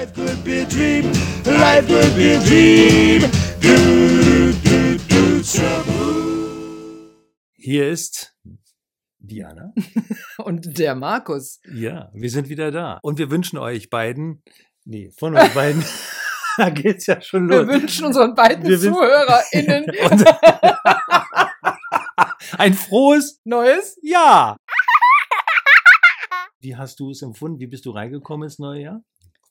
Life 0.00 0.14
could 0.14 0.44
be 0.44 0.62
a 0.62 0.64
dream. 0.64 1.12
Life 1.44 1.86
could 1.86 2.16
be 2.16 2.32
a 2.32 2.40
dream. 2.40 3.20
Do, 3.60 4.50
do, 4.64 4.96
do, 4.96 5.42
trouble. 5.42 7.10
Hier 7.52 7.90
ist 7.90 8.34
Diana. 9.18 9.74
Und 10.38 10.78
der 10.78 10.94
Markus. 10.94 11.60
Ja, 11.70 12.10
wir 12.14 12.30
sind 12.30 12.48
wieder 12.48 12.70
da. 12.70 12.98
Und 13.02 13.18
wir 13.18 13.30
wünschen 13.30 13.58
euch 13.58 13.90
beiden, 13.90 14.42
nee, 14.86 15.10
von 15.18 15.36
uns 15.36 15.50
beiden, 15.54 15.84
da 16.56 16.70
geht's 16.70 17.04
ja 17.04 17.20
schon 17.20 17.48
los. 17.48 17.68
Wir 17.68 17.74
wünschen 17.74 18.06
unseren 18.06 18.34
beiden 18.34 18.64
Wir 18.64 18.80
ZuhörerInnen 18.80 19.84
Ein 22.56 22.72
frohes 22.72 23.38
Neues. 23.44 23.98
Ja. 24.00 24.56
Wie 26.60 26.74
hast 26.74 27.00
du 27.00 27.10
es 27.10 27.20
empfunden? 27.20 27.60
Wie 27.60 27.66
bist 27.66 27.84
du 27.84 27.90
reingekommen 27.90 28.44
ins 28.44 28.58
neue 28.58 28.80
Jahr? 28.80 29.02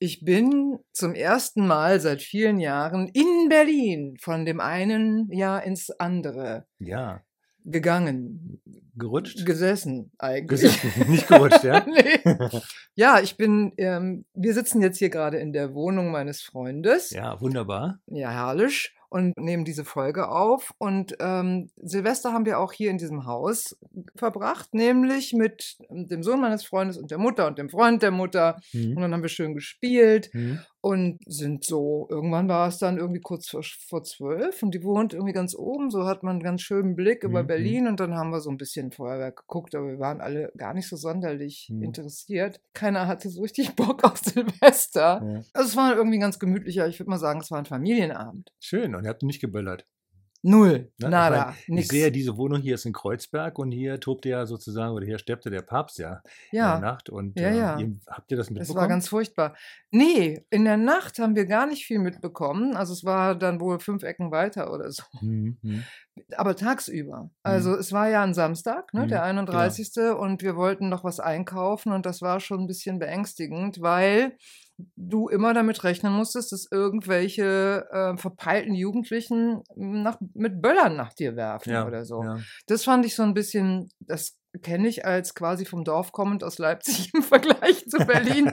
Ich 0.01 0.23
bin 0.23 0.79
zum 0.93 1.13
ersten 1.13 1.67
Mal 1.67 1.99
seit 1.99 2.21
vielen 2.21 2.59
Jahren 2.59 3.09
in 3.09 3.49
Berlin 3.49 4.15
von 4.19 4.45
dem 4.45 4.61
einen 4.61 5.29
Jahr 5.31 5.63
ins 5.63 5.89
andere 5.89 6.65
Ja, 6.79 7.21
gegangen, 7.65 8.61
gerutscht? 8.95 9.45
gesessen 9.45 10.11
eigentlich. 10.17 10.61
Gesessen, 10.61 11.11
nicht 11.11 11.27
gerutscht, 11.27 11.65
ja? 11.65 11.85
nee. 11.85 12.59
Ja, 12.95 13.19
ich 13.19 13.35
bin, 13.35 13.73
ähm, 13.77 14.23
wir 14.33 14.53
sitzen 14.53 14.81
jetzt 14.81 14.99
hier 14.99 15.09
gerade 15.09 15.37
in 15.37 15.51
der 15.51 15.73
Wohnung 15.73 16.11
meines 16.11 16.41
Freundes. 16.41 17.09
Ja, 17.09 17.39
wunderbar. 17.41 17.99
Ja, 18.07 18.31
herrlich. 18.31 18.95
Und 19.09 19.37
nehmen 19.37 19.65
diese 19.65 19.85
Folge 19.85 20.29
auf. 20.29 20.71
Und 20.77 21.15
ähm, 21.19 21.71
Silvester 21.77 22.31
haben 22.31 22.45
wir 22.45 22.59
auch 22.59 22.71
hier 22.73 22.91
in 22.91 22.97
diesem 22.99 23.25
Haus 23.25 23.75
verbracht, 24.15 24.73
nämlich 24.73 25.33
mit 25.33 25.77
dem 25.89 26.21
Sohn 26.21 26.39
meines 26.41 26.63
Freundes 26.63 26.97
und 26.97 27.09
der 27.09 27.17
Mutter 27.17 27.47
und 27.47 27.57
dem 27.57 27.69
Freund 27.69 28.03
der 28.03 28.11
Mutter. 28.11 28.57
Und 28.73 28.89
Mhm. 28.89 29.01
dann 29.01 29.13
haben 29.13 29.21
wir 29.23 29.29
schön 29.29 29.55
gespielt 29.55 30.29
Mhm. 30.33 30.59
Und 30.81 31.19
sind 31.25 31.65
so, 31.65 32.07
irgendwann 32.09 32.47
war 32.47 32.67
es 32.69 32.77
dann 32.77 32.97
irgendwie 32.97 33.19
kurz 33.21 33.49
vor, 33.49 33.61
vor 33.63 34.03
zwölf 34.03 34.63
und 34.63 34.73
die 34.73 34.83
wohnt 34.83 35.13
irgendwie 35.13 35.33
ganz 35.33 35.53
oben, 35.55 35.89
so 35.91 36.05
hat 36.05 36.23
man 36.23 36.37
einen 36.37 36.43
ganz 36.43 36.61
schönen 36.61 36.95
Blick 36.95 37.23
über 37.23 37.43
Mhm, 37.43 37.47
Berlin 37.47 37.87
und 37.87 37.99
dann 37.99 38.15
haben 38.15 38.29
wir 38.31 38.39
so 38.39 38.49
ein 38.49 38.57
bisschen 38.57 38.91
Feuerwerk 38.91 39.37
geguckt, 39.37 39.75
aber 39.75 39.87
wir 39.87 39.99
waren 39.99 40.21
alle 40.21 40.51
gar 40.57 40.73
nicht 40.73 40.87
so 40.87 40.95
sonderlich 40.95 41.67
Mhm. 41.69 41.83
interessiert. 41.83 42.61
Keiner 42.73 43.07
hatte 43.07 43.29
so 43.29 43.41
richtig 43.41 43.75
Bock 43.75 44.03
auf 44.05 44.17
Silvester. 44.19 45.21
Ja. 45.23 45.43
Also 45.53 45.69
es 45.69 45.75
war 45.75 45.95
irgendwie 45.95 46.19
ganz 46.19 46.39
gemütlicher, 46.39 46.87
ich 46.87 46.99
würde 46.99 47.09
mal 47.09 47.17
sagen, 47.19 47.41
es 47.41 47.51
war 47.51 47.59
ein 47.59 47.65
Familienabend. 47.65 48.51
Schön, 48.59 48.95
und 48.95 49.03
ihr 49.03 49.09
habt 49.09 49.23
nicht 49.23 49.41
geböllert. 49.41 49.85
Null, 50.41 50.89
Ne? 50.99 51.09
nada, 51.09 51.49
ich, 51.59 51.67
mein, 51.67 51.75
nix. 51.75 51.85
ich 51.85 51.91
sehe 51.91 52.03
ja, 52.05 52.09
diese 52.09 52.37
Wohnung 52.37 52.61
hier 52.61 52.75
ist 52.75 52.85
in 52.85 52.93
Kreuzberg 52.93 53.59
und 53.59 53.71
hier 53.71 53.99
tobte 53.99 54.29
ja 54.29 54.45
sozusagen, 54.45 54.93
oder 54.93 55.05
hier 55.05 55.19
steppte 55.19 55.49
der 55.49 55.61
Papst 55.61 55.97
ja, 55.99 56.21
in 56.51 56.59
der 56.59 56.59
ja, 56.61 56.79
Nacht. 56.79 57.09
Und 57.09 57.37
Ja, 57.37 57.49
äh, 57.49 57.57
ja. 57.57 57.77
Ihr, 57.79 57.95
habt 58.07 58.31
ihr 58.31 58.37
das 58.37 58.49
mitbekommen? 58.49 58.77
war 58.79 58.87
ganz 58.87 59.09
furchtbar. 59.09 59.55
Nee, 59.91 60.45
in 60.49 60.63
der 60.63 60.77
Nacht 60.77 61.19
haben 61.19 61.35
wir 61.35 61.45
gar 61.45 61.65
nicht 61.67 61.85
viel 61.85 61.99
mitbekommen. 61.99 62.75
Also 62.77 62.93
es 62.93 63.03
war 63.03 63.35
dann 63.35 63.59
wohl 63.59 63.79
fünf 63.79 64.03
Ecken 64.03 64.31
weiter 64.31 64.71
oder 64.73 64.89
so. 64.91 65.03
Mhm, 65.21 65.57
mhm. 65.61 65.83
Aber 66.37 66.55
tagsüber. 66.55 67.29
Also 67.43 67.75
es 67.75 67.91
war 67.91 68.07
ja 68.09 68.23
ein 68.23 68.33
Samstag, 68.33 68.93
ne, 68.93 69.03
Mhm, 69.03 69.07
der 69.09 69.23
31. 69.23 69.91
Und 70.17 70.41
wir 70.41 70.55
wollten 70.55 70.87
noch 70.89 71.03
was 71.03 71.19
einkaufen 71.19 71.91
und 71.91 72.05
das 72.05 72.21
war 72.21 72.39
schon 72.39 72.61
ein 72.61 72.67
bisschen 72.67 72.99
beängstigend, 72.99 73.81
weil 73.81 74.37
du 74.95 75.27
immer 75.27 75.53
damit 75.53 75.83
rechnen 75.83 76.13
musstest, 76.13 76.51
dass 76.51 76.67
irgendwelche 76.71 77.85
äh, 77.91 78.17
verpeilten 78.17 78.73
Jugendlichen 78.73 79.61
nach, 79.75 80.17
mit 80.33 80.61
Böllern 80.61 80.95
nach 80.95 81.13
dir 81.13 81.35
werfen 81.35 81.71
Ja, 81.71 81.85
oder 81.85 82.05
so. 82.05 82.23
ja. 82.23 82.37
Das 82.67 82.83
fand 82.83 83.05
ich 83.05 83.15
so 83.15 83.23
ein 83.23 83.33
bisschen, 83.33 83.89
das 83.99 84.37
kenne 84.63 84.87
ich 84.87 85.05
als 85.05 85.35
quasi 85.35 85.63
vom 85.65 85.83
Dorf 85.83 86.11
kommend 86.11 86.43
aus 86.43 86.57
Leipzig 86.57 87.11
im 87.13 87.21
Vergleich 87.21 87.85
zu 87.87 87.97
Berlin. 88.05 88.51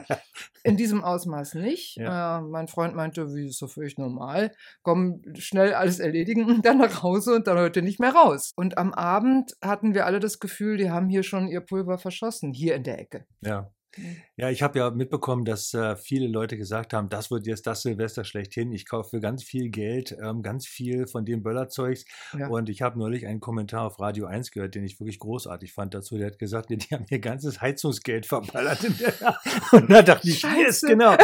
In 0.63 0.77
diesem 0.77 1.03
Ausmaß 1.03 1.55
nicht. 1.55 1.97
Äh, 1.97 2.41
mein 2.41 2.67
Freund 2.67 2.95
meinte, 2.95 3.33
wie 3.33 3.47
ist 3.47 3.61
doch 3.61 3.69
völlig 3.69 3.97
normal. 3.97 4.51
Komm, 4.83 5.21
schnell 5.37 5.73
alles 5.73 5.99
erledigen 5.99 6.45
und 6.45 6.63
dann 6.65 6.77
nach 6.77 7.01
Hause 7.03 7.33
und 7.35 7.47
dann 7.47 7.57
heute 7.57 7.81
nicht 7.81 7.99
mehr 7.99 8.13
raus. 8.13 8.51
Und 8.55 8.77
am 8.77 8.93
Abend 8.93 9.53
hatten 9.61 9.93
wir 9.95 10.05
alle 10.05 10.19
das 10.19 10.39
Gefühl, 10.39 10.77
die 10.77 10.91
haben 10.91 11.09
hier 11.09 11.23
schon 11.23 11.47
ihr 11.47 11.61
Pulver 11.61 11.97
verschossen, 11.97 12.53
hier 12.53 12.75
in 12.75 12.83
der 12.83 12.99
Ecke. 12.99 13.25
Ja. 13.41 13.71
Mhm. 13.95 14.17
Ja, 14.35 14.49
ich 14.49 14.61
habe 14.61 14.79
ja 14.79 14.89
mitbekommen, 14.91 15.45
dass 15.45 15.73
äh, 15.73 15.95
viele 15.95 16.27
Leute 16.27 16.57
gesagt 16.57 16.93
haben, 16.93 17.09
das 17.09 17.31
wird 17.31 17.47
jetzt 17.47 17.65
das 17.65 17.81
Silvester 17.81 18.23
schlechthin. 18.23 18.71
Ich 18.71 18.87
kaufe 18.87 19.11
für 19.11 19.19
ganz 19.19 19.43
viel 19.43 19.69
Geld 19.69 20.15
ähm, 20.21 20.41
ganz 20.43 20.67
viel 20.67 21.07
von 21.07 21.25
dem 21.25 21.41
Böllerzeugs. 21.43 22.05
Ja. 22.37 22.47
Und 22.47 22.69
ich 22.69 22.81
habe 22.81 22.99
neulich 22.99 23.25
einen 23.25 23.39
Kommentar 23.39 23.85
auf 23.85 23.99
Radio 23.99 24.25
1 24.25 24.51
gehört, 24.51 24.75
den 24.75 24.83
ich 24.83 24.99
wirklich 24.99 25.19
großartig 25.19 25.73
fand 25.73 25.93
dazu. 25.93 26.17
Der 26.17 26.27
hat 26.27 26.39
gesagt, 26.39 26.69
die, 26.69 26.77
die 26.77 26.93
haben 26.93 27.05
ihr 27.09 27.19
ganzes 27.19 27.61
Heizungsgeld 27.61 28.25
verballert. 28.25 28.79
Und 29.71 29.89
da 29.89 30.01
dachte 30.01 30.29
ich, 30.29 30.39
Scheiße. 30.39 30.87
genau. 30.87 31.15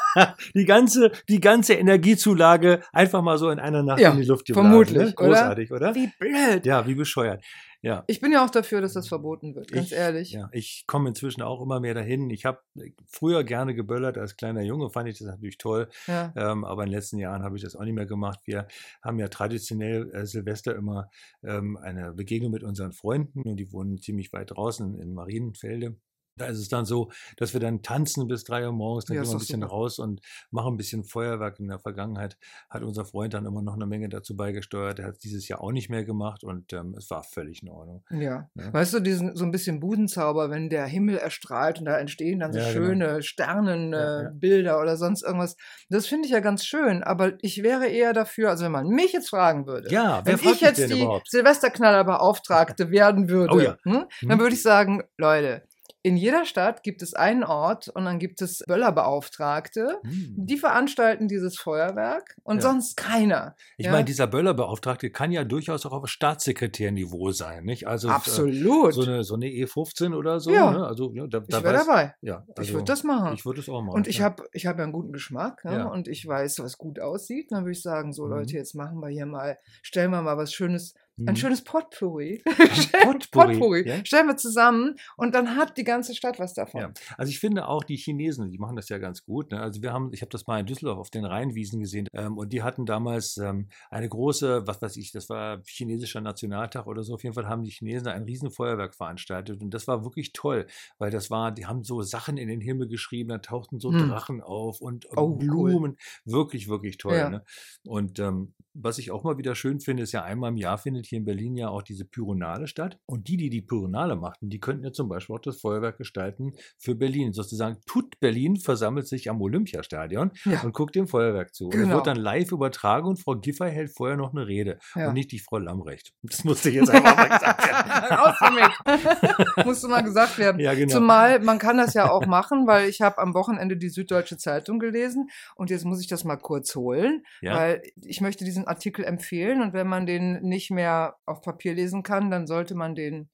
die, 0.54 0.64
ganze, 0.64 1.12
die 1.28 1.40
ganze 1.40 1.74
Energiezulage 1.74 2.80
einfach 2.92 3.22
mal 3.22 3.38
so 3.38 3.50
in 3.50 3.58
einer 3.58 3.82
Nacht 3.82 4.00
Ja, 4.00 4.12
in 4.12 4.18
die 4.18 4.24
Luft 4.24 4.46
geblasen. 4.46 4.70
vermutlich, 4.70 4.98
ne? 4.98 5.02
oder? 5.04 5.28
Großartig, 5.28 5.72
oder? 5.72 5.94
Wie 5.94 6.10
blöd. 6.18 6.66
Ja, 6.66 6.86
wie 6.86 6.94
bescheuert. 6.94 7.44
Ja. 7.82 8.04
Ich 8.06 8.20
bin 8.20 8.32
ja 8.32 8.44
auch 8.44 8.50
dafür, 8.50 8.80
dass 8.80 8.94
das 8.94 9.08
verboten 9.08 9.54
wird, 9.54 9.70
ganz 9.70 9.86
Ich- 9.86 9.92
ehrlich. 9.92 10.32
Ja, 10.32 10.48
ich 10.52 10.84
komme 10.86 11.08
inzwischen 11.08 11.42
auch 11.42 11.60
immer 11.62 11.78
mehr 11.80 11.94
dahin. 11.94 12.30
Ich 12.30 12.44
habe 12.44 12.60
früher 13.06 13.44
gerne 13.44 13.74
geböllert 13.74 14.18
als 14.18 14.36
kleiner 14.36 14.62
Junge, 14.62 14.90
fand 14.90 15.08
ich 15.08 15.18
das 15.18 15.28
natürlich 15.28 15.58
toll. 15.58 15.88
Ja. 16.06 16.32
Ähm, 16.36 16.64
aber 16.64 16.82
in 16.84 16.88
den 16.90 16.94
letzten 16.96 17.18
Jahren 17.18 17.42
habe 17.42 17.56
ich 17.56 17.62
das 17.62 17.76
auch 17.76 17.84
nicht 17.84 17.94
mehr 17.94 18.06
gemacht. 18.06 18.40
Wir 18.44 18.66
haben 19.02 19.18
ja 19.18 19.28
traditionell 19.28 20.10
äh, 20.12 20.26
Silvester 20.26 20.74
immer 20.74 21.10
ähm, 21.42 21.76
eine 21.76 22.12
Begegnung 22.12 22.50
mit 22.50 22.62
unseren 22.64 22.92
Freunden 22.92 23.42
und 23.42 23.56
die 23.56 23.72
wohnen 23.72 23.98
ziemlich 23.98 24.32
weit 24.32 24.50
draußen 24.52 24.98
in 24.98 25.14
Marienfelde. 25.14 25.96
Da 26.38 26.46
ist 26.46 26.58
es 26.58 26.68
dann 26.68 26.84
so, 26.84 27.10
dass 27.38 27.54
wir 27.54 27.60
dann 27.60 27.82
tanzen 27.82 28.28
bis 28.28 28.44
drei 28.44 28.66
Uhr 28.66 28.72
morgens, 28.72 29.06
dann 29.06 29.16
Ja, 29.16 29.22
gehen 29.22 29.28
wir 29.30 29.34
ein 29.34 29.38
bisschen 29.38 29.62
super. 29.62 29.72
raus 29.72 29.98
und 29.98 30.20
machen 30.50 30.74
ein 30.74 30.76
bisschen 30.76 31.02
Feuerwerk. 31.04 31.58
In 31.60 31.68
der 31.68 31.78
Vergangenheit 31.78 32.36
hat 32.68 32.82
unser 32.82 33.06
Freund 33.06 33.32
dann 33.34 33.46
immer 33.46 33.62
noch 33.62 33.74
eine 33.74 33.86
Menge 33.86 34.08
dazu 34.10 34.36
beigesteuert. 34.36 34.98
Er 34.98 35.06
hat 35.06 35.14
es 35.14 35.18
dieses 35.20 35.48
Jahr 35.48 35.62
auch 35.62 35.72
nicht 35.72 35.88
mehr 35.88 36.04
gemacht 36.04 36.44
und 36.44 36.72
ähm, 36.74 36.94
es 36.96 37.08
war 37.10 37.22
völlig 37.22 37.62
in 37.62 37.70
Ordnung. 37.70 38.04
Ja. 38.10 38.48
Ja. 38.54 38.72
Weißt 38.72 38.94
du, 38.94 39.00
diesen 39.00 39.34
so 39.34 39.44
ein 39.44 39.50
bisschen 39.50 39.80
Budenzauber, 39.80 40.50
wenn 40.50 40.68
der 40.70 40.86
Himmel 40.86 41.16
erstrahlt 41.18 41.78
und 41.78 41.86
da 41.86 41.98
entstehen 41.98 42.38
dann 42.40 42.52
so 42.52 42.58
Ja, 42.58 42.72
genau. 42.72 42.84
schöne 42.84 43.22
Sternenbilder 43.22 44.70
Ja, 44.72 44.78
äh, 44.78 44.82
oder 44.82 44.96
sonst 44.96 45.22
irgendwas. 45.22 45.56
Das 45.88 46.06
finde 46.06 46.26
ich 46.26 46.32
ja 46.32 46.40
ganz 46.40 46.64
schön, 46.64 47.02
aber 47.02 47.32
ich 47.42 47.62
wäre 47.62 47.86
eher 47.88 48.12
dafür, 48.12 48.50
also 48.50 48.64
wenn 48.64 48.72
man 48.72 48.88
mich 48.88 49.12
jetzt 49.12 49.30
fragen 49.30 49.66
würde, 49.66 49.88
Ja, 49.90 50.24
wenn 50.24 50.38
ich 50.40 50.60
jetzt 50.60 50.88
die 50.88 51.02
überhaupt? 51.02 51.30
Silvesterknallerbeauftragte 51.30 52.90
werden 52.90 53.28
würde, 53.28 53.78
Oh 53.78 53.80
hm, 53.84 54.04
dann 54.28 54.38
Mhm. 54.38 54.40
würde 54.40 54.54
ich 54.54 54.62
sagen, 54.62 55.02
Leute, 55.18 55.62
in 56.06 56.16
jeder 56.16 56.44
Stadt 56.44 56.84
gibt 56.84 57.02
es 57.02 57.14
einen 57.14 57.42
Ort 57.42 57.88
und 57.88 58.04
dann 58.04 58.20
gibt 58.20 58.40
es 58.40 58.62
Böllerbeauftragte. 58.68 59.98
Hm. 60.04 60.34
Die 60.36 60.56
veranstalten 60.56 61.26
dieses 61.26 61.58
Feuerwerk 61.58 62.36
und 62.44 62.58
Ja. 62.58 62.62
sonst 62.62 62.96
keiner. 62.96 63.56
Ich 63.76 63.86
Ja. 63.86 63.92
meine, 63.92 64.04
dieser 64.04 64.28
Böllerbeauftragte 64.28 65.10
kann 65.10 65.32
ja 65.32 65.42
durchaus 65.42 65.84
auch 65.84 65.90
auf 65.90 66.06
Staatssekretärniveau 66.08 67.32
sein, 67.32 67.64
nicht? 67.64 67.88
Also 67.88 68.06
äh, 68.06 68.12
Absolut. 68.12 68.94
so 68.94 69.02
eine, 69.02 69.24
so 69.24 69.34
eine 69.34 69.46
E15 69.46 70.14
oder 70.14 70.38
so. 70.38 70.52
Ja. 70.52 70.70
Ne? 70.70 70.86
Also, 70.86 71.12
ja, 71.12 71.26
da, 71.26 71.40
da 71.40 71.58
ich 71.58 71.64
wäre 71.64 71.74
dabei. 71.74 72.14
Ja, 72.20 72.44
Ich 72.50 72.58
also, 72.58 72.72
würde 72.74 72.84
das 72.84 73.02
machen. 73.02 73.34
Ich 73.34 73.44
würde 73.44 73.58
es 73.60 73.68
auch 73.68 73.82
machen. 73.82 73.96
Und 73.96 74.06
ich 74.06 74.20
habe 74.22 74.44
ich 74.52 74.66
hab 74.66 74.78
ja 74.78 74.84
einen 74.84 74.92
guten 74.92 75.12
Geschmack 75.12 75.64
ne? 75.64 75.90
Und 75.90 76.06
ich 76.06 76.24
weiß, 76.24 76.60
was 76.60 76.78
gut 76.78 77.00
aussieht. 77.00 77.50
Dann 77.50 77.64
würde 77.64 77.72
ich 77.72 77.82
sagen, 77.82 78.12
so 78.12 78.26
Mhm. 78.26 78.30
Leute, 78.30 78.54
jetzt 78.54 78.76
machen 78.76 79.00
wir 79.00 79.08
hier 79.08 79.26
mal, 79.26 79.58
stellen 79.82 80.12
wir 80.12 80.22
mal 80.22 80.36
was 80.36 80.52
Schönes, 80.52 80.94
Mhm. 81.16 81.28
ein 81.28 81.36
schönes 81.36 81.64
Potpourri. 81.64 82.42
Potpourri, 83.02 83.52
Potpourri. 83.58 83.88
ja? 83.88 84.04
Stellen 84.04 84.26
wir 84.28 84.36
zusammen 84.36 84.96
und 85.16 85.34
dann 85.34 85.56
hat 85.56 85.76
die 85.76 85.84
ganze 85.84 86.14
Stadt 86.14 86.38
was 86.38 86.54
davon. 86.54 86.80
Ja. 86.80 86.92
Also 87.16 87.30
ich 87.30 87.38
finde 87.40 87.68
auch 87.68 87.84
die 87.84 87.96
Chinesen, 87.96 88.50
die 88.50 88.58
machen 88.58 88.76
das 88.76 88.88
ja 88.88 88.98
ganz 88.98 89.24
gut. 89.24 89.50
Ne? 89.50 89.60
Also 89.60 89.82
wir 89.82 89.92
haben, 89.92 90.12
ich 90.12 90.20
habe 90.22 90.30
das 90.30 90.46
mal 90.46 90.60
in 90.60 90.66
Düsseldorf 90.66 90.98
auf 90.98 91.10
den 91.10 91.24
Rheinwiesen 91.24 91.80
gesehen 91.80 92.06
ähm, 92.12 92.36
und 92.36 92.52
die 92.52 92.62
hatten 92.62 92.86
damals 92.86 93.36
ähm, 93.38 93.68
eine 93.90 94.08
große, 94.08 94.66
was 94.66 94.80
weiß 94.82 94.96
ich, 94.96 95.12
das 95.12 95.28
war 95.28 95.62
chinesischer 95.66 96.20
Nationaltag 96.20 96.86
oder 96.86 97.02
so. 97.02 97.14
Auf 97.14 97.22
jeden 97.22 97.34
Fall 97.34 97.48
haben 97.48 97.64
die 97.64 97.70
Chinesen 97.70 98.08
ein 98.08 98.24
Riesenfeuerwerk 98.24 98.94
veranstaltet 98.94 99.60
und 99.62 99.70
das 99.70 99.88
war 99.88 100.04
wirklich 100.04 100.32
toll, 100.32 100.66
weil 100.98 101.10
das 101.10 101.30
war, 101.30 101.50
die 101.52 101.66
haben 101.66 101.82
so 101.84 102.02
Sachen 102.02 102.36
in 102.36 102.48
den 102.48 102.60
Himmel 102.60 102.88
geschrieben, 102.88 103.30
da 103.30 103.38
tauchten 103.38 103.80
so 103.80 103.90
Hm. 103.92 104.08
Drachen 104.08 104.40
auf 104.42 104.80
und 104.80 105.06
Oh, 105.16 105.30
cool. 105.30 105.38
Blumen, 105.38 105.96
wirklich, 106.24 106.68
wirklich 106.68 106.98
toll. 106.98 107.16
Ja. 107.16 107.30
Ne? 107.30 107.44
Und 107.86 108.18
ähm, 108.18 108.52
was 108.74 108.98
ich 108.98 109.10
auch 109.10 109.24
mal 109.24 109.38
wieder 109.38 109.54
schön 109.54 109.80
finde, 109.80 110.02
ist 110.02 110.12
ja 110.12 110.22
einmal 110.22 110.50
im 110.50 110.56
Jahr 110.56 110.76
findet 110.76 111.05
hier 111.08 111.18
in 111.18 111.24
Berlin 111.24 111.56
ja 111.56 111.68
auch 111.68 111.82
diese 111.82 112.04
Pyronale 112.04 112.66
statt. 112.66 112.98
Und 113.06 113.28
die, 113.28 113.36
die 113.36 113.50
die 113.50 113.62
Pyronale 113.62 114.16
machten, 114.16 114.48
die 114.48 114.60
könnten 114.60 114.84
ja 114.84 114.92
zum 114.92 115.08
Beispiel 115.08 115.36
auch 115.36 115.40
das 115.40 115.60
Feuerwerk 115.60 115.98
gestalten 115.98 116.52
für 116.78 116.94
Berlin. 116.94 117.32
Sozusagen 117.32 117.78
tut 117.86 118.18
Berlin 118.20 118.56
versammelt 118.56 119.06
sich 119.08 119.28
am 119.30 119.40
Olympiastadion 119.40 120.30
Ja. 120.44 120.62
und 120.62 120.72
guckt 120.74 120.94
dem 120.94 121.06
Feuerwerk 121.08 121.54
zu. 121.54 121.66
Und 121.66 121.74
es 121.74 121.80
Genau. 121.80 121.94
wird 121.96 122.06
dann 122.06 122.16
live 122.16 122.52
übertragen 122.52 123.06
und 123.08 123.16
Frau 123.22 123.34
Giffey 123.36 123.70
hält 123.70 123.92
vorher 123.96 124.16
noch 124.16 124.32
eine 124.32 124.46
Rede. 124.46 124.78
Ja. 124.94 125.08
Und 125.08 125.14
nicht 125.14 125.32
die 125.32 125.38
Frau 125.38 125.58
Lambrecht. 125.58 126.12
Das 126.22 126.44
musste 126.44 126.68
ich 126.70 126.76
jetzt 126.76 126.90
einfach 126.90 127.16
mal 127.16 127.28
gesagt 127.28 127.66
werden. 127.66 127.86
Raus 128.18 128.36
damit. 128.40 129.66
Musste 129.66 129.88
mal 129.88 130.02
gesagt 130.02 130.38
werden. 130.38 130.60
Ja, 130.60 130.74
genau. 130.74 130.92
Zumal 130.94 131.40
man 131.40 131.58
kann 131.58 131.76
das 131.76 131.94
ja 131.94 132.10
auch 132.10 132.26
machen, 132.26 132.66
weil 132.66 132.88
ich 132.88 133.00
habe 133.00 133.18
am 133.18 133.34
Wochenende 133.34 133.76
die 133.76 133.88
Süddeutsche 133.88 134.36
Zeitung 134.36 134.78
gelesen 134.78 135.28
und 135.56 135.70
jetzt 135.70 135.84
muss 135.84 136.00
ich 136.00 136.06
das 136.08 136.24
mal 136.24 136.36
kurz 136.36 136.74
holen, 136.74 137.22
Ja. 137.40 137.56
weil 137.56 137.82
ich 138.02 138.20
möchte 138.20 138.44
diesen 138.44 138.66
Artikel 138.66 139.04
empfehlen 139.04 139.60
und 139.62 139.72
wenn 139.72 139.86
man 139.86 140.06
den 140.06 140.40
nicht 140.42 140.70
mehr 140.70 140.95
auf 141.26 141.42
Papier 141.42 141.74
lesen 141.74 142.02
kann, 142.02 142.30
dann 142.30 142.46
sollte 142.46 142.74
man 142.74 142.94
den 142.94 143.28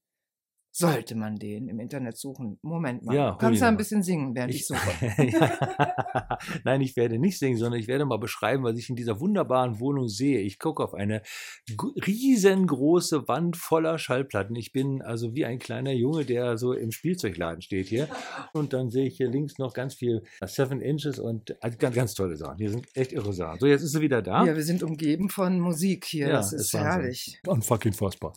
sollte 0.75 1.15
man 1.15 1.37
den 1.37 1.69
im 1.69 1.79
Internet 1.79 2.17
suchen. 2.17 2.59
Moment 2.63 3.05
mal. 3.05 3.15
Ja, 3.15 3.31
du 3.33 3.37
kannst 3.37 3.61
ja 3.61 3.69
ein 3.69 3.77
bisschen 3.77 4.03
singen, 4.03 4.35
während 4.35 4.55
ich, 4.55 4.67
suche. 4.67 4.81
Ja. 5.23 6.39
Nein, 6.65 6.81
ich 6.81 6.97
werde 6.97 7.19
nicht 7.19 7.39
singen, 7.39 7.59
sondern 7.59 7.79
ich 7.79 7.89
werde 7.89 8.07
mal 8.07 8.19
beschreiben, 8.19 8.65
was 8.65 8.79
ich 8.79 8.89
in 8.89 8.97
dieser 8.97 9.21
wunderbaren 9.21 9.81
Wohnung 9.81 10.09
sehe. 10.09 10.41
Ich 10.41 10.59
gucke 10.59 10.83
auf 10.83 10.95
eine 10.95 11.23
riesengroße 11.79 13.29
Wand 13.29 13.59
voller 13.59 13.99
Schallplatten. 13.99 14.57
Ich 14.57 14.73
bin 14.73 15.03
also 15.03 15.35
wie 15.35 15.45
ein 15.45 15.59
kleiner 15.59 15.93
Junge, 15.93 16.25
der 16.25 16.57
so 16.57 16.73
im 16.73 16.91
Spielzeugladen 16.91 17.61
steht 17.61 17.89
hier. 17.89 18.09
Und 18.55 18.73
dann 18.73 18.91
sehe 18.91 19.07
ich 19.07 19.19
hier 19.19 19.29
links 19.29 19.59
noch 19.59 19.75
ganz 19.75 19.95
viel 19.95 20.23
äh, 20.41 20.47
Seven 20.47 20.81
Inches 20.81 21.19
und 21.19 21.55
also 21.63 21.77
ganz, 21.77 21.95
ganz 21.95 22.15
tolle 22.15 22.37
Sachen. 22.37 22.57
Hier 22.57 22.71
sind 22.71 22.87
echt 22.95 23.13
irre 23.13 23.35
Sachen. 23.35 23.61
So, 23.61 23.67
jetzt 23.67 23.83
ist 23.83 23.93
sie 23.93 24.01
wieder 24.01 24.23
da. 24.23 24.47
Ja, 24.47 24.57
wir 24.57 24.65
sind 24.65 24.83
umgeben 24.83 25.29
von 25.29 25.61
Musik 25.61 26.07
hier. 26.07 26.29
Ja, 26.29 26.33
das 26.33 26.55
ist, 26.55 26.73
herrlich. 26.73 27.41
Unfucking 27.47 27.93
fassbar. 27.93 28.33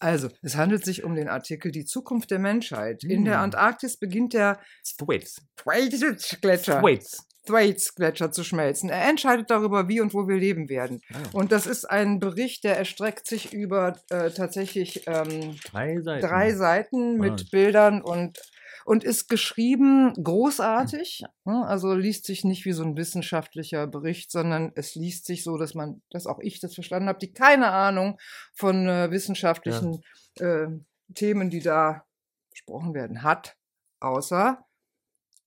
Also, 0.00 0.28
es 0.42 0.56
handelt 0.56 0.84
sich 0.84 1.04
um 1.04 1.14
den 1.14 1.28
Artikel 1.28 1.43
Die 1.48 1.84
Zukunft 1.84 2.30
der 2.30 2.38
Menschheit. 2.38 3.04
In 3.04 3.24
der 3.24 3.38
Mm. 3.38 3.44
Antarktis 3.44 3.96
beginnt 3.96 4.32
der 4.32 4.58
Thwaites. 4.98 5.40
Thwaites-Gletscher 5.56 6.80
Thwaites. 6.80 7.26
Thwaites-Gletscher 7.46 8.32
zu 8.32 8.42
schmelzen. 8.42 8.88
Er 8.88 9.08
entscheidet 9.08 9.50
darüber, 9.50 9.86
wie 9.88 10.00
und 10.00 10.14
wo 10.14 10.26
wir 10.26 10.36
leben 10.36 10.68
werden. 10.68 11.00
Ah. 11.12 11.18
Und 11.32 11.52
das 11.52 11.66
ist 11.66 11.84
ein 11.84 12.18
Bericht, 12.18 12.64
der 12.64 12.78
erstreckt 12.78 13.26
sich 13.26 13.52
über 13.52 13.98
äh, 14.08 14.30
tatsächlich 14.30 15.02
ähm, 15.06 15.56
Drei 15.70 16.00
Seiten. 16.00 16.26
drei 16.26 16.54
Seiten 16.54 17.16
mit 17.18 17.30
Wahnsinn. 17.32 17.48
Bildern 17.50 18.02
und 18.02 18.38
und 18.86 19.02
ist 19.02 19.30
geschrieben 19.30 20.12
großartig. 20.22 21.24
ne? 21.46 21.64
Also 21.66 21.94
liest 21.94 22.26
sich 22.26 22.44
nicht 22.44 22.66
wie 22.66 22.72
so 22.72 22.82
ein 22.84 22.98
wissenschaftlicher 22.98 23.86
Bericht, 23.86 24.30
sondern 24.30 24.72
es 24.74 24.94
liest 24.94 25.24
sich 25.24 25.42
so, 25.42 25.56
dass 25.56 25.74
man, 25.74 26.02
dass 26.10 26.26
auch 26.26 26.38
ich 26.38 26.60
das 26.60 26.74
verstanden 26.74 27.08
habe, 27.08 27.18
die 27.18 27.32
keine 27.32 27.70
Ahnung 27.70 28.18
von 28.52 28.86
äh, 28.86 29.10
wissenschaftlichen 29.10 30.02
äh, 30.38 30.66
Themen, 31.14 31.50
die 31.50 31.60
da 31.60 32.04
besprochen 32.50 32.94
werden, 32.94 33.22
hat, 33.22 33.56
außer 34.00 34.64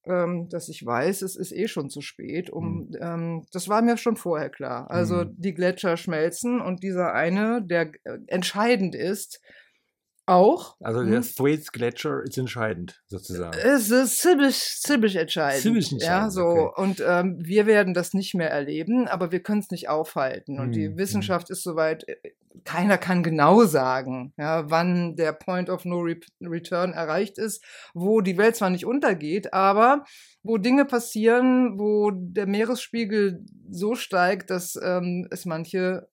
ähm, 0.06 0.48
dass 0.50 0.69
ich 0.69 0.86
weiß, 0.86 1.21
es 1.21 1.36
ist 1.36 1.51
eh 1.51 1.68
schon 1.68 1.89
zu 1.89 2.01
spät. 2.01 2.50
Um, 2.50 2.92
ähm, 3.00 3.45
das 3.51 3.68
war 3.68 3.81
mir 3.81 3.98
schon 3.98 4.15
vorher 4.15 4.50
klar. 4.50 4.89
Also 4.89 5.24
Mhm. 5.24 5.33
die 5.38 5.54
Gletscher 5.54 5.98
schmelzen 5.98 6.62
und 6.62 6.83
dieser 6.83 7.13
eine, 7.13 7.62
der 7.63 7.92
äh, 8.06 8.19
entscheidend 8.27 8.95
ist, 8.95 9.42
auch. 10.25 10.77
Also 10.81 11.04
hm, 11.04 11.12
der 11.12 11.21
Thwaites 11.21 11.71
Gletscher 11.71 12.24
ist 12.24 12.38
entscheidend, 12.38 13.04
sozusagen. 13.07 13.68
es 13.68 13.89
ist 13.89 14.21
ziemlich, 14.21 14.56
ziemlich 14.81 15.15
entscheidend. 15.15 15.62
Ziemlich 15.62 15.92
Ja, 15.98 16.30
entscheidend, 16.30 16.31
so. 16.31 16.44
okay. 16.44 16.71
Und 16.75 17.01
ähm, 17.06 17.38
wir 17.39 17.65
werden 17.65 17.94
das 17.94 18.13
nicht 18.13 18.36
mehr 18.36 18.50
erleben, 18.51 19.07
aber 19.07 19.31
wir 19.31 19.42
können 19.42 19.62
es 19.62 19.69
nicht 19.71 19.89
aufhalten. 19.89 20.59
Und 20.59 20.75
die 20.75 20.95
Hm, 20.95 20.98
Wissenschaft 20.98 21.50
ist 21.50 21.63
soweit, 21.63 22.07
äh, 22.07 22.15
keiner 22.63 22.98
kann 22.98 23.24
genau 23.24 23.65
sagen, 23.65 24.33
ja, 24.38 24.69
wann 24.69 25.15
der 25.15 25.33
Point 25.33 25.69
of 25.69 25.86
No 25.86 26.00
Re 26.00 26.18
Return 26.42 26.94
erreicht 26.94 27.38
ist, 27.38 27.63
wo 27.94 28.21
die 28.21 28.38
Welt 28.38 28.56
zwar 28.56 28.69
nicht 28.69 28.86
untergeht, 28.86 29.54
aber 29.54 30.04
wo 30.44 30.57
Dinge 30.57 30.86
passieren, 30.86 31.77
wo 31.80 32.12
der 32.12 32.48
Meeresspiegel 32.48 33.44
so 33.69 33.95
steigt, 33.95 34.50
dass 34.50 34.80
ähm, 34.81 35.27
es 35.31 35.45
manche 35.45 36.07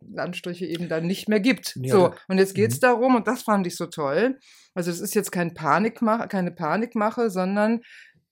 Landstriche 0.00 0.66
eben 0.66 0.88
dann 0.88 1.06
nicht 1.06 1.28
mehr 1.28 1.40
gibt. 1.40 1.76
Ja, 1.80 1.92
so, 1.92 2.14
und 2.28 2.38
jetzt 2.38 2.54
geht 2.54 2.70
es 2.72 2.78
Mhm. 2.78 2.80
darum, 2.80 3.14
und 3.16 3.26
das 3.28 3.42
fand 3.42 3.66
ich 3.66 3.76
so 3.76 3.86
toll, 3.86 4.38
also 4.74 4.90
es 4.90 5.00
ist 5.00 5.14
jetzt 5.14 5.30
kein 5.32 5.54
Panikmache, 5.54 6.28
keine 6.28 6.50
Panikmache, 6.50 7.30
sondern 7.30 7.80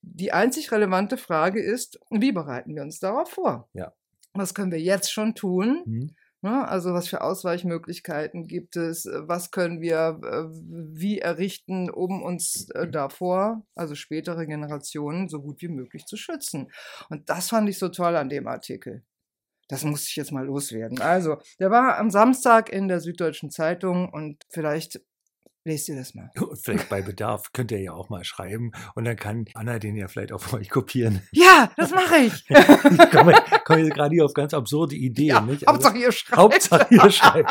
die 0.02 0.32
einzig 0.32 0.72
relevante 0.72 1.16
Frage 1.16 1.62
ist, 1.62 2.00
wie 2.10 2.32
bereiten 2.32 2.74
wir 2.74 2.82
uns 2.82 2.98
darauf 2.98 3.30
vor? 3.30 3.68
Ja. 3.74 3.92
Was 4.32 4.54
können 4.54 4.72
wir 4.72 4.80
jetzt 4.80 5.12
schon 5.12 5.34
tun? 5.34 5.82
Mhm. 5.84 6.10
Ne? 6.42 6.66
Also 6.66 6.94
was 6.94 7.08
für 7.08 7.20
Ausweichmöglichkeiten 7.20 8.46
gibt 8.46 8.76
es? 8.76 9.04
Äh, 9.04 9.28
Was 9.28 9.50
können 9.50 9.80
wir 9.82 10.20
äh, 10.24 10.44
wie 10.50 11.18
errichten, 11.18 11.90
um 11.90 12.22
uns 12.22 12.70
äh, 12.70 12.88
davor, 12.88 13.62
also 13.74 13.94
spätere 13.94 14.46
Generationen, 14.46 15.28
so 15.28 15.42
gut 15.42 15.60
wie 15.60 15.68
möglich 15.68 16.06
zu 16.06 16.16
schützen? 16.16 16.72
Und 17.10 17.28
das 17.28 17.50
fand 17.50 17.68
ich 17.68 17.78
so 17.78 17.88
toll 17.88 18.16
an 18.16 18.30
dem 18.30 18.46
Artikel. 18.46 19.04
Das 19.68 19.84
muss 19.84 20.08
ich 20.08 20.16
jetzt 20.16 20.32
mal 20.32 20.44
loswerden. 20.46 21.00
Also, 21.00 21.38
der 21.60 21.70
war 21.70 21.98
am 21.98 22.10
Samstag 22.10 22.70
in 22.70 22.88
der 22.88 23.00
Süddeutschen 23.00 23.50
Zeitung 23.50 24.08
und 24.08 24.42
vielleicht 24.50 25.00
lest 25.64 25.88
ihr 25.88 25.96
das 25.96 26.14
mal. 26.14 26.30
Und 26.40 26.58
vielleicht 26.58 26.88
bei 26.88 27.02
Bedarf 27.02 27.52
könnt 27.52 27.70
ihr 27.70 27.80
ja 27.80 27.92
auch 27.92 28.08
mal 28.08 28.24
schreiben 28.24 28.72
und 28.94 29.04
dann 29.04 29.16
kann 29.16 29.44
Anna 29.54 29.78
den 29.78 29.96
ja 29.96 30.08
vielleicht 30.08 30.32
auch 30.32 30.40
von 30.40 30.60
euch 30.60 30.70
kopieren. 30.70 31.22
Ja, 31.32 31.70
das 31.76 31.90
mache 31.90 32.16
ich. 32.16 32.44
Ich 32.90 33.10
komme, 33.10 33.34
komme 33.64 33.80
jetzt 33.80 33.94
gerade 33.94 34.14
hier 34.14 34.24
auf 34.24 34.34
ganz 34.34 34.54
absurde 34.54 34.94
Ideen. 34.94 35.28
ja, 35.28 35.40
nicht? 35.40 35.66
Also, 35.68 35.74
Hauptsache 35.74 35.98
ihr 35.98 36.12
schreibt. 36.12 36.36
Hauptsache 36.36 36.86
ihr 36.90 37.10
schreibt. 37.10 37.50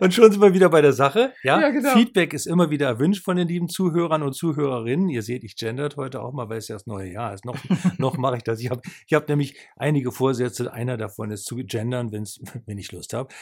Und 0.00 0.14
schon 0.14 0.30
sind 0.30 0.40
wir 0.40 0.54
wieder 0.54 0.68
bei 0.68 0.80
der 0.80 0.92
Sache. 0.92 1.32
Ja, 1.42 1.60
Ja, 1.60 1.70
genau. 1.70 1.92
Feedback 1.92 2.32
ist 2.32 2.46
immer 2.46 2.70
wieder 2.70 2.86
erwünscht 2.86 3.24
von 3.24 3.36
den 3.36 3.48
lieben 3.48 3.68
Zuhörern 3.68 4.22
und 4.22 4.34
Zuhörerinnen. 4.34 5.08
Ihr 5.08 5.22
seht, 5.22 5.44
ich 5.44 5.56
gendert 5.56 5.96
heute 5.96 6.22
auch 6.22 6.32
mal, 6.32 6.48
weil 6.48 6.58
es 6.58 6.68
ja 6.68 6.76
das 6.76 6.86
neue 6.86 7.10
Jahr 7.10 7.34
ist. 7.34 7.44
Noch, 7.44 7.56
noch 7.98 8.16
mache 8.16 8.36
ich 8.36 8.42
das. 8.42 8.60
Ich 8.60 8.70
habe 8.70 8.82
ich 9.06 9.14
hab 9.14 9.28
nämlich 9.28 9.56
einige 9.76 10.12
Vorsätze. 10.12 10.72
Einer 10.72 10.96
davon 10.96 11.30
ist 11.30 11.44
zu 11.44 11.56
gendern, 11.56 12.12
wenn's, 12.12 12.40
wenn 12.66 12.78
ich 12.78 12.92
Lust 12.92 13.12
habe. 13.14 13.28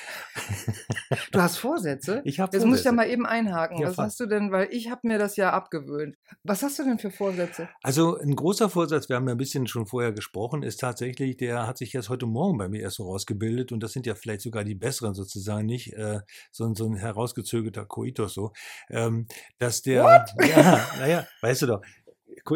Du 1.32 1.40
hast 1.40 1.58
Vorsätze? 1.58 2.22
Ich 2.24 2.40
habe 2.40 2.56
Jetzt 2.56 2.66
muss 2.66 2.78
ich 2.78 2.84
da 2.84 2.92
mal 2.92 3.08
eben 3.08 3.26
einhaken. 3.26 3.78
Ja, 3.78 3.88
Was 3.88 3.96
fast. 3.96 4.06
hast 4.06 4.20
du 4.20 4.26
denn, 4.26 4.52
weil 4.52 4.68
ich 4.70 4.90
habe 4.90 5.06
mir 5.06 5.18
das 5.18 5.36
ja 5.36 5.52
abgewöhnt. 5.52 6.16
Was 6.42 6.62
hast 6.62 6.78
du 6.78 6.84
denn 6.84 6.98
für 6.98 7.10
Vorsätze? 7.10 7.68
Also 7.82 8.18
ein 8.18 8.34
großer 8.34 8.68
Vorsatz, 8.68 9.08
wir 9.08 9.16
haben 9.16 9.26
ja 9.26 9.34
ein 9.34 9.38
bisschen 9.38 9.66
schon 9.66 9.86
vorher 9.86 10.12
gesprochen, 10.12 10.62
ist 10.62 10.80
tatsächlich, 10.80 11.36
der 11.36 11.66
hat 11.66 11.78
sich 11.78 11.92
jetzt 11.92 12.08
heute 12.08 12.26
Morgen 12.26 12.58
bei 12.58 12.68
mir 12.68 12.80
erst 12.80 12.96
so 12.96 13.04
rausgebildet 13.04 13.72
und 13.72 13.82
das 13.82 13.92
sind 13.92 14.06
ja 14.06 14.14
vielleicht 14.14 14.40
sogar 14.40 14.64
die 14.64 14.74
besseren 14.74 15.14
sozusagen, 15.14 15.66
nicht 15.66 15.92
äh, 15.94 16.20
so, 16.50 16.64
ein- 16.64 16.74
so 16.74 16.86
ein 16.88 16.96
herausgezögerter 16.96 17.84
Koitus 17.86 18.34
so, 18.34 18.52
ähm, 18.90 19.26
dass 19.58 19.82
der, 19.82 20.26
ja, 20.40 20.86
naja, 20.98 21.26
weißt 21.40 21.62
du 21.62 21.66
doch, 21.66 21.82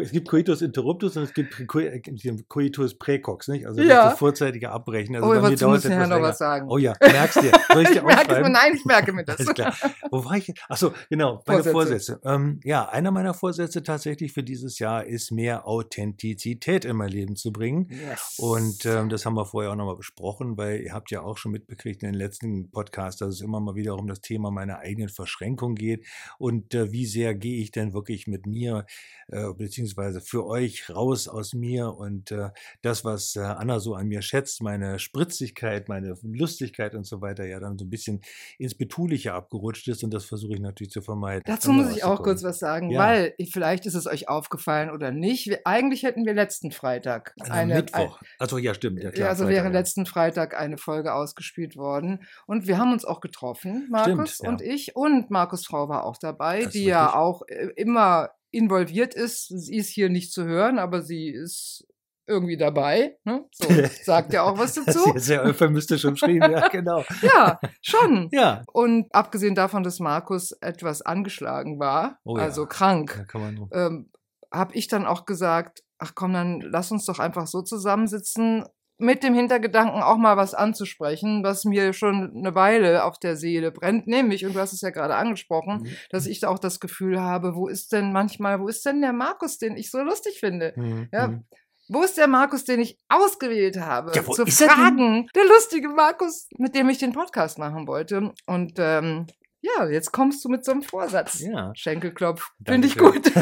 es 0.01 0.11
gibt 0.11 0.29
Coitus 0.29 0.61
interruptus 0.61 1.17
und 1.17 1.23
es 1.23 1.33
gibt 1.33 1.59
äh, 1.75 2.01
Coitus 2.47 2.97
praecox, 2.97 3.47
nicht? 3.49 3.65
Also 3.65 3.81
Ja. 3.81 4.09
das 4.09 4.19
vorzeitige 4.19 4.69
Abbrechen. 4.71 5.15
Also 5.15 5.27
oh, 5.27 5.29
bei 5.31 5.49
mir 5.49 5.55
dauert 5.55 5.83
nachher 5.83 5.97
etwas 5.97 6.09
noch 6.09 6.21
was 6.21 6.37
sagen. 6.37 6.67
Oh 6.69 6.77
ja, 6.77 6.93
merkst 7.01 7.41
dir. 7.41 7.51
Soll 7.73 7.83
ich 7.83 7.89
dir 7.91 8.03
merke 8.03 8.35
es 8.35 8.41
mir, 8.41 8.49
nein, 8.49 8.73
ich 8.75 8.85
merke 8.85 9.13
mir 9.13 9.23
das. 9.25 9.39
Alles 9.39 9.53
klar. 9.53 9.75
Wo 10.11 10.23
war 10.25 10.37
ich? 10.37 10.53
Achso, 10.69 10.93
genau, 11.09 11.41
meine 11.45 11.63
Vorsätze. 11.63 11.71
Vorsätze. 11.71 12.21
Ähm, 12.25 12.59
ja, 12.63 12.87
einer 12.89 13.11
meiner 13.11 13.33
Vorsätze 13.33 13.83
tatsächlich 13.83 14.33
für 14.33 14.43
dieses 14.43 14.79
Jahr 14.79 15.05
ist, 15.05 15.31
mehr 15.31 15.67
Authentizität 15.67 16.85
in 16.85 16.95
mein 16.95 17.09
Leben 17.09 17.35
zu 17.35 17.51
bringen. 17.51 17.87
Yes. 17.89 18.37
Und 18.37 18.85
ähm, 18.85 19.09
das 19.09 19.25
haben 19.25 19.35
wir 19.35 19.45
vorher 19.45 19.71
auch 19.71 19.75
nochmal 19.75 19.95
besprochen, 19.97 20.57
weil 20.57 20.81
ihr 20.81 20.93
habt 20.93 21.11
ja 21.11 21.21
auch 21.21 21.37
schon 21.37 21.51
mitbekriegt 21.51 22.03
in 22.03 22.09
den 22.11 22.15
letzten 22.17 22.69
Podcasts, 22.71 23.19
dass 23.19 23.29
es 23.35 23.41
immer 23.41 23.59
mal 23.59 23.75
wieder 23.75 23.95
um 23.95 24.07
das 24.07 24.21
Thema 24.21 24.51
meiner 24.51 24.79
eigenen 24.79 25.09
Verschränkung 25.09 25.75
geht 25.75 26.05
und 26.37 26.73
äh, 26.73 26.91
wie 26.91 27.05
sehr 27.05 27.33
gehe 27.35 27.61
ich 27.61 27.71
denn 27.71 27.93
wirklich 27.93 28.27
mit 28.27 28.45
mir 28.45 28.85
äh, 29.27 29.43
beziehungsweise 29.71 30.19
für 30.19 30.45
euch 30.45 30.89
raus 30.89 31.29
aus 31.29 31.53
mir 31.53 31.95
und 31.95 32.29
äh, 32.31 32.49
das, 32.81 33.05
was 33.05 33.37
äh, 33.37 33.39
Anna 33.39 33.79
so 33.79 33.95
an 33.95 34.07
mir 34.07 34.21
schätzt, 34.21 34.61
meine 34.61 34.99
Spritzigkeit, 34.99 35.87
meine 35.87 36.15
Lustigkeit 36.23 36.93
und 36.93 37.05
so 37.05 37.21
weiter, 37.21 37.45
ja 37.45 37.61
dann 37.61 37.77
so 37.77 37.85
ein 37.85 37.89
bisschen 37.89 38.19
ins 38.57 38.75
Betuliche 38.75 39.33
abgerutscht 39.33 39.87
ist 39.87 40.03
und 40.03 40.13
das 40.13 40.25
versuche 40.25 40.55
ich 40.55 40.59
natürlich 40.59 40.91
zu 40.91 41.01
vermeiden. 41.01 41.43
Dazu 41.45 41.69
da 41.69 41.73
muss 41.73 41.95
ich 41.95 42.03
auch 42.03 42.21
kurz 42.21 42.43
was 42.43 42.59
sagen, 42.59 42.91
Ja. 42.91 42.99
weil 42.99 43.33
ich- 43.37 43.51
vielleicht 43.53 43.85
ist 43.85 43.93
es 43.95 44.07
euch 44.07 44.27
aufgefallen 44.27 44.91
oder 44.91 45.11
nicht. 45.11 45.47
Wir, 45.47 45.61
eigentlich 45.63 46.03
hätten 46.03 46.25
wir 46.25 46.33
letzten 46.33 46.71
Freitag 46.71 47.33
Also 47.39 47.53
eine, 47.53 47.75
Mittwoch. 47.75 48.19
Also 48.39 48.57
ja, 48.57 48.73
stimmt. 48.73 48.97
Ja, 48.99 49.05
Ja, 49.05 49.11
klar, 49.11 49.29
also 49.29 49.43
Freitag, 49.45 49.55
wäre 49.55 49.65
ja. 49.67 49.71
letzten 49.79 50.05
Freitag 50.05 50.59
eine 50.59 50.77
Folge 50.77 51.13
ausgespielt 51.13 51.77
worden. 51.77 52.19
Und 52.45 52.67
wir 52.67 52.77
haben 52.77 52.91
uns 52.91 53.05
auch 53.05 53.21
getroffen, 53.21 53.87
Markus 53.89 54.39
ja. 54.39 54.49
und 54.49 54.61
ich. 54.61 54.97
Und 54.97 55.31
Markus 55.31 55.65
Frau 55.65 55.87
war 55.87 56.03
auch 56.03 56.17
dabei, 56.17 56.63
Das 56.63 56.73
die 56.73 56.83
ja 56.83 57.15
auch 57.15 57.43
äh, 57.47 57.69
immer 57.77 58.31
involviert 58.51 59.13
ist. 59.13 59.47
Sie 59.47 59.75
ist 59.77 59.89
hier 59.89 60.09
nicht 60.09 60.31
zu 60.31 60.43
hören, 60.45 60.79
aber 60.79 61.01
sie 61.01 61.29
ist 61.29 61.85
irgendwie 62.27 62.55
dabei. 62.57 63.17
Ne? 63.23 63.45
So, 63.51 63.67
sagt 64.03 64.31
ja 64.33 64.43
auch 64.43 64.57
was 64.57 64.75
Das 64.75 64.85
dazu. 64.85 65.13
ist 65.13 65.25
sehr 65.25 65.43
euphemistisch 65.43 66.05
umschrieben, 66.05 66.51
ja, 66.51 66.67
genau. 66.71 67.03
Ja, 67.21 67.59
schon. 67.81 68.29
Ja, 68.33 68.63
Und 68.71 69.13
abgesehen 69.13 69.55
davon, 69.55 69.83
dass 69.83 69.99
Markus 69.99 70.51
etwas 70.61 71.01
angeschlagen 71.01 71.79
war, 71.79 72.19
Oh 72.23 72.37
ja. 72.37 72.43
also 72.43 72.65
krank, 72.67 73.15
da 73.17 73.23
kann 73.25 73.41
man. 73.41 73.69
ähm, 73.73 74.11
habe 74.53 74.75
ich 74.75 74.87
dann 74.87 75.05
auch 75.05 75.25
gesagt, 75.25 75.83
ach 75.97 76.13
komm, 76.15 76.33
dann 76.33 76.61
lass 76.61 76.91
uns 76.91 77.05
doch 77.05 77.19
einfach 77.19 77.47
so 77.47 77.61
zusammensitzen, 77.61 78.65
mit 79.01 79.23
dem 79.23 79.33
Hintergedanken 79.33 80.01
auch 80.01 80.17
mal 80.17 80.37
was 80.37 80.53
anzusprechen, 80.53 81.43
was 81.43 81.65
mir 81.65 81.93
schon 81.93 82.33
eine 82.35 82.55
Weile 82.55 83.03
auf 83.03 83.17
der 83.19 83.35
Seele 83.35 83.71
brennt, 83.71 84.07
nämlich, 84.07 84.45
und 84.45 84.53
du 84.55 84.59
hast 84.59 84.73
es 84.73 84.81
ja 84.81 84.91
gerade 84.91 85.15
angesprochen, 85.15 85.81
Mhm. 85.83 85.87
dass 86.11 86.25
ich 86.27 86.39
da 86.39 86.49
auch 86.49 86.59
das 86.59 86.79
Gefühl 86.79 87.19
habe, 87.19 87.55
wo 87.55 87.67
ist 87.67 87.91
denn 87.91 88.13
manchmal, 88.13 88.59
wo 88.61 88.67
ist 88.67 88.85
denn 88.85 89.01
der 89.01 89.13
Markus, 89.13 89.57
den 89.57 89.75
ich 89.75 89.91
so 89.91 89.99
lustig 90.01 90.39
finde? 90.39 90.73
Mhm, 90.75 91.09
Ja, 91.11 91.27
mhm. 91.27 91.45
Wo 91.93 92.03
ist 92.03 92.17
der 92.17 92.27
Markus, 92.27 92.63
den 92.63 92.79
ich 92.79 92.97
ausgewählt 93.09 93.77
habe? 93.77 94.13
Ja, 94.15 94.23
zu 94.23 94.45
fragen. 94.45 95.27
Der 95.35 95.43
lustige 95.43 95.89
Markus, 95.89 96.47
mit 96.57 96.73
dem 96.73 96.87
ich 96.87 96.99
den 96.99 97.11
Podcast 97.11 97.59
machen 97.59 97.85
wollte. 97.85 98.31
Und 98.45 98.73
ähm, 98.77 99.25
ja, 99.61 99.87
jetzt 99.87 100.11
kommst 100.11 100.43
du 100.43 100.49
mit 100.49 100.65
so 100.65 100.71
einem 100.71 100.81
Vorsatz. 100.81 101.39
Ja. 101.41 101.71
Schenkelklopf. 101.75 102.51
Finde 102.65 102.87
ich 102.87 102.97
gut. 102.97 103.31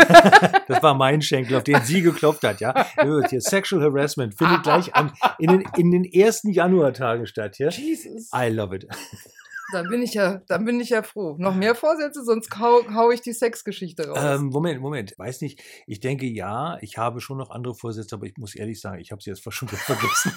Das 0.67 0.83
war 0.83 0.93
mein 0.93 1.23
Schenkel, 1.23 1.57
auf 1.57 1.63
den 1.63 1.81
sie 1.83 2.03
geklopft 2.03 2.43
hat, 2.43 2.61
ja. 2.61 2.85
Hier, 3.29 3.41
Sexual 3.41 3.81
Harassment 3.81 4.37
findet 4.37 4.61
gleich 4.61 4.93
an, 4.93 5.11
in, 5.39 5.49
den, 5.49 5.63
in 5.77 5.89
den 5.89 6.03
ersten 6.03 6.51
Januartagen 6.51 7.25
statt, 7.25 7.55
hier. 7.55 7.69
Jesus. 7.69 8.29
I 8.31 8.49
love 8.49 8.75
it. 8.75 8.87
Dann 9.71 9.87
bin 9.89 10.01
ich 10.01 10.15
ja, 10.15 10.41
dann 10.47 10.65
bin 10.65 10.79
ich 10.79 10.89
ja 10.89 11.03
froh. 11.03 11.35
Noch 11.37 11.53
mehr 11.53 11.75
Vorsätze, 11.75 12.23
sonst 12.23 12.57
hau, 12.59 12.81
hau 12.93 13.11
ich 13.11 13.21
die 13.21 13.33
Sexgeschichte 13.33 14.07
raus. 14.07 14.17
Ähm, 14.19 14.47
Moment, 14.47 14.81
Moment. 14.81 15.13
Weiß 15.17 15.41
nicht. 15.41 15.61
Ich 15.85 15.99
denke 15.99 16.25
ja, 16.25 16.79
ich 16.81 16.97
habe 16.97 17.21
schon 17.21 17.37
noch 17.37 17.51
andere 17.51 17.75
Vorsätze, 17.75 18.15
aber 18.15 18.25
ich 18.25 18.35
muss 18.37 18.55
ehrlich 18.55 18.81
sagen, 18.81 18.99
ich 18.99 19.11
habe 19.11 19.21
sie 19.21 19.29
jetzt 19.29 19.43
fast 19.43 19.57
schon 19.57 19.69
wieder 19.69 19.77
vergessen. 19.77 20.31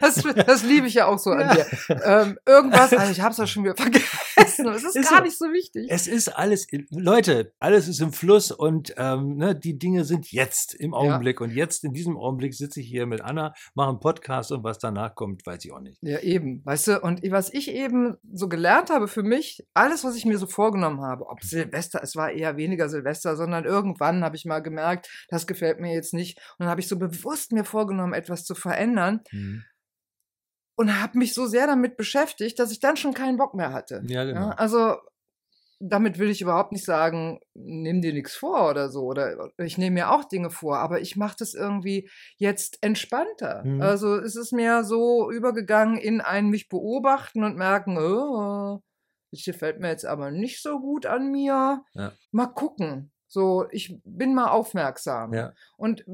Das, 0.00 0.22
das 0.46 0.62
liebe 0.64 0.86
ich 0.86 0.94
ja 0.94 1.06
auch 1.06 1.18
so 1.18 1.30
an 1.30 1.54
dir. 1.54 1.66
Ähm, 2.04 2.38
irgendwas, 2.46 2.92
also 2.92 3.12
ich 3.12 3.20
habe 3.20 3.32
es 3.32 3.38
ja 3.38 3.46
schon 3.46 3.64
wieder 3.64 3.76
vergessen. 3.76 4.68
Es 4.68 4.84
ist, 4.84 4.96
Ist 4.96 5.10
gar 5.10 5.18
so. 5.18 5.24
nicht 5.24 5.38
so 5.38 5.46
wichtig. 5.46 5.86
Es 5.90 6.06
ist 6.06 6.28
alles, 6.28 6.66
Leute, 6.90 7.52
alles 7.58 7.88
ist 7.88 8.00
im 8.00 8.12
Fluss 8.12 8.50
und 8.50 8.94
ähm, 8.96 9.36
ne, 9.36 9.54
die 9.54 9.78
Dinge 9.78 10.04
sind 10.04 10.30
jetzt 10.32 10.74
im 10.74 10.94
Augenblick. 10.94 11.40
Und 11.40 11.50
jetzt 11.50 11.84
in 11.84 11.92
diesem 11.92 12.16
Augenblick 12.16 12.54
sitze 12.54 12.80
ich 12.80 12.86
hier 12.86 13.06
mit 13.06 13.20
Anna, 13.20 13.54
mache 13.74 13.90
einen 13.90 14.00
Podcast 14.00 14.52
und 14.52 14.64
was 14.64 14.78
danach 14.78 15.14
kommt, 15.14 15.44
weiß 15.46 15.64
ich 15.64 15.72
auch 15.72 15.80
nicht. 15.80 15.98
Ja, 16.02 16.18
eben. 16.20 16.62
Weißt 16.64 16.88
du, 16.88 17.00
und 17.00 17.22
was 17.30 17.52
ich 17.52 17.70
eben 17.70 18.16
so 18.32 18.48
gelernt 18.48 18.90
habe 18.90 19.08
für 19.08 19.22
mich, 19.22 19.64
alles, 19.74 20.04
was 20.04 20.16
ich 20.16 20.24
mir 20.24 20.38
so 20.38 20.46
vorgenommen 20.46 21.02
habe, 21.02 21.26
ob 21.28 21.42
Silvester, 21.42 22.00
es 22.02 22.16
war 22.16 22.30
eher 22.30 22.56
weniger 22.56 22.88
Silvester, 22.88 23.36
sondern 23.36 23.64
irgendwann 23.64 24.24
habe 24.24 24.36
ich 24.36 24.44
mal 24.44 24.60
gemerkt, 24.60 25.08
das 25.28 25.46
gefällt 25.46 25.80
mir 25.80 25.94
jetzt 25.94 26.14
nicht. 26.14 26.38
Und 26.58 26.64
dann 26.64 26.68
habe 26.68 26.80
ich 26.80 26.88
so 26.88 26.98
bewusst 26.98 27.52
mir 27.52 27.64
vorgenommen, 27.64 28.12
etwas 28.12 28.44
zu 28.44 28.54
verändern 28.54 29.20
Mhm. 29.32 29.64
Und 30.76 31.00
habe 31.00 31.18
mich 31.18 31.34
so 31.34 31.46
sehr 31.46 31.66
damit 31.66 31.96
beschäftigt, 31.96 32.58
dass 32.58 32.72
ich 32.72 32.80
dann 32.80 32.96
schon 32.96 33.14
keinen 33.14 33.36
Bock 33.36 33.54
mehr 33.54 33.72
hatte. 33.72 34.02
Ja, 34.06 34.24
genau. 34.24 34.48
Ja, 34.48 34.50
also 34.50 34.96
damit 35.84 36.18
will 36.20 36.30
ich 36.30 36.40
überhaupt 36.40 36.70
nicht 36.70 36.84
sagen, 36.84 37.40
nimm 37.54 38.02
dir 38.02 38.12
nichts 38.12 38.36
vor 38.36 38.70
oder 38.70 38.88
so. 38.88 39.02
Oder 39.02 39.50
ich 39.58 39.78
nehme 39.78 39.94
mir 39.94 40.12
auch 40.12 40.24
Dinge 40.24 40.50
vor, 40.50 40.78
aber 40.78 41.00
ich 41.00 41.16
mache 41.16 41.36
das 41.38 41.54
irgendwie 41.54 42.08
jetzt 42.36 42.78
entspannter. 42.82 43.64
Mhm. 43.64 43.82
Also 43.82 44.16
es 44.16 44.36
ist 44.36 44.52
mir 44.52 44.84
so 44.84 45.30
übergegangen 45.30 45.96
in 45.96 46.20
ein 46.20 46.50
mich 46.50 46.68
beobachten 46.68 47.42
und 47.42 47.56
merken, 47.56 47.98
oh, 47.98 48.80
das 49.32 49.44
gefällt 49.44 49.80
mir 49.80 49.88
jetzt 49.88 50.06
aber 50.06 50.30
nicht 50.30 50.62
so 50.62 50.78
gut 50.78 51.04
an 51.04 51.32
mir. 51.32 51.82
Ja. 51.94 52.12
Mal 52.30 52.46
gucken. 52.46 53.10
So, 53.26 53.66
ich 53.70 53.98
bin 54.04 54.34
mal 54.34 54.50
aufmerksam. 54.50 55.32
Ja. 55.32 55.52
Und 55.76 56.04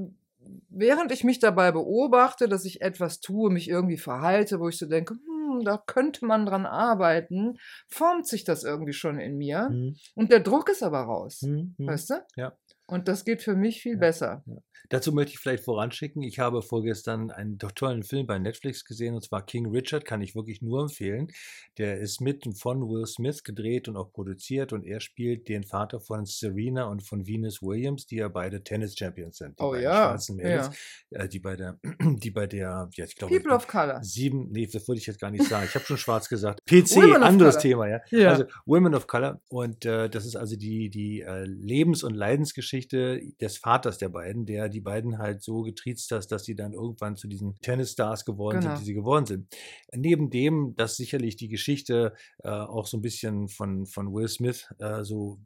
während 0.68 1.12
ich 1.12 1.24
mich 1.24 1.38
dabei 1.38 1.72
beobachte, 1.72 2.48
dass 2.48 2.64
ich 2.64 2.80
etwas 2.82 3.20
tue, 3.20 3.50
mich 3.50 3.68
irgendwie 3.68 3.98
verhalte, 3.98 4.60
wo 4.60 4.68
ich 4.68 4.78
so 4.78 4.86
denke, 4.86 5.14
hm, 5.14 5.64
da 5.64 5.76
könnte 5.86 6.24
man 6.24 6.46
dran 6.46 6.66
arbeiten, 6.66 7.58
formt 7.88 8.26
sich 8.26 8.44
das 8.44 8.64
irgendwie 8.64 8.92
schon 8.92 9.18
in 9.18 9.36
mir. 9.36 9.68
Mhm. 9.70 9.96
Und 10.14 10.30
der 10.30 10.40
Druck 10.40 10.68
ist 10.68 10.82
aber 10.82 11.00
raus. 11.00 11.42
Mhm. 11.42 11.74
Mhm. 11.78 11.86
Weißt 11.86 12.10
du? 12.10 12.14
Ja. 12.36 12.52
Und 12.86 13.08
das 13.08 13.24
geht 13.24 13.42
für 13.42 13.54
mich 13.54 13.82
viel 13.82 13.94
Ja. 13.94 13.98
besser. 13.98 14.44
Dazu 14.88 15.12
möchte 15.12 15.32
ich 15.32 15.38
vielleicht 15.38 15.64
voranschicken. 15.64 16.22
Ich 16.22 16.38
habe 16.38 16.62
vorgestern 16.62 17.30
einen 17.30 17.58
doch 17.58 17.72
tollen 17.72 18.02
Film 18.02 18.26
bei 18.26 18.38
Netflix 18.38 18.84
gesehen 18.84 19.14
und 19.14 19.22
zwar 19.22 19.44
King 19.44 19.66
Richard, 19.66 20.04
kann 20.04 20.22
ich 20.22 20.34
wirklich 20.34 20.62
nur 20.62 20.82
empfehlen. 20.82 21.28
Der 21.76 21.98
ist 21.98 22.20
mit 22.20 22.46
und 22.46 22.54
von 22.58 22.88
Will 22.88 23.06
Smith 23.06 23.44
gedreht 23.44 23.88
und 23.88 23.96
auch 23.96 24.12
produziert 24.12 24.72
und 24.72 24.84
er 24.84 25.00
spielt 25.00 25.48
den 25.48 25.64
Vater 25.64 26.00
von 26.00 26.24
Serena 26.24 26.84
und 26.84 27.02
von 27.02 27.26
Venus 27.26 27.62
Williams, 27.62 28.06
die 28.06 28.16
ja 28.16 28.28
beide 28.28 28.62
Tennis-Champions 28.62 29.38
sind. 29.38 29.58
Die 29.58 29.62
Oh 29.62 29.70
beiden 29.70 29.84
ja, 29.84 29.94
schwarzen 29.94 30.36
Mädels, 30.36 30.70
äh, 31.10 31.28
die 31.28 31.38
bei 31.38 31.56
der, 31.56 31.78
die 32.00 32.30
bei 32.30 32.46
der, 32.46 32.88
ja, 32.94 33.04
ich 33.04 33.16
glaube, 33.16 33.34
People 33.36 33.54
of 33.54 33.66
Color. 33.66 34.02
sieben, 34.02 34.50
nee, 34.50 34.66
das 34.66 34.86
würde 34.88 34.98
ich 35.00 35.06
jetzt 35.06 35.20
gar 35.20 35.30
nicht 35.30 35.44
sagen. 35.44 35.66
Ich 35.68 35.74
habe 35.74 35.84
schon 35.84 35.98
schwarz 35.98 36.28
gesagt. 36.28 36.60
PC, 36.66 36.96
Women 36.96 37.22
anderes. 37.22 37.58
Thema, 37.58 37.88
ja. 37.88 38.00
Ja. 38.10 38.30
Also 38.30 38.44
Women 38.66 38.94
of 38.94 39.06
Color. 39.06 39.40
Und 39.48 39.84
äh, 39.84 40.08
das 40.08 40.26
ist 40.26 40.36
also 40.36 40.56
die, 40.56 40.90
die 40.90 41.22
äh, 41.22 41.44
Lebens- 41.44 42.02
und 42.02 42.14
Leidensgeschichte 42.14 43.20
des 43.40 43.58
Vaters 43.58 43.98
der 43.98 44.08
beiden, 44.08 44.46
der 44.46 44.67
die 44.68 44.80
beiden 44.80 45.18
halt 45.18 45.42
so 45.42 45.62
getriezt 45.62 46.10
hat, 46.10 46.30
dass 46.30 46.44
sie 46.44 46.54
dann 46.54 46.72
irgendwann 46.72 47.16
zu 47.16 47.28
diesen 47.28 47.54
Tennisstars 47.60 48.24
geworden 48.24 48.60
Genau. 48.60 48.70
sind, 48.70 48.80
die 48.80 48.84
sie 48.86 48.94
geworden 48.94 49.26
sind. 49.26 49.54
Neben 49.94 50.30
dem, 50.30 50.74
dass 50.76 50.96
sicherlich 50.96 51.36
die 51.36 51.48
Geschichte 51.48 52.12
äh, 52.42 52.48
auch 52.48 52.86
so 52.86 52.96
ein 52.96 53.02
bisschen 53.02 53.48
von, 53.48 53.86
von 53.86 54.12
Will 54.12 54.28
Smith 54.28 54.68
äh, 54.78 55.04
so 55.04 55.38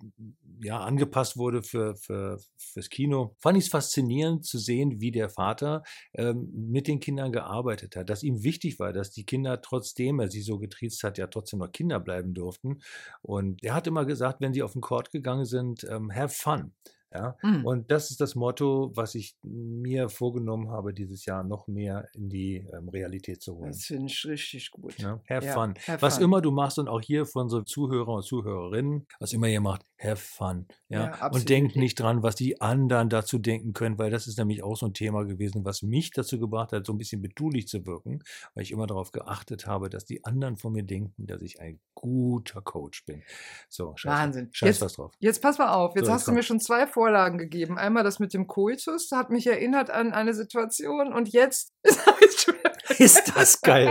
ja, 0.62 0.80
angepasst 0.80 1.36
wurde 1.36 1.62
für, 1.62 1.96
für, 1.96 2.38
fürs 2.56 2.88
Kino, 2.88 3.36
fand 3.40 3.58
ich 3.58 3.64
es 3.64 3.70
faszinierend 3.70 4.44
zu 4.44 4.58
sehen, 4.58 5.00
wie 5.00 5.10
der 5.10 5.28
Vater 5.28 5.82
ähm, 6.14 6.50
mit 6.54 6.86
den 6.88 7.00
Kindern 7.00 7.32
gearbeitet 7.32 7.96
hat, 7.96 8.08
dass 8.10 8.22
ihm 8.22 8.42
wichtig 8.42 8.78
war, 8.78 8.92
dass 8.92 9.10
die 9.10 9.24
Kinder, 9.24 9.60
trotzdem 9.60 10.20
er 10.20 10.30
sie 10.30 10.42
so 10.42 10.58
getriezt 10.58 11.02
hat, 11.02 11.18
ja 11.18 11.26
trotzdem 11.26 11.58
noch 11.58 11.72
Kinder 11.72 12.00
bleiben 12.00 12.34
durften. 12.34 12.80
Und 13.22 13.62
er 13.64 13.74
hat 13.74 13.86
immer 13.86 14.04
gesagt, 14.04 14.40
wenn 14.40 14.52
sie 14.52 14.62
auf 14.62 14.72
den 14.72 14.82
Court 14.82 15.10
gegangen 15.10 15.44
sind, 15.44 15.84
ähm, 15.90 16.12
have 16.14 16.34
fun. 16.34 16.72
Ja, 17.14 17.36
Mhm. 17.42 17.66
und 17.66 17.90
das 17.90 18.10
ist 18.10 18.20
das 18.20 18.34
Motto, 18.34 18.90
was 18.94 19.14
ich 19.14 19.36
mir 19.42 20.08
vorgenommen 20.08 20.70
habe, 20.70 20.94
dieses 20.94 21.24
Jahr 21.26 21.44
noch 21.44 21.66
mehr 21.66 22.08
in 22.14 22.28
die 22.30 22.66
ähm, 22.72 22.88
Realität 22.88 23.42
zu 23.42 23.54
holen. 23.56 23.68
Das 23.72 23.84
finde 23.84 24.06
ich 24.06 24.24
richtig 24.24 24.70
gut. 24.70 24.96
Ja, 24.98 25.20
have 25.28 25.46
Ja, 25.46 25.52
fun. 25.52 25.74
have 25.86 26.00
was 26.02 26.14
fun. 26.16 26.24
immer 26.24 26.40
du 26.40 26.50
machst 26.50 26.78
und 26.78 26.88
auch 26.88 27.00
hier 27.00 27.26
von 27.26 27.42
unseren 27.42 27.66
Zuhörer 27.66 28.08
und 28.14 28.22
Zuhörerinnen, 28.24 29.06
was 29.20 29.32
immer 29.32 29.48
ihr 29.48 29.60
macht, 29.60 29.84
have 29.98 30.16
fun. 30.16 30.66
Ja, 30.88 31.10
Ja, 31.18 31.26
und 31.28 31.48
denkt 31.48 31.76
nicht 31.76 32.00
dran, 32.00 32.22
was 32.22 32.34
die 32.34 32.60
anderen 32.60 33.08
dazu 33.08 33.38
denken 33.38 33.72
können, 33.72 33.98
weil 33.98 34.10
das 34.10 34.26
ist 34.26 34.38
nämlich 34.38 34.62
auch 34.62 34.76
so 34.76 34.86
ein 34.86 34.94
Thema 34.94 35.24
gewesen, 35.24 35.64
was 35.64 35.82
mich 35.82 36.10
dazu 36.12 36.38
gebracht 36.38 36.72
hat, 36.72 36.86
so 36.86 36.92
ein 36.92 36.98
bisschen 36.98 37.20
betulich 37.22 37.68
zu 37.68 37.84
wirken, 37.86 38.22
weil 38.54 38.62
ich 38.62 38.70
immer 38.72 38.86
darauf 38.86 39.12
geachtet 39.12 39.66
habe, 39.66 39.90
dass 39.90 40.04
die 40.04 40.24
anderen 40.24 40.56
von 40.56 40.72
mir 40.72 40.82
denken, 40.82 41.26
dass 41.26 41.42
ich 41.42 41.60
ein 41.60 41.78
guter 41.94 42.60
Coach 42.62 43.04
bin. 43.04 43.22
So, 43.68 43.92
scheiß, 43.96 44.10
Wahnsinn. 44.12 44.48
Scheiß 44.52 44.68
Jetzt- 44.68 44.80
was 44.82 44.92
drauf. 44.94 45.12
Jetzt 45.20 45.42
pass 45.42 45.58
mal 45.58 45.72
auf, 45.72 45.94
jetzt 45.94 46.06
So, 46.06 46.12
hast 46.12 46.22
jetzt 46.22 46.28
du 46.28 46.32
mir 46.32 46.42
schon 46.42 46.60
zwei 46.60 46.86
Vorlagen 47.02 47.36
gegeben. 47.36 47.78
Einmal 47.78 48.04
das 48.04 48.20
mit 48.20 48.32
dem 48.32 48.46
Koitus, 48.46 49.10
hat 49.10 49.30
mich 49.30 49.48
erinnert 49.48 49.90
an 49.90 50.12
eine 50.12 50.34
Situation 50.34 51.12
und 51.12 51.28
jetzt 51.28 51.72
Ist 52.98 53.36
das 53.36 53.60
geil. 53.60 53.88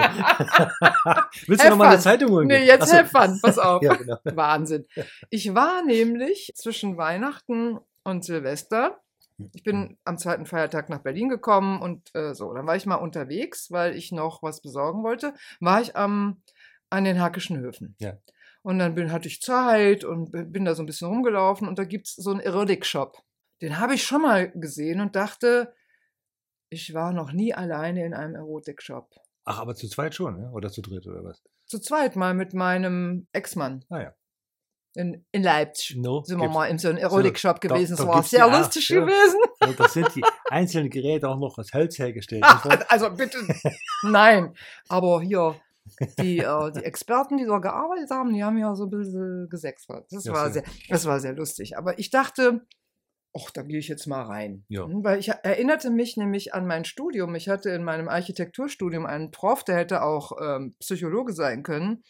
Willst 1.47 1.63
du 1.63 1.67
Have 1.67 1.69
noch 1.69 1.77
mal 1.77 1.89
eine. 1.89 1.99
Zeitung 1.99 2.31
holen? 2.31 2.47
Nee, 2.47 2.65
jetzt 2.65 2.87
so. 2.89 2.97
pass 3.41 3.59
auf. 3.59 3.81
Ja, 3.83 3.95
genau. 3.95 4.17
Wahnsinn. 4.23 4.85
Ich 5.29 5.53
war 5.53 5.83
nämlich 5.83 6.53
zwischen 6.55 6.95
Weihnachten 6.95 7.79
und 8.03 8.23
Silvester. 8.23 9.01
Ich 9.53 9.63
bin 9.63 9.97
am 10.05 10.17
zweiten 10.17 10.45
Feiertag 10.45 10.89
nach 10.89 11.01
Berlin 11.01 11.27
gekommen 11.27 11.81
und 11.81 12.13
äh, 12.15 12.33
so. 12.33 12.53
Dann 12.53 12.67
war 12.67 12.75
ich 12.75 12.85
mal 12.85 12.95
unterwegs, 12.95 13.71
weil 13.71 13.95
ich 13.95 14.11
noch 14.11 14.41
was 14.41 14.61
besorgen 14.61 15.03
wollte. 15.03 15.33
War 15.59 15.81
ich 15.81 15.95
am, 15.95 16.41
an 16.89 17.03
den 17.03 17.19
Hackischen 17.19 17.59
Höfen. 17.59 17.95
Ja. 17.99 18.13
Und 18.63 18.77
dann 18.79 18.93
bin, 18.93 19.11
hatte 19.11 19.27
ich 19.27 19.41
Zeit 19.41 20.03
und 20.03 20.31
bin 20.31 20.65
da 20.65 20.75
so 20.75 20.83
ein 20.83 20.85
bisschen 20.85 21.07
rumgelaufen 21.07 21.67
und 21.67 21.79
da 21.79 21.83
gibt 21.83 22.07
es 22.07 22.15
so 22.15 22.29
einen 22.31 22.39
Erotik-Shop. 22.41 23.17
Den 23.61 23.79
habe 23.79 23.95
ich 23.95 24.03
schon 24.03 24.21
mal 24.21 24.51
gesehen 24.51 25.01
und 25.01 25.15
dachte, 25.15 25.73
ich 26.69 26.93
war 26.93 27.11
noch 27.11 27.31
nie 27.31 27.53
alleine 27.53 28.05
in 28.05 28.13
einem 28.13 28.35
Erotik-Shop. 28.35 29.09
Ach, 29.45 29.59
aber 29.59 29.73
zu 29.75 29.87
zweit 29.89 30.13
schon, 30.13 30.45
oder 30.51 30.69
zu 30.69 30.81
dritt 30.81 31.07
oder 31.07 31.23
was? 31.23 31.41
Zu 31.65 31.79
zweit 31.79 32.15
mal 32.15 32.33
mit 32.33 32.53
meinem 32.53 33.27
Ex-Mann 33.33 33.83
Ah 33.89 33.99
ja. 34.01 34.13
in, 34.95 35.25
in 35.31 35.41
Leipzig. 35.41 35.97
No, 35.97 36.23
sind 36.23 36.39
wir 36.39 36.49
mal 36.49 36.67
in 36.67 36.77
so 36.77 36.89
einem 36.89 36.97
Erotik-Shop 36.99 37.59
da- 37.61 37.67
gewesen. 37.67 37.95
da 37.97 38.03
Es 38.03 38.07
war 38.09 38.23
sehr 38.23 38.47
lustig 38.47 38.89
ja. 38.89 38.99
gewesen. 38.99 39.39
Und 39.67 39.79
das 39.79 39.93
sind 39.93 40.13
die 40.15 40.23
einzelnen 40.49 40.89
Geräte 40.91 41.27
auch 41.29 41.39
noch 41.39 41.57
aus 41.57 41.73
Holz 41.73 41.97
hergestellt. 41.97 42.43
Ach, 42.45 42.63
also 42.89 43.09
bitte, 43.11 43.37
nein. 44.03 44.55
Aber 44.87 45.21
hier, 45.21 45.59
die, 46.19 46.39
äh, 46.39 46.71
die 46.71 46.83
Experten, 46.83 47.37
die 47.37 47.45
dort 47.45 47.63
gearbeitet 47.63 48.09
haben, 48.11 48.33
die 48.33 48.43
haben 48.43 48.57
ja 48.57 48.75
so 48.75 48.85
ein 48.85 48.89
bisschen 48.89 49.47
gesächselt. 49.49 50.05
Das, 50.09 50.25
Ja, 50.25 50.33
war 50.33 50.51
sehr. 50.51 50.63
sehr, 50.63 50.73
das 50.89 51.05
war 51.05 51.19
sehr 51.19 51.33
lustig. 51.33 51.77
Aber 51.77 51.99
ich 51.99 52.09
dachte, 52.09 52.61
ach, 53.35 53.49
da 53.51 53.63
gehe 53.63 53.79
ich 53.79 53.87
jetzt 53.87 54.07
mal 54.07 54.23
rein. 54.23 54.65
Ja. 54.67 54.85
Hm, 54.85 55.03
Weil 55.03 55.19
ich 55.19 55.29
erinnerte 55.29 55.89
mich 55.89 56.17
nämlich 56.17 56.53
an 56.53 56.67
mein 56.67 56.85
Studium. 56.85 57.35
Ich 57.35 57.49
hatte 57.49 57.69
in 57.69 57.83
meinem 57.83 58.09
Architekturstudium 58.09 59.05
einen 59.05 59.31
Prof, 59.31 59.63
der 59.63 59.77
hätte 59.77 60.03
auch 60.03 60.31
ähm, 60.41 60.75
Psychologe 60.79 61.33
sein 61.33 61.63
können. 61.63 62.03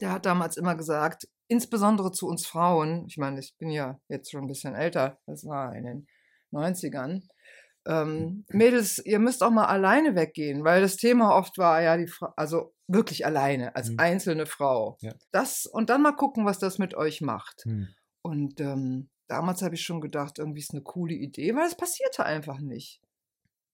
Der 0.00 0.12
hat 0.12 0.26
damals 0.26 0.56
immer 0.56 0.74
gesagt, 0.74 1.28
insbesondere 1.48 2.12
zu 2.12 2.26
uns 2.26 2.46
Frauen, 2.46 3.04
ich 3.08 3.16
meine, 3.18 3.40
ich 3.40 3.54
bin 3.58 3.70
ja 3.70 4.00
jetzt 4.08 4.30
schon 4.30 4.42
ein 4.42 4.48
bisschen 4.48 4.74
älter, 4.74 5.18
das 5.26 5.44
war 5.44 5.74
in 5.76 5.84
den 5.84 6.06
90ern, 6.52 7.22
ähm, 7.86 8.44
Mädels, 8.48 8.98
ihr 9.04 9.18
müsst 9.18 9.42
auch 9.42 9.50
mal 9.50 9.66
alleine 9.66 10.14
weggehen, 10.14 10.64
weil 10.64 10.80
das 10.82 10.96
Thema 10.96 11.34
oft 11.34 11.56
war, 11.58 11.80
ja, 11.82 11.96
die 11.96 12.06
Frau, 12.06 12.28
also 12.36 12.74
wirklich 12.86 13.24
alleine, 13.24 13.74
als 13.76 13.90
Mhm. 13.90 13.98
einzelne 13.98 14.46
Frau. 14.46 14.98
Ja. 15.00 15.12
Das 15.32 15.66
und 15.66 15.90
dann 15.90 16.02
mal 16.02 16.12
gucken, 16.12 16.44
was 16.44 16.58
das 16.58 16.78
mit 16.78 16.94
euch 16.94 17.20
macht. 17.20 17.62
Hm. 17.64 17.88
Und 18.22 18.60
ähm, 18.60 19.08
damals 19.28 19.62
habe 19.62 19.74
ich 19.76 19.82
schon 19.82 20.00
gedacht, 20.00 20.38
irgendwie 20.38 20.60
ist 20.60 20.72
eine 20.72 20.82
coole 20.82 21.14
Idee, 21.14 21.54
weil 21.54 21.66
es 21.66 21.76
passierte 21.76 22.24
einfach 22.24 22.58
nicht. 22.58 23.00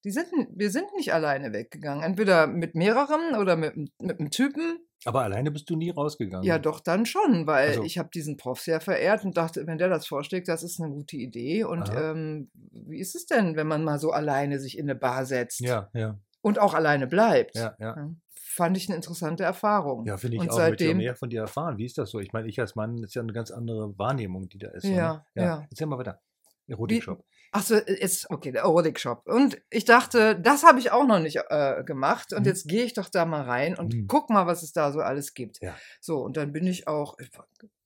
Die 0.07 0.13
sind, 0.13 0.29
wir 0.55 0.71
sind 0.71 0.87
nicht 0.95 1.13
alleine 1.13 1.53
weggegangen. 1.53 2.05
Entweder 2.05 2.47
mit 2.47 2.77
mehreren 2.77 3.35
oder 3.41 3.57
mit, 3.57 3.75
mit 4.01 4.21
einem 4.21 4.31
Typen. 4.31 4.79
Aber 5.05 5.23
alleine 5.23 5.51
bist 5.51 5.69
du 5.69 5.75
nie 5.75 5.91
rausgegangen. 5.91 6.47
Ja, 6.47 6.61
doch 6.61 6.79
dann 6.79 7.07
schon, 7.07 7.49
weil 7.49 7.71
Also- 7.71 7.83
ich 7.83 7.99
habe 7.99 8.09
diesen 8.15 8.37
Prof 8.37 8.61
sehr 8.61 8.81
verehrt 8.81 9.25
und 9.25 9.37
dachte, 9.37 9.67
wenn 9.67 9.79
der 9.79 9.89
das 9.89 10.07
vorschlägt, 10.07 10.47
das 10.47 10.63
ist 10.63 10.81
eine 10.81 10.93
gute 10.93 11.17
Idee. 11.17 11.65
Und 11.65 11.91
ähm, 11.93 12.53
wie 12.71 13.01
ist 13.01 13.17
es 13.17 13.27
denn, 13.27 13.57
wenn 13.57 13.67
man 13.67 13.83
mal 13.83 13.99
so 13.99 14.13
alleine 14.13 14.61
sich 14.61 14.79
in 14.79 14.89
eine 14.89 14.95
Bar 14.95 15.27
setzt 15.27 15.59
Ja, 15.59 15.91
ja, 15.93 16.17
und 16.41 16.61
auch 16.61 16.75
alleine 16.75 17.09
bleibt? 17.09 17.57
ja, 17.57 17.75
ja. 17.81 17.97
Ja, 17.97 18.11
Fand 18.33 18.77
ich 18.77 18.89
eine 18.89 18.95
interessante 18.95 19.43
Erfahrung. 19.43 20.07
Ja, 20.07 20.17
finde 20.19 20.37
ich 20.37 20.41
und 20.41 20.51
auch. 20.51 20.57
Möchte 20.57 20.85
ich 20.85 20.89
seitdem, 20.91 20.97
mehr 20.99 21.17
von 21.17 21.31
dir 21.31 21.41
erfahren. 21.41 21.79
Wie 21.79 21.85
ist 21.85 21.99
das 21.99 22.11
so? 22.11 22.21
Ich 22.21 22.33
meine, 22.33 22.47
ich 22.49 22.61
als 22.61 22.77
Mann 22.77 22.97
ist 23.03 23.15
ja 23.17 23.23
eine 23.23 23.33
ganz 23.33 23.51
andere 23.51 23.99
Wahrnehmung, 23.99 24.49
die 24.49 24.59
da 24.59 24.69
ist. 24.69 24.85
Ja, 24.85 25.27
ne? 25.35 25.43
ja. 25.43 25.67
Erzähl 25.69 25.89
mal 25.89 25.99
weiter. 25.99 26.23
Erotik-Shop. 26.69 27.25
Achso, 27.53 27.77
ist 27.77 28.29
okay, 28.31 28.53
der 28.53 28.63
Erotic 28.63 28.99
Shop. 29.01 29.23
Und 29.27 29.61
ich 29.71 29.85
dachte, 29.85 30.39
das 30.39 30.63
habe 30.65 30.79
ich 30.79 30.91
auch 30.91 31.07
noch 31.07 31.21
nicht 31.21 31.39
äh, 31.49 31.83
gemacht. 31.85 32.33
Und 32.33 32.41
Mhm. 32.43 32.47
jetzt 32.47 32.69
gehe 32.69 32.85
ich 32.85 32.93
doch 32.95 33.09
da 33.09 33.25
mal 33.25 33.43
rein 33.43 33.77
und 33.77 33.95
Mhm. 33.95 34.07
guck 34.09 34.31
mal, 34.31 34.47
was 34.47 34.63
es 34.63 34.73
da 34.73 34.93
so 34.93 35.01
alles 35.01 35.33
gibt. 35.35 35.61
Ja. 35.63 35.77
So, 36.01 36.19
und 36.19 36.37
dann 36.37 36.53
bin 36.53 36.67
ich 36.67 36.89
auch 36.89 37.17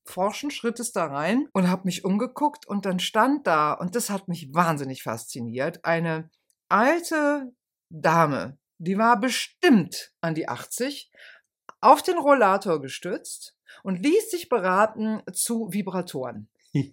forschen 0.05 0.51
Schrittes 0.51 0.93
da 0.93 1.07
rein 1.07 1.47
und 1.53 1.69
habe 1.69 1.83
mich 1.85 2.05
umgeguckt 2.05 2.67
und 2.67 2.85
dann 2.87 2.99
stand 2.99 3.47
da, 3.47 3.73
und 3.75 3.95
das 3.95 4.11
hat 4.11 4.29
mich 4.29 4.53
wahnsinnig 4.53 5.03
fasziniert, 5.03 5.85
eine 5.85 6.31
alte 6.69 7.53
Dame, 7.91 8.59
die 8.79 8.97
war 8.99 9.21
bestimmt 9.21 10.13
an 10.21 10.35
die 10.35 10.49
80, 10.49 11.11
auf 11.81 12.03
den 12.03 12.19
Rollator 12.19 12.81
gestützt 12.81 13.57
und 13.83 14.03
ließ 14.03 14.31
sich 14.31 14.49
beraten 14.49 15.23
zu 15.33 15.69
Vibratoren 15.73 16.49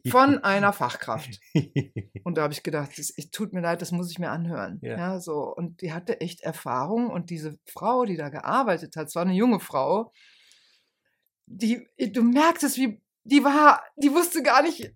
von 0.10 0.38
einer 0.43 0.74
Fachkraft. 0.74 1.39
Und 2.24 2.38
da 2.38 2.43
habe 2.43 2.53
ich 2.53 2.63
gedacht, 2.63 2.98
es 3.00 3.13
es 3.15 3.29
tut 3.29 3.53
mir 3.53 3.62
leid, 3.62 3.81
das 3.81 3.91
muss 3.91 4.12
ich 4.12 4.19
mir 4.19 4.29
anhören. 4.29 4.79
Ja. 4.81 4.98
Ja. 4.98 5.19
so. 5.19 5.53
Und 5.55 5.81
die 5.81 5.93
hatte 5.93 6.22
echt 6.22 6.41
Erfahrung. 6.41 7.10
Und 7.10 7.29
diese 7.29 7.57
Frau, 7.65 8.05
die 8.05 8.17
da 8.17 8.29
gearbeitet 8.29 8.96
hat, 8.96 9.07
es 9.07 9.15
war 9.15 9.24
eine 9.24 9.34
junge 9.34 9.60
Frau, 9.60 10.12
die, 11.46 11.88
du 11.98 12.24
merktest, 12.24 12.77
wie, 12.77 13.01
die 13.24 13.43
war, 13.43 13.84
die 13.96 14.12
wusste 14.12 14.43
gar 14.43 14.62
nicht, 14.62 14.93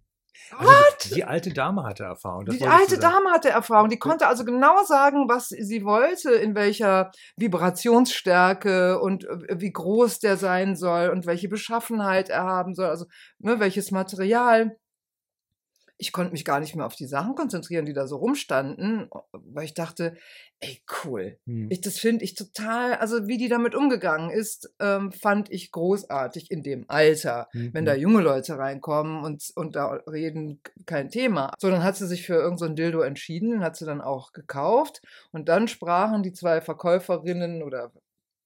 Also, 0.57 1.15
die 1.15 1.23
alte 1.23 1.53
Dame 1.53 1.83
hatte 1.83 2.03
Erfahrung. 2.03 2.45
die 2.45 2.65
alte. 2.65 2.97
Dame 2.97 3.31
hatte 3.31 3.49
Erfahrung. 3.49 3.89
Die 3.89 3.99
konnte 3.99 4.27
also 4.27 4.43
genau 4.45 4.83
sagen, 4.83 5.27
was 5.29 5.49
sie 5.49 5.83
wollte, 5.83 6.31
in 6.31 6.55
welcher 6.55 7.11
Vibrationsstärke 7.37 8.99
und 8.99 9.25
äh, 9.25 9.59
wie 9.59 9.71
groß 9.71 10.19
der 10.19 10.37
sein 10.37 10.75
soll 10.75 11.09
und 11.09 11.25
welche 11.25 11.49
Beschaffenheit 11.49 12.29
er 12.29 12.43
haben 12.43 12.75
soll, 12.75 12.87
also 12.87 13.05
ne, 13.39 13.59
welches 13.59 13.91
Material. 13.91 14.77
Ich 16.01 16.11
konnte 16.11 16.31
mich 16.31 16.43
gar 16.45 16.59
nicht 16.59 16.75
mehr 16.75 16.87
auf 16.87 16.95
die 16.95 17.05
Sachen 17.05 17.35
konzentrieren, 17.35 17.85
die 17.85 17.93
da 17.93 18.07
so 18.07 18.17
rumstanden, 18.17 19.07
weil 19.31 19.65
ich 19.65 19.75
dachte, 19.75 20.15
ey, 20.59 20.81
cool. 21.05 21.37
Hm. 21.45 21.67
Ich, 21.69 21.81
das 21.81 21.99
finde 21.99 22.25
ich 22.25 22.33
total, 22.33 22.95
also 22.95 23.27
wie 23.27 23.37
die 23.37 23.49
damit 23.49 23.75
umgegangen 23.75 24.31
ist, 24.31 24.73
ähm, 24.79 25.11
fand 25.11 25.51
ich 25.51 25.71
großartig 25.71 26.49
in 26.49 26.63
dem 26.63 26.85
Alter. 26.87 27.49
Wenn 27.53 27.85
da 27.85 27.93
Mhm. 27.93 27.99
junge 27.99 28.21
Leute 28.21 28.57
reinkommen 28.57 29.23
und, 29.23 29.43
und 29.55 29.75
da 29.75 29.91
reden, 30.07 30.61
kein 30.87 31.09
Thema. 31.09 31.53
So, 31.59 31.69
dann 31.69 31.83
hat 31.83 31.97
sie 31.97 32.07
sich 32.07 32.25
für 32.25 32.33
irgendein 32.33 32.69
so 32.69 32.75
Dildo 32.75 33.01
entschieden, 33.01 33.51
den 33.51 33.63
hat 33.63 33.75
sie 33.75 33.85
dann 33.85 34.01
auch 34.01 34.33
gekauft. 34.33 35.01
Und 35.31 35.49
dann 35.49 35.67
sprachen 35.67 36.23
die 36.23 36.33
zwei 36.33 36.61
Verkäuferinnen 36.61 37.61
oder 37.61 37.91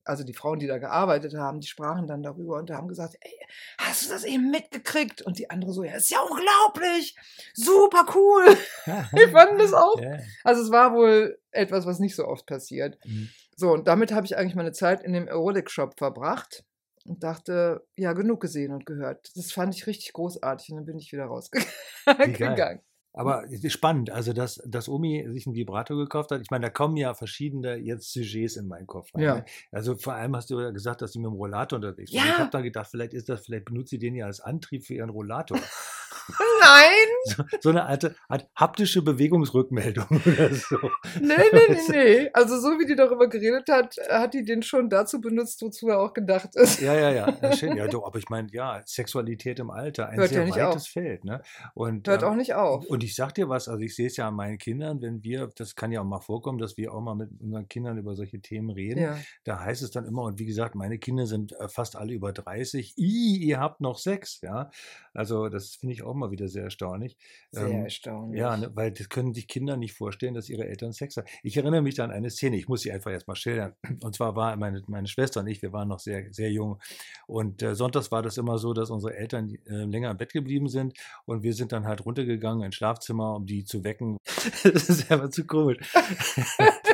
also 0.06 0.24
die 0.24 0.34
Frauen, 0.34 0.60
die 0.60 0.68
da 0.68 0.78
gearbeitet 0.78 1.36
haben, 1.36 1.60
die 1.60 1.68
sprachen 1.68 2.08
dann 2.08 2.24
darüber 2.24 2.58
und 2.58 2.70
haben 2.72 2.88
gesagt, 2.88 3.16
ey, 3.20 3.40
hast 3.78 4.06
du 4.06 4.10
das 4.10 4.24
eben 4.24 4.52
mitgekriegt? 4.52 5.22
Und 5.24 5.40
die 5.40 5.50
andere 5.50 5.74
so, 5.74 5.84
ja, 5.84 5.96
ist 5.96 6.12
ja 6.12 6.20
unglaublich, 6.20 7.16
super 7.54 8.06
cool. 8.16 8.46
Die 8.86 9.32
fanden 9.32 9.58
das 9.58 9.74
auch. 9.74 10.00
Ja. 10.00 10.20
Also 10.44 10.62
es 10.62 10.72
war 10.72 10.94
wohl 10.94 11.40
etwas, 11.52 11.86
was 11.86 12.00
nicht 12.00 12.16
so 12.16 12.26
oft 12.26 12.46
passiert. 12.46 12.98
Mhm. 13.06 13.30
So, 13.56 13.72
und 13.72 13.88
damit 13.88 14.12
habe 14.12 14.26
ich 14.26 14.38
eigentlich 14.38 14.56
meine 14.56 14.74
Zeit 14.74 15.04
in 15.04 15.14
dem 15.14 15.28
Erotic-Shop 15.28 15.98
verbracht 15.98 16.64
und 17.06 17.24
dachte, 17.24 17.86
ja, 17.96 18.14
genug 18.14 18.42
gesehen 18.42 18.74
und 18.74 18.86
gehört. 18.86 19.32
Das 19.36 19.52
fand 19.52 19.76
ich 19.76 19.88
richtig 19.88 20.14
großartig 20.14 20.72
und 20.72 20.78
dann 20.78 20.86
bin 20.86 20.98
ich 20.98 21.12
wieder 21.12 21.26
rausgegangen. 21.26 21.70
Aber 23.18 23.46
es 23.46 23.64
ist 23.64 23.72
spannend, 23.72 24.10
also 24.10 24.34
dass, 24.34 24.62
dass 24.66 24.90
Omi 24.90 25.26
sich 25.32 25.48
einen 25.48 25.56
Vibrator 25.56 25.96
gekauft 25.98 26.32
hat. 26.32 26.42
Ich 26.42 26.52
meine, 26.52 26.66
da 26.66 26.70
kommen 26.70 26.98
ja 26.98 27.14
verschiedene 27.14 27.78
jetzt 27.78 28.12
Sujets 28.12 28.58
in 28.58 28.68
meinen 28.68 28.88
Kopf 28.88 29.16
rein. 29.16 29.24
Ja. 29.24 29.36
Ne? 29.36 29.46
Also 29.72 29.96
vor 29.96 30.14
allem 30.14 30.36
hast 30.36 30.50
du 30.50 30.60
ja 30.60 30.72
gesagt, 30.72 31.02
dass 31.02 31.14
sie 31.14 31.20
mit 31.20 31.28
dem 31.28 31.36
Rollator 31.36 31.78
unterwegs 31.78 32.14
war. 32.14 32.26
Ja. 32.26 32.32
Ich 32.34 32.38
habe 32.40 32.52
da 32.52 32.60
gedacht, 32.60 32.88
vielleicht 32.92 33.14
ist 33.14 33.30
das, 33.30 33.46
vielleicht 33.46 33.66
benutzt 33.66 33.92
sie 33.92 34.00
den 34.00 34.16
ja 34.16 34.26
als 34.26 34.42
Antrieb 34.42 34.84
für 34.86 34.96
ihren 34.96 35.10
Rollator. 35.10 35.58
Nein, 36.28 37.08
so, 37.26 37.44
so 37.62 37.70
eine 37.70 37.86
alte 37.86 38.16
Art 38.28 38.48
haptische 38.56 39.02
Bewegungsrückmeldung 39.02 40.06
oder 40.26 40.54
so. 40.54 40.78
nee, 41.22 41.36
nee, 41.52 41.60
nee, 41.70 41.80
nee. 41.90 42.30
Also 42.34 42.60
so 42.60 42.80
wie 42.80 42.86
die 42.86 42.96
darüber 42.96 43.28
geredet 43.28 43.70
hat, 43.70 43.96
hat 44.10 44.34
die 44.34 44.44
den 44.44 44.64
schon 44.64 44.90
dazu 44.90 45.22
benutzt, 45.22 45.62
wozu 45.62 45.90
er 45.90 46.00
auch 46.00 46.14
gedacht 46.14 46.56
ist. 46.56 46.82
Ja, 46.82 46.94
ja, 46.94 47.12
ja. 47.12 47.38
ja 47.42 47.56
schön. 47.56 47.78
Ja, 47.78 47.88
doch, 47.88 48.06
aber 48.06 48.18
ich 48.18 48.30
meine, 48.30 48.48
ja, 48.52 48.82
Sexualität 48.86 49.60
im 49.60 49.70
Alter, 49.70 50.10
ein 50.10 50.18
Hört 50.18 50.32
ja 50.32 50.38
sehr 50.38 50.46
nicht 50.46 50.58
weites 50.58 50.84
auf. 50.84 50.90
Feld. 50.90 51.26
Ne? 51.26 51.42
Und, 51.74 52.08
Hört 52.08 52.24
ähm, 52.24 52.30
auch 52.30 52.36
nicht 52.36 52.56
auf. 52.56 52.86
Und 52.86 53.04
ich 53.04 53.16
sag 53.16 53.34
dir 53.36 53.50
was, 53.50 53.68
also 53.68 53.82
ich 53.82 53.96
sehe 53.96 54.08
es 54.08 54.18
ja 54.18 54.28
an 54.28 54.36
meinen 54.36 54.58
Kindern, 54.58 55.02
wenn 55.02 55.24
wir, 55.24 55.50
das 55.56 55.76
kann 55.76 55.92
ja 55.92 56.02
auch 56.02 56.06
mal 56.06 56.20
vorkommen, 56.20 56.58
dass 56.58 56.78
wir 56.78 56.94
auch 56.94 57.02
mal 57.02 57.16
mit 57.16 57.30
unseren 57.40 57.68
Kindern 57.68 57.98
über 57.98 58.16
solche 58.16 58.40
Themen 58.40 58.72
reden. 58.72 59.02
Ja. 59.02 59.18
Da 59.44 59.60
heißt 59.60 59.84
es 59.84 59.92
dann 59.92 60.06
immer, 60.06 60.24
und 60.24 60.40
wie 60.40 60.46
gesagt, 60.46 60.76
meine 60.76 60.98
Kinder 60.98 61.28
sind 61.28 61.52
äh, 61.60 61.68
fast 61.68 61.96
alle 61.96 62.14
über 62.14 62.34
30, 62.34 62.98
I, 62.98 63.38
ihr 63.44 63.60
habt 63.60 63.82
noch 63.82 64.00
Sex, 64.00 64.42
ja. 64.42 64.72
Also 65.14 65.50
das 65.50 65.76
finde 65.76 65.94
ich 65.94 66.04
auch 66.04 66.15
mal 66.16 66.32
wieder 66.32 66.48
sehr 66.48 66.64
erstaunlich. 66.64 67.18
Sehr 67.52 67.68
Ähm, 67.68 67.84
erstaunlich. 67.84 68.40
Ja, 68.40 68.58
ne, 68.58 68.72
weil 68.74 68.92
das 68.92 69.10
können 69.10 69.34
sich 69.34 69.48
Kinder 69.48 69.78
nicht 69.78 69.94
vorstellen, 69.94 70.34
dass 70.34 70.50
ihre 70.50 70.66
Eltern 70.66 70.94
Sex 70.94 71.18
haben. 71.18 71.28
Ich 71.44 71.58
erinnere 71.58 71.82
mich 71.82 72.02
an 72.02 72.12
eine 72.12 72.30
Szene, 72.30 72.58
ich 72.58 72.68
muss 72.68 72.82
sie 72.82 72.92
einfach 72.92 73.12
erst 73.12 73.28
mal 73.28 73.36
schildern. 73.36 73.74
Und 74.04 74.16
zwar 74.16 74.36
war 74.36 74.56
meine, 74.58 74.82
meine 74.88 75.08
Schwester 75.08 75.42
und 75.42 75.48
ich, 75.48 75.62
wir 75.62 75.74
waren 75.74 75.88
noch 75.88 76.00
sehr, 76.00 76.32
sehr 76.32 76.52
jung. 76.52 76.80
Und 77.28 77.62
äh, 77.62 77.76
sonntags 77.76 78.12
war 78.12 78.22
das 78.22 78.38
immer 78.38 78.58
so, 78.58 78.74
dass 78.74 78.90
unsere 78.90 79.16
Eltern 79.16 79.50
äh, 79.66 79.86
länger 79.86 80.12
im 80.12 80.18
Bett 80.18 80.34
geblieben 80.34 80.68
sind. 80.68 80.98
Und 81.26 81.44
wir 81.44 81.54
sind 81.54 81.72
dann 81.72 81.86
halt 81.86 82.06
runtergegangen 82.06 82.64
ins 82.64 82.76
Schlafzimmer, 82.76 83.36
um 83.36 83.46
die 83.46 83.64
zu 83.64 83.84
wecken. 83.84 84.18
das 84.64 84.90
ist 84.90 85.12
einfach 85.12 85.30
zu 85.30 85.46
komisch. 85.46 85.78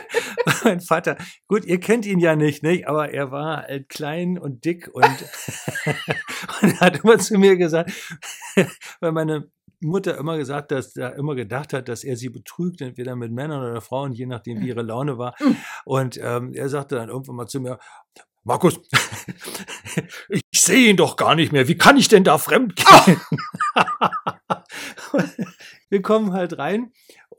mein 0.64 0.82
Vater, 0.82 1.18
gut, 1.48 1.66
ihr 1.66 1.80
kennt 1.80 2.06
ihn 2.06 2.20
ja 2.20 2.36
nicht, 2.36 2.64
nicht? 2.64 2.88
aber 2.88 3.14
er 3.14 3.32
war 3.32 3.64
halt 3.64 3.90
klein 3.90 4.38
und 4.38 4.66
dick 4.66 4.90
und, 4.94 5.04
und 6.62 6.80
hat 6.80 7.04
immer 7.04 7.18
zu 7.20 7.38
mir 7.38 7.58
gesagt, 7.58 7.92
weil 9.00 9.12
meine 9.12 9.50
Mutter 9.82 10.18
immer 10.18 10.38
gesagt, 10.38 10.72
dass 10.72 10.96
er 10.96 11.16
immer 11.16 11.36
gedacht 11.36 11.74
hat, 11.74 11.90
dass 11.90 12.04
er 12.04 12.16
sie 12.16 12.30
betrügt, 12.30 12.82
entweder 12.82 13.16
mit 13.16 13.32
Männern 13.32 13.64
oder 13.64 13.82
Frauen, 13.82 14.12
je 14.14 14.28
nachdem, 14.28 14.62
wie 14.62 14.68
ihre 14.68 14.84
Laune 14.84 15.18
war. 15.18 15.36
Und 15.86 16.20
ähm, 16.22 16.54
er 16.54 16.70
sagte 16.70 16.96
dann 16.96 17.10
irgendwann 17.10 17.36
mal 17.36 17.48
zu 17.48 17.60
mir, 17.60 17.80
Markus, 18.44 18.80
ich 20.30 20.44
sehe 20.56 20.90
ihn 20.90 20.98
doch 20.98 21.16
gar 21.16 21.36
nicht 21.36 21.52
mehr. 21.52 21.68
Wie 21.68 21.78
kann 21.78 21.98
ich 21.98 22.08
denn 22.08 22.24
da 22.24 22.38
fremd 22.38 22.76
gehen? 22.76 23.22
Wir 25.90 26.02
kommen 26.02 26.34
halt 26.34 26.58
rein 26.58 26.92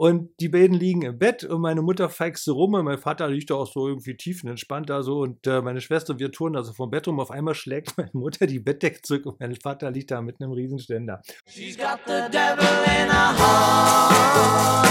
und 0.02 0.30
die 0.40 0.48
beiden 0.48 0.76
liegen 0.76 1.02
im 1.02 1.16
Bett 1.16 1.44
und 1.44 1.60
meine 1.60 1.80
Mutter 1.80 2.08
feigst 2.08 2.44
so 2.44 2.54
rum 2.54 2.74
und 2.74 2.84
mein 2.84 2.98
Vater 2.98 3.28
liegt 3.28 3.50
da 3.50 3.54
auch 3.54 3.72
so 3.72 3.86
irgendwie 3.86 4.16
tiefenentspannt 4.16 4.90
da 4.90 5.04
so 5.04 5.20
und 5.20 5.46
äh, 5.46 5.62
meine 5.62 5.80
Schwester 5.80 6.14
und 6.14 6.18
wir 6.18 6.32
turnen 6.32 6.56
also 6.56 6.72
vom 6.72 6.90
Bett 6.90 7.06
rum. 7.06 7.20
Auf 7.20 7.30
einmal 7.30 7.54
schlägt 7.54 7.96
meine 7.98 8.10
Mutter 8.12 8.48
die 8.48 8.58
Bettdecke 8.58 9.00
zurück 9.02 9.26
und 9.26 9.38
mein 9.38 9.54
Vater 9.54 9.92
liegt 9.92 10.10
da 10.10 10.20
mit 10.20 10.40
einem 10.40 10.50
Riesenständer. 10.50 11.22
She's 11.46 11.76
got 11.76 12.00
the 12.04 12.28
devil 12.32 12.66
in 12.84 13.08
her 13.12 13.32
heart, 13.38 14.90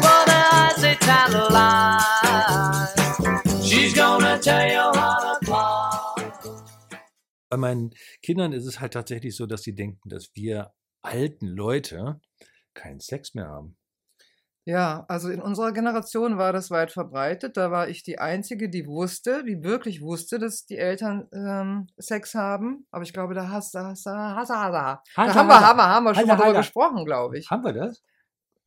but 0.00 0.28
her 0.32 0.52
eyes 0.52 0.80
they 0.80 0.94
tantalize. 1.00 2.04
She's 3.68 3.92
gonna 3.92 4.38
tell 4.38 4.70
you 4.70 5.00
how 5.00 5.40
to 5.40 5.50
part. 5.50 6.62
Bei 7.50 7.56
meinen 7.56 7.90
Kindern 8.22 8.52
ist 8.52 8.66
es 8.66 8.78
halt 8.78 8.92
tatsächlich 8.92 9.34
so, 9.34 9.46
dass 9.46 9.62
sie 9.64 9.74
denken, 9.74 10.08
dass 10.08 10.30
wir 10.34 10.72
alten 11.02 11.48
Leute 11.48 12.20
keinen 12.72 13.00
Sex 13.00 13.34
mehr 13.34 13.48
haben. 13.48 13.76
Ja, 14.64 15.04
also 15.08 15.28
in 15.28 15.40
unserer 15.40 15.72
Generation 15.72 16.38
war 16.38 16.52
das 16.52 16.70
weit 16.70 16.92
verbreitet. 16.92 17.56
Da 17.56 17.72
war 17.72 17.88
ich 17.88 18.04
die 18.04 18.20
Einzige, 18.20 18.68
die 18.68 18.86
wusste, 18.86 19.42
die 19.44 19.64
wirklich 19.64 20.02
wusste, 20.02 20.38
dass 20.38 20.66
die 20.66 20.78
Eltern 20.78 21.28
ähm, 21.32 21.88
Sex 21.96 22.34
haben. 22.34 22.86
Aber 22.92 23.02
ich 23.02 23.12
glaube, 23.12 23.34
da 23.34 23.48
hast 23.48 23.74
da 23.74 23.86
hast 23.86 24.06
da 24.06 24.36
hast 24.36 24.50
da, 24.50 24.70
da. 24.70 25.02
Da 25.16 25.34
haben 25.34 25.48
wir, 25.48 25.60
haben 25.60 25.76
wir, 25.76 25.88
haben 25.88 26.04
wir 26.04 26.14
schon 26.14 26.28
mal 26.28 26.36
drüber 26.36 26.58
gesprochen, 26.58 27.04
glaube 27.04 27.38
ich. 27.38 27.50
Haben 27.50 27.64
wir 27.64 27.72
das? 27.72 28.02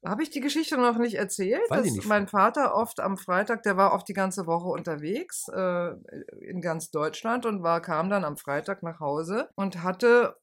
Habe 0.05 0.21
ich 0.21 0.29
die 0.29 0.41
Geschichte 0.41 0.77
noch 0.77 0.97
nicht 0.97 1.15
erzählt, 1.15 1.63
Weiß 1.69 1.83
dass 1.83 1.91
nicht. 1.93 2.07
mein 2.07 2.27
Vater 2.27 2.75
oft 2.75 2.99
am 2.99 3.17
Freitag, 3.17 3.63
der 3.63 3.75
war 3.75 3.93
oft 3.93 4.07
die 4.07 4.13
ganze 4.13 4.45
Woche 4.45 4.67
unterwegs 4.67 5.47
äh, 5.47 5.93
in 6.41 6.61
ganz 6.61 6.91
Deutschland 6.91 7.45
und 7.45 7.63
war, 7.63 7.81
kam 7.81 8.09
dann 8.09 8.23
am 8.23 8.37
Freitag 8.37 8.83
nach 8.83 8.99
Hause 8.99 9.49
und 9.55 9.81
hatte 9.81 10.35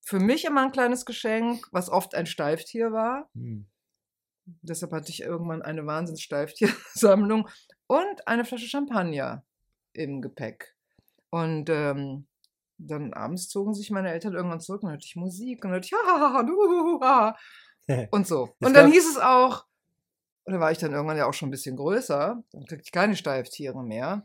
für 0.00 0.18
mich 0.18 0.44
immer 0.44 0.62
ein 0.62 0.72
kleines 0.72 1.04
Geschenk, 1.04 1.66
was 1.70 1.88
oft 1.88 2.16
ein 2.16 2.26
Steiftier 2.26 2.90
war. 2.90 3.28
Hm. 3.34 3.66
Deshalb 4.62 4.92
hatte 4.92 5.10
ich 5.10 5.22
irgendwann 5.22 5.62
eine 5.62 5.86
Wahnsinns-Steiftiersammlung 5.86 7.48
und 7.86 8.28
eine 8.28 8.44
Flasche 8.44 8.68
Champagner 8.68 9.44
im 9.92 10.20
Gepäck. 10.20 10.76
Und 11.30 11.70
ähm, 11.70 12.26
dann 12.78 13.12
abends 13.12 13.48
zogen 13.48 13.74
sich 13.74 13.90
meine 13.90 14.10
Eltern 14.10 14.34
irgendwann 14.34 14.60
zurück 14.60 14.82
und 14.82 14.90
hörte 14.90 15.04
ich 15.04 15.16
Musik 15.16 15.64
und 15.64 15.70
hörte 15.70 15.86
ich, 15.86 15.92
ha, 15.92 16.42
du, 16.42 17.00
ha. 17.02 17.36
und 18.10 18.26
so. 18.26 18.54
Und 18.60 18.74
dann 18.74 18.90
hieß 18.90 19.10
es 19.10 19.18
auch, 19.18 19.66
und 20.44 20.54
da 20.54 20.60
war 20.60 20.72
ich 20.72 20.78
dann 20.78 20.92
irgendwann 20.92 21.16
ja 21.16 21.26
auch 21.26 21.34
schon 21.34 21.48
ein 21.48 21.52
bisschen 21.52 21.76
größer, 21.76 22.42
dann 22.50 22.64
kriegte 22.66 22.84
ich 22.84 22.92
keine 22.92 23.16
Steiftiere 23.16 23.84
mehr. 23.84 24.24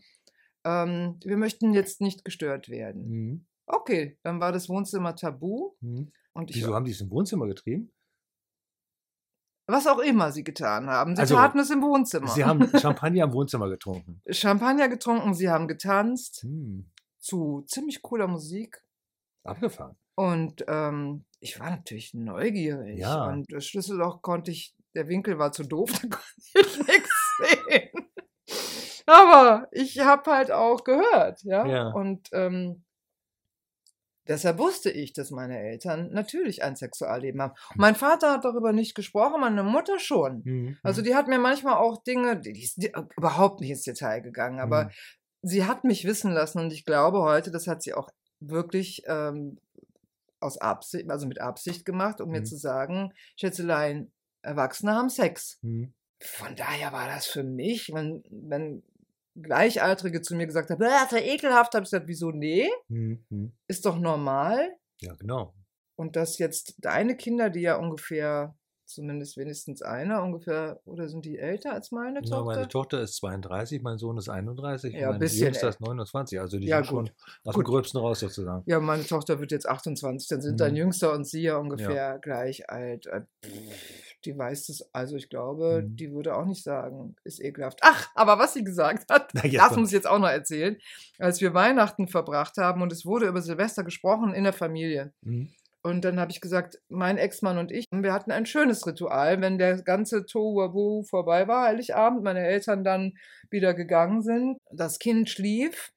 Ähm, 0.63 1.19
wir 1.23 1.37
möchten 1.37 1.73
jetzt 1.73 2.01
nicht 2.01 2.25
gestört 2.25 2.69
werden. 2.69 3.05
Hm. 3.05 3.45
Okay, 3.67 4.17
dann 4.23 4.39
war 4.39 4.51
das 4.51 4.69
Wohnzimmer 4.69 5.15
tabu. 5.15 5.73
Hm. 5.81 6.11
Und 6.33 6.49
ich, 6.49 6.57
Wieso 6.57 6.73
haben 6.73 6.85
die 6.85 6.91
es 6.91 7.01
im 7.01 7.11
Wohnzimmer 7.11 7.47
getrieben? 7.47 7.91
Was 9.67 9.87
auch 9.87 9.99
immer 9.99 10.31
sie 10.31 10.43
getan 10.43 10.87
haben. 10.89 11.15
Sie 11.15 11.21
Also, 11.21 11.35
taten 11.35 11.59
es 11.59 11.69
im 11.69 11.81
Wohnzimmer. 11.81 12.27
Sie 12.27 12.45
haben 12.45 12.67
Champagner 12.79 13.23
im 13.25 13.33
Wohnzimmer 13.33 13.69
getrunken. 13.69 14.21
Champagner 14.29 14.87
getrunken, 14.89 15.33
sie 15.33 15.49
haben 15.49 15.67
getanzt 15.67 16.43
Hm. 16.43 16.89
zu 17.19 17.63
ziemlich 17.67 18.01
cooler 18.01 18.27
Musik. 18.27 18.81
Abgefahren. 19.43 19.95
Und 20.15 20.63
ähm, 20.67 21.25
ich 21.39 21.59
war 21.59 21.69
natürlich 21.69 22.13
neugierig. 22.13 22.97
Ja. 22.99 23.25
Und 23.27 23.51
das 23.51 23.65
Schlüsselloch 23.65 24.21
konnte 24.21 24.51
ich 24.51 24.73
der 24.95 25.07
Winkel 25.09 25.37
war 25.37 25.51
zu 25.51 25.63
doof, 25.63 25.91
da 26.01 26.07
konnte 26.07 26.23
ich 26.53 26.77
nichts 26.87 27.37
sehen. 27.37 28.07
Aber 29.05 29.67
ich 29.71 29.99
habe 29.99 30.31
halt 30.31 30.51
auch 30.51 30.83
gehört, 30.83 31.43
ja. 31.43 31.65
Ja. 31.65 31.87
Und 31.89 32.29
ähm, 32.31 32.83
deshalb 34.27 34.57
wusste 34.57 34.89
ich, 34.91 35.13
dass 35.13 35.31
meine 35.31 35.59
Eltern 35.59 36.11
natürlich 36.11 36.63
ein 36.63 36.75
Sexualleben 36.75 37.41
haben. 37.41 37.53
Und 37.71 37.77
mein 37.79 37.95
Vater 37.95 38.31
hat 38.33 38.45
darüber 38.45 38.73
nicht 38.73 38.95
gesprochen, 38.95 39.41
meine 39.41 39.63
Mutter 39.63 39.99
schon. 39.99 40.41
Mhm. 40.43 40.77
Also 40.83 41.01
die 41.01 41.15
hat 41.15 41.27
mir 41.27 41.39
manchmal 41.39 41.75
auch 41.75 42.03
Dinge, 42.03 42.39
die 42.39 42.61
ist 42.63 42.81
die- 42.81 42.91
überhaupt 43.17 43.61
nicht 43.61 43.69
ins 43.71 43.83
Detail 43.83 44.21
gegangen, 44.21 44.59
aber 44.59 44.85
Mhm. 44.85 44.89
sie 45.43 45.65
hat 45.65 45.83
mich 45.83 46.05
wissen 46.05 46.31
lassen 46.31 46.59
und 46.59 46.73
ich 46.73 46.85
glaube 46.85 47.21
heute, 47.21 47.51
das 47.51 47.67
hat 47.67 47.81
sie 47.83 47.93
auch 47.93 48.09
wirklich 48.39 49.03
ähm, 49.07 49.57
aus 50.39 50.57
Absicht, 50.57 51.09
also 51.09 51.25
mit 51.27 51.39
Absicht 51.41 51.85
gemacht, 51.85 52.21
um 52.21 52.29
mir 52.29 52.41
Mhm. 52.41 52.45
zu 52.45 52.57
sagen, 52.57 53.13
Schätzelein, 53.37 54.11
Erwachsene 54.41 54.93
haben 54.93 55.09
Sex. 55.09 55.57
Mhm. 55.63 55.93
Von 56.21 56.55
daher 56.55 56.91
war 56.93 57.07
das 57.07 57.25
für 57.25 57.43
mich, 57.43 57.91
wenn, 57.93 58.23
wenn 58.29 58.83
Gleichaltrige 59.41 60.21
zu 60.21 60.35
mir 60.35 60.45
gesagt 60.47 60.69
haben, 60.69 60.81
"Ah, 60.83 61.03
das 61.03 61.11
ist 61.11 61.19
ja 61.19 61.33
ekelhaft, 61.33 61.73
habe 61.73 61.83
ich 61.83 61.91
gesagt, 61.91 62.07
wieso? 62.07 62.31
Nee, 62.31 62.69
Mhm. 62.87 63.25
Mhm. 63.29 63.53
ist 63.67 63.85
doch 63.85 63.99
normal. 63.99 64.75
Ja, 65.01 65.13
genau. 65.15 65.53
Und 65.97 66.15
dass 66.15 66.37
jetzt 66.39 66.75
deine 66.79 67.15
Kinder, 67.17 67.49
die 67.49 67.61
ja 67.61 67.75
ungefähr, 67.77 68.55
zumindest 68.85 69.37
wenigstens 69.37 69.81
einer 69.81 70.23
ungefähr, 70.23 70.79
oder 70.85 71.07
sind 71.09 71.25
die 71.25 71.37
älter 71.37 71.73
als 71.73 71.91
meine 71.91 72.21
Ja, 72.21 72.29
Tochter? 72.29 72.43
meine 72.45 72.67
Tochter 72.67 73.01
ist 73.01 73.15
32, 73.17 73.81
mein 73.81 73.97
Sohn 73.97 74.17
ist 74.17 74.29
31, 74.29 74.93
Ja, 74.93 75.09
mein 75.09 75.19
bisschen 75.19 75.47
Jüngster 75.47 75.69
ist 75.69 75.81
29, 75.81 76.39
also 76.39 76.57
die 76.59 76.67
Ja, 76.67 76.77
sind 76.77 76.87
schon 76.87 77.05
gut. 77.05 77.13
aus 77.43 77.53
Gut. 77.55 77.55
dem 77.55 77.63
Gröbsten 77.65 77.99
raus 77.99 78.19
sozusagen. 78.19 78.63
Ja, 78.67 78.79
meine 78.79 79.05
Tochter 79.05 79.39
wird 79.39 79.51
jetzt 79.51 79.67
28, 79.67 80.27
dann 80.27 80.41
sind 80.41 80.59
dein 80.59 80.73
Mhm. 80.73 80.77
Jüngster 80.77 81.13
und 81.13 81.25
sie 81.25 81.41
ja 81.43 81.57
ungefähr 81.57 82.19
gleich 82.19 82.69
alt. 82.69 83.05
Äh, 83.07 83.21
Die 84.23 84.35
weiß 84.37 84.67
das, 84.67 84.89
also 84.91 85.15
ich 85.17 85.29
glaube, 85.29 85.83
Mhm. 85.83 85.95
die 85.97 86.11
würde 86.11 86.35
auch 86.35 86.45
nicht 86.45 86.63
sagen, 86.63 87.15
ist 87.23 87.39
ekelhaft. 87.39 87.79
Ach, 87.83 88.09
aber 88.15 88.39
was 88.39 88.53
sie 88.53 88.63
gesagt 88.63 89.11
hat, 89.11 89.31
Na, 89.35 89.41
das 89.43 89.75
muss 89.75 89.89
ich 89.89 89.93
jetzt 89.93 90.07
auch 90.07 90.17
noch 90.19 90.29
erzählen. 90.29 90.77
Als 91.19 91.41
wir 91.41 91.53
Weihnachten 91.53 92.07
verbracht 92.07 92.57
haben 92.57 92.81
und 92.81 92.91
es 92.91 93.05
wurde 93.05 93.27
über 93.27 93.41
Silvester 93.41 93.83
gesprochen 93.83 94.33
in 94.33 94.43
der 94.43 94.53
Familie. 94.53 95.13
Mhm. 95.21 95.49
Und 95.85 96.03
dann 96.03 96.19
habe 96.19 96.31
ich 96.31 96.41
gesagt, 96.41 96.79
mein 96.89 97.19
Ex-Mann 97.19 97.59
und 97.59 97.71
ich, 97.71 97.85
wir 97.91 98.11
hatten 98.11 98.31
ein 98.31 98.47
schönes 98.47 98.87
Ritual, 98.87 99.39
wenn 99.39 99.59
der 99.59 99.83
ganze 99.83 100.25
Tohuwabohu 100.25 101.03
vorbei 101.03 101.47
war, 101.47 101.67
Heiligabend, 101.67 102.23
meine 102.23 102.39
Eltern 102.39 102.83
dann 102.83 103.13
wieder 103.51 103.75
gegangen 103.75 104.23
sind, 104.23 104.57
das 104.71 104.97
Kind 104.97 105.29
schlief, 105.29 105.91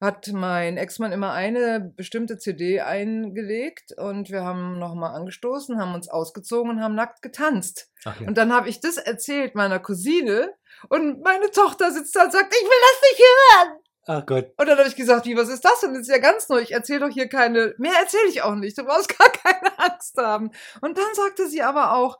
hat 0.00 0.32
mein 0.32 0.78
Ex-Mann 0.78 1.12
immer 1.12 1.34
eine 1.34 1.92
bestimmte 1.94 2.38
CD 2.38 2.80
eingelegt 2.80 3.92
und 3.98 4.30
wir 4.30 4.44
haben 4.44 4.78
nochmal 4.78 5.14
angestoßen, 5.14 5.78
haben 5.78 5.94
uns 5.94 6.08
ausgezogen 6.08 6.70
und 6.70 6.82
haben 6.82 6.94
nackt 6.94 7.20
getanzt. 7.20 7.90
Ja. 8.02 8.14
Und 8.26 8.38
dann 8.38 8.50
habe 8.50 8.70
ich 8.70 8.80
das 8.80 8.96
erzählt 8.96 9.54
meiner 9.54 9.78
Cousine 9.78 10.54
und 10.88 11.22
meine 11.22 11.50
Tochter 11.50 11.90
sitzt 11.90 12.16
da 12.16 12.24
und 12.24 12.32
sagt, 12.32 12.50
ich 12.50 12.62
will 12.62 12.70
das 12.80 13.10
nicht 13.10 13.20
hören. 13.20 13.85
Ach 14.08 14.24
Gott. 14.24 14.52
Und 14.56 14.68
dann 14.68 14.78
habe 14.78 14.88
ich 14.88 14.94
gesagt, 14.94 15.26
wie, 15.26 15.36
was 15.36 15.48
ist 15.48 15.64
das? 15.64 15.82
Und 15.82 15.94
das 15.94 16.02
ist 16.02 16.10
ja 16.10 16.18
ganz 16.18 16.48
neu. 16.48 16.60
Ich 16.60 16.72
erzähle 16.72 17.00
doch 17.00 17.10
hier 17.10 17.28
keine, 17.28 17.74
mehr 17.78 17.92
erzähle 18.00 18.28
ich 18.28 18.42
auch 18.42 18.54
nicht. 18.54 18.78
Du 18.78 18.84
brauchst 18.84 19.08
gar 19.18 19.30
keine 19.30 19.78
Angst 19.78 20.16
haben. 20.16 20.50
Und 20.80 20.96
dann 20.96 21.14
sagte 21.14 21.48
sie 21.48 21.62
aber 21.62 21.96
auch, 21.96 22.18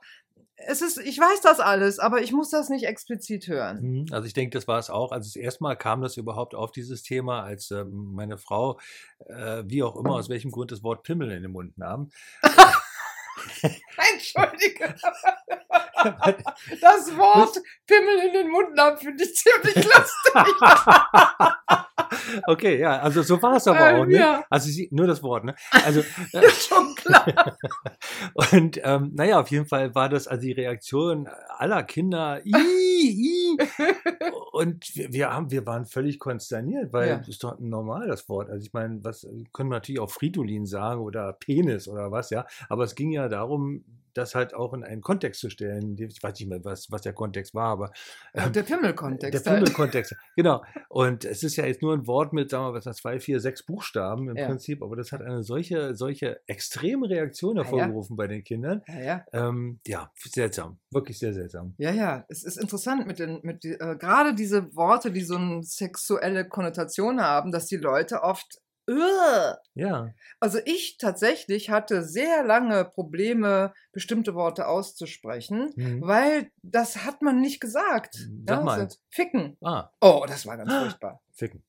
es 0.57 0.81
ist, 0.81 0.97
ich 0.97 1.19
weiß 1.19 1.41
das 1.41 1.59
alles, 1.59 1.99
aber 1.99 2.21
ich 2.21 2.33
muss 2.33 2.49
das 2.49 2.69
nicht 2.69 2.85
explizit 2.85 3.47
hören. 3.47 3.79
Mhm. 3.81 4.05
Also 4.11 4.27
ich 4.27 4.33
denke, 4.33 4.57
das 4.57 4.67
war 4.67 4.79
es 4.79 4.89
auch. 4.89 5.11
Also 5.11 5.29
das 5.29 5.35
erste 5.35 5.63
Mal 5.63 5.75
kam 5.75 6.01
das 6.01 6.17
überhaupt 6.17 6.55
auf 6.55 6.71
dieses 6.71 7.03
Thema, 7.03 7.43
als 7.43 7.71
ähm, 7.71 8.11
meine 8.13 8.37
Frau, 8.37 8.79
äh, 9.27 9.63
wie 9.67 9.83
auch 9.83 9.95
immer, 9.95 10.15
aus 10.15 10.29
welchem 10.29 10.51
Grund 10.51 10.71
das 10.71 10.83
Wort 10.83 11.03
Pimmel 11.03 11.31
in 11.31 11.43
den 11.43 11.51
Mund 11.51 11.77
nahm. 11.77 12.09
Entschuldige. 14.13 14.95
Das 16.79 17.17
Wort 17.17 17.57
Pimmel 17.87 18.27
in 18.27 18.33
den 18.33 18.49
Mund 18.49 18.75
nahm, 18.75 18.97
finde 18.97 19.23
ich 19.23 19.35
ziemlich 19.35 19.75
lustig. 19.75 20.33
okay, 22.47 22.79
ja, 22.79 22.99
also 22.99 23.21
so 23.21 23.41
war 23.41 23.55
es 23.57 23.67
aber 23.67 23.89
Ähm, 23.91 23.95
auch. 24.01 24.05
Ne? 24.05 24.17
ja. 24.17 24.43
Also 24.49 24.69
sie, 24.69 24.87
nur 24.91 25.07
das 25.07 25.21
Wort, 25.23 25.43
ne? 25.45 25.55
Also 25.85 26.01
Schon 26.67 26.95
klar. 26.95 27.57
Und 28.51 28.79
ähm, 28.83 29.11
naja, 29.13 29.39
auf 29.39 29.49
jeden 29.51 29.67
Fall 29.67 29.93
war 29.95 30.09
das 30.09 30.27
also 30.27 30.41
die 30.41 30.51
Reaktion 30.53 31.27
aller 31.57 31.83
Kinder. 31.83 32.41
Und 34.51 34.95
wir, 34.95 35.13
wir, 35.13 35.29
haben, 35.33 35.51
wir 35.51 35.65
waren 35.65 35.85
völlig 35.85 36.19
konsterniert, 36.19 36.93
weil 36.93 37.09
Ja. 37.09 37.17
das 37.17 37.27
ist 37.27 37.43
doch 37.43 37.59
normal 37.59 38.07
das 38.07 38.27
Wort. 38.29 38.49
Also 38.49 38.65
ich 38.65 38.73
meine, 38.73 39.03
was 39.03 39.27
können 39.53 39.69
wir 39.69 39.75
natürlich 39.75 39.99
auch 39.99 40.09
Fridolin 40.09 40.65
sagen 40.65 41.01
oder 41.01 41.33
Penis 41.33 41.87
oder 41.87 42.11
was, 42.11 42.29
ja. 42.29 42.45
Aber 42.69 42.83
es 42.83 42.95
ging 42.95 43.11
ja 43.11 43.27
darum, 43.29 43.83
das 44.17 44.35
halt 44.35 44.53
auch 44.53 44.73
in 44.73 44.83
einen 44.83 45.01
Kontext 45.01 45.39
zu 45.41 45.49
stellen. 45.49 45.97
Ich 45.99 46.21
weiß 46.21 46.39
nicht 46.39 46.47
mehr, 46.49 46.63
was, 46.65 46.91
was 46.91 47.01
der 47.01 47.13
Kontext 47.13 47.53
war, 47.53 47.69
aber 47.69 47.91
Ja, 48.33 48.49
Der 48.49 48.63
Pimmelkontext. 48.63 49.45
der 49.45 49.51
halt. 49.53 49.63
Pimmelkontext, 49.63 50.15
genau. 50.35 50.63
Und 50.89 51.25
es 51.25 51.43
ist 51.43 51.55
ja 51.55 51.65
jetzt 51.65 51.81
nur 51.81 51.93
ein 51.93 52.07
Wort 52.07 52.33
mit, 52.33 52.49
sagen 52.49 52.63
wir 52.65 52.69
mal, 52.69 52.73
was 52.73 52.81
ist 52.81 52.85
das, 52.87 52.97
zwei, 52.97 53.19
vier, 53.19 53.39
sechs 53.39 53.63
Buchstaben 53.63 54.29
im 54.29 54.35
Ja. 54.37 54.47
Prinzip, 54.47 54.81
aber 54.81 54.95
das 54.95 55.11
hat 55.11 55.21
eine 55.21 55.43
solche, 55.43 55.95
solche 55.95 56.41
extreme 56.47 57.09
Reaktion 57.09 57.57
Ah, 57.57 57.61
ja. 57.61 57.67
hervorgerufen 57.67 58.15
bei 58.17 58.27
den 58.27 58.43
Kindern. 58.43 58.81
Ja, 58.87 58.99
ja. 58.99 59.25
Ähm, 59.33 59.79
ja, 59.85 60.11
seltsam, 60.17 60.79
wirklich 60.91 61.19
sehr 61.19 61.33
seltsam. 61.33 61.73
Ja, 61.77 61.91
ja, 61.91 62.25
es 62.29 62.43
ist 62.43 62.57
interessant 62.57 63.05
mit 63.07 63.19
den, 63.19 63.39
mit 63.43 63.63
die, 63.63 63.73
äh, 63.73 63.95
gerade 63.97 64.33
diese 64.33 64.75
Worte, 64.75 65.11
die 65.11 65.21
so 65.21 65.35
eine 65.35 65.63
sexuelle 65.63 66.47
Konnotation 66.47 67.21
haben, 67.21 67.51
dass 67.51 67.67
die 67.67 67.77
Leute 67.77 68.23
oft, 68.23 68.59
"Ugh." 68.89 69.57
Ja, 69.73 70.13
also 70.39 70.59
ich 70.65 70.97
tatsächlich 70.97 71.69
hatte 71.69 72.03
sehr 72.03 72.43
lange 72.43 72.85
Probleme, 72.85 73.73
bestimmte 73.91 74.33
Worte 74.35 74.67
auszusprechen, 74.67 75.71
Mhm. 75.75 76.01
weil 76.01 76.51
das 76.63 77.05
hat 77.05 77.21
man 77.21 77.41
nicht 77.41 77.59
gesagt. 77.59 78.15
Sag 78.47 78.63
mal 78.63 78.75
so, 78.77 78.81
eins. 78.83 79.01
ficken. 79.09 79.57
ah, 79.63 79.89
Oh, 80.01 80.25
das 80.27 80.45
war 80.45 80.57
ganz 80.57 80.71
Ah. 80.71 80.81
furchtbar. 80.81 81.21
ficken. 81.33 81.63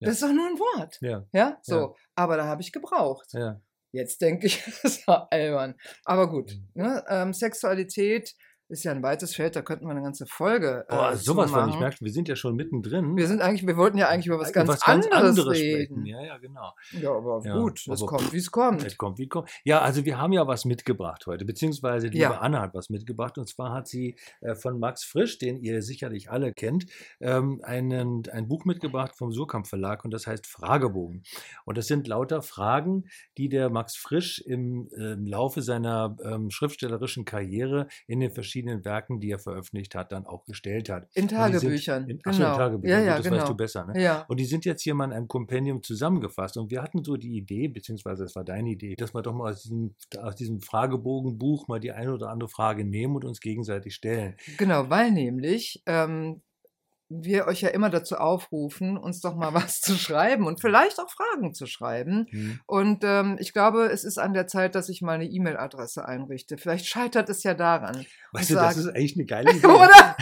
Ja. 0.00 0.06
Das 0.08 0.14
ist 0.14 0.22
doch 0.22 0.32
nur 0.32 0.46
ein 0.48 0.58
Wort. 0.58 0.98
Ja, 1.00 1.24
Ja, 1.32 1.58
so. 1.62 1.74
Ja. 1.80 1.94
Aber 2.14 2.36
da 2.36 2.46
habe 2.46 2.62
ich 2.62 2.72
gebraucht. 2.72 3.32
ja. 3.32 3.60
Jetzt 3.92 4.20
denke 4.22 4.48
ich, 4.48 4.60
das 4.82 5.06
war 5.06 5.28
albern. 5.30 5.76
Aber 6.04 6.28
gut, 6.28 6.52
Mhm. 6.74 6.82
ne? 6.82 7.04
ähm, 7.08 7.32
Sexualität 7.32 8.34
ist 8.68 8.84
ja 8.84 8.92
ein 8.92 9.02
weites 9.02 9.34
Feld, 9.34 9.56
da 9.56 9.62
könnten 9.62 9.84
wir 9.84 9.90
eine 9.90 10.02
ganze 10.02 10.26
Folge. 10.26 10.86
Boah, 10.88 11.12
äh, 11.12 11.16
sowas 11.16 11.50
von, 11.50 11.68
ich 11.68 11.78
merke, 11.78 11.98
wir 12.00 12.10
sind 12.10 12.28
ja 12.28 12.36
schon 12.36 12.56
mittendrin. 12.56 13.14
Wir 13.16 13.26
sind 13.26 13.42
eigentlich, 13.42 13.66
wir 13.66 13.76
wollten 13.76 13.98
ja 13.98 14.08
eigentlich 14.08 14.26
über 14.26 14.38
was 14.38 14.50
Über 14.50 14.64
ganz, 14.64 15.06
anderes, 15.10 15.46
reden. 15.50 15.84
sprechen. 15.86 16.06
Ja, 16.06 16.22
ja, 16.22 16.38
genau. 16.38 16.72
Ja, 16.92 17.10
aber 17.12 17.42
Ja, 17.44 17.58
gut, 17.58 17.86
es 17.86 18.00
kommt, 18.06 18.32
wie 18.32 18.38
es 18.38 18.50
kommt. 18.50 18.84
Es 18.84 18.96
kommt, 18.96 19.18
wie 19.18 19.28
kommt. 19.28 19.50
Ja, 19.64 19.82
also 19.82 20.04
wir 20.06 20.18
haben 20.18 20.32
ja 20.32 20.46
was 20.46 20.64
mitgebracht 20.64 21.26
heute, 21.26 21.44
beziehungsweise 21.44 22.08
die 22.08 22.18
Ja. 22.18 22.30
liebe 22.30 22.40
Anna 22.40 22.62
hat 22.62 22.74
was 22.74 22.88
mitgebracht. 22.88 23.36
Und 23.36 23.48
zwar 23.48 23.72
hat 23.72 23.86
sie 23.86 24.16
äh, 24.40 24.54
von 24.54 24.78
Max 24.78 25.04
Frisch, 25.04 25.38
den 25.38 25.58
ihr 25.58 25.82
sicherlich 25.82 26.30
alle 26.30 26.52
kennt, 26.54 26.86
ähm, 27.20 27.60
einen, 27.64 28.22
ein 28.30 28.48
Buch 28.48 28.64
mitgebracht 28.64 29.14
vom 29.14 29.30
Surkamp 29.30 29.66
Verlag 29.66 30.04
und 30.06 30.10
das 30.12 30.26
heißt 30.26 30.46
Fragebogen. 30.46 31.22
Und 31.66 31.76
das 31.76 31.86
sind 31.86 32.06
lauter 32.06 32.40
Fragen, 32.40 33.04
die 33.36 33.50
der 33.50 33.68
Max 33.68 33.94
Frisch 33.96 34.38
im, 34.38 34.88
äh, 34.96 35.12
im 35.12 35.26
Laufe 35.26 35.60
seiner 35.60 36.16
ähm, 36.24 36.50
schriftstellerischen 36.50 37.26
Karriere 37.26 37.88
in 38.06 38.20
den 38.20 38.30
verschiedenen 38.30 38.53
Werken, 38.62 39.20
die 39.20 39.30
er 39.30 39.38
veröffentlicht 39.38 39.94
hat, 39.94 40.12
dann 40.12 40.26
auch 40.26 40.44
gestellt 40.44 40.88
hat. 40.88 41.08
In 41.14 41.28
sind 41.28 41.32
Tagebüchern. 41.32 42.08
In, 42.08 42.20
ach 42.24 42.32
so, 42.32 42.42
in 42.42 42.46
genau. 42.46 42.56
Tagebüchern. 42.56 43.00
Ja, 43.00 43.06
ja, 43.06 43.16
das 43.16 43.24
genau. 43.24 43.36
weißt 43.38 43.48
du 43.48 43.54
besser, 43.54 43.86
ne? 43.86 44.00
Ja. 44.00 44.24
Und 44.28 44.38
die 44.38 44.44
sind 44.44 44.64
jetzt 44.64 44.82
hier 44.82 44.94
mal 44.94 45.06
in 45.06 45.12
einem 45.12 45.28
Kompendium 45.28 45.82
zusammengefasst. 45.82 46.56
Und 46.56 46.70
wir 46.70 46.82
hatten 46.82 47.02
so 47.04 47.16
die 47.16 47.36
Idee, 47.36 47.68
beziehungsweise 47.68 48.24
es 48.24 48.34
war 48.36 48.44
deine 48.44 48.70
Idee, 48.70 48.94
dass 48.96 49.14
wir 49.14 49.22
doch 49.22 49.34
mal 49.34 49.50
aus 49.50 49.62
diesem, 49.62 49.94
aus 50.18 50.36
diesem 50.36 50.60
Fragebogenbuch 50.60 51.68
mal 51.68 51.80
die 51.80 51.92
eine 51.92 52.12
oder 52.12 52.30
andere 52.30 52.48
Frage 52.48 52.84
nehmen 52.84 53.16
und 53.16 53.24
uns 53.24 53.40
gegenseitig 53.40 53.94
stellen. 53.94 54.36
Genau, 54.58 54.90
weil 54.90 55.10
nämlich 55.10 55.82
ähm, 55.86 56.42
wir 57.22 57.46
euch 57.46 57.60
ja 57.60 57.68
immer 57.70 57.90
dazu 57.90 58.16
aufrufen, 58.16 58.96
uns 58.96 59.20
doch 59.20 59.34
mal 59.36 59.54
was 59.54 59.80
zu 59.80 59.94
schreiben 59.96 60.46
und 60.46 60.60
vielleicht 60.60 60.98
auch 61.00 61.10
Fragen 61.10 61.54
zu 61.54 61.66
schreiben. 61.66 62.26
Hm. 62.30 62.60
Und 62.66 63.04
ähm, 63.04 63.36
ich 63.40 63.52
glaube, 63.52 63.86
es 63.86 64.04
ist 64.04 64.18
an 64.18 64.32
der 64.34 64.46
Zeit, 64.46 64.74
dass 64.74 64.88
ich 64.88 65.02
mal 65.02 65.12
eine 65.14 65.26
E-Mail-Adresse 65.26 66.06
einrichte. 66.06 66.56
Vielleicht 66.58 66.86
scheitert 66.86 67.28
es 67.28 67.42
ja 67.42 67.54
daran. 67.54 68.04
Weißt 68.32 68.50
du, 68.50 68.54
das 68.54 68.74
sagen- 68.74 68.80
ist 68.88 68.94
eigentlich 68.94 69.16
eine 69.16 69.26
geile 69.26 69.50
Idee. 69.56 69.66
Oder? 69.66 70.16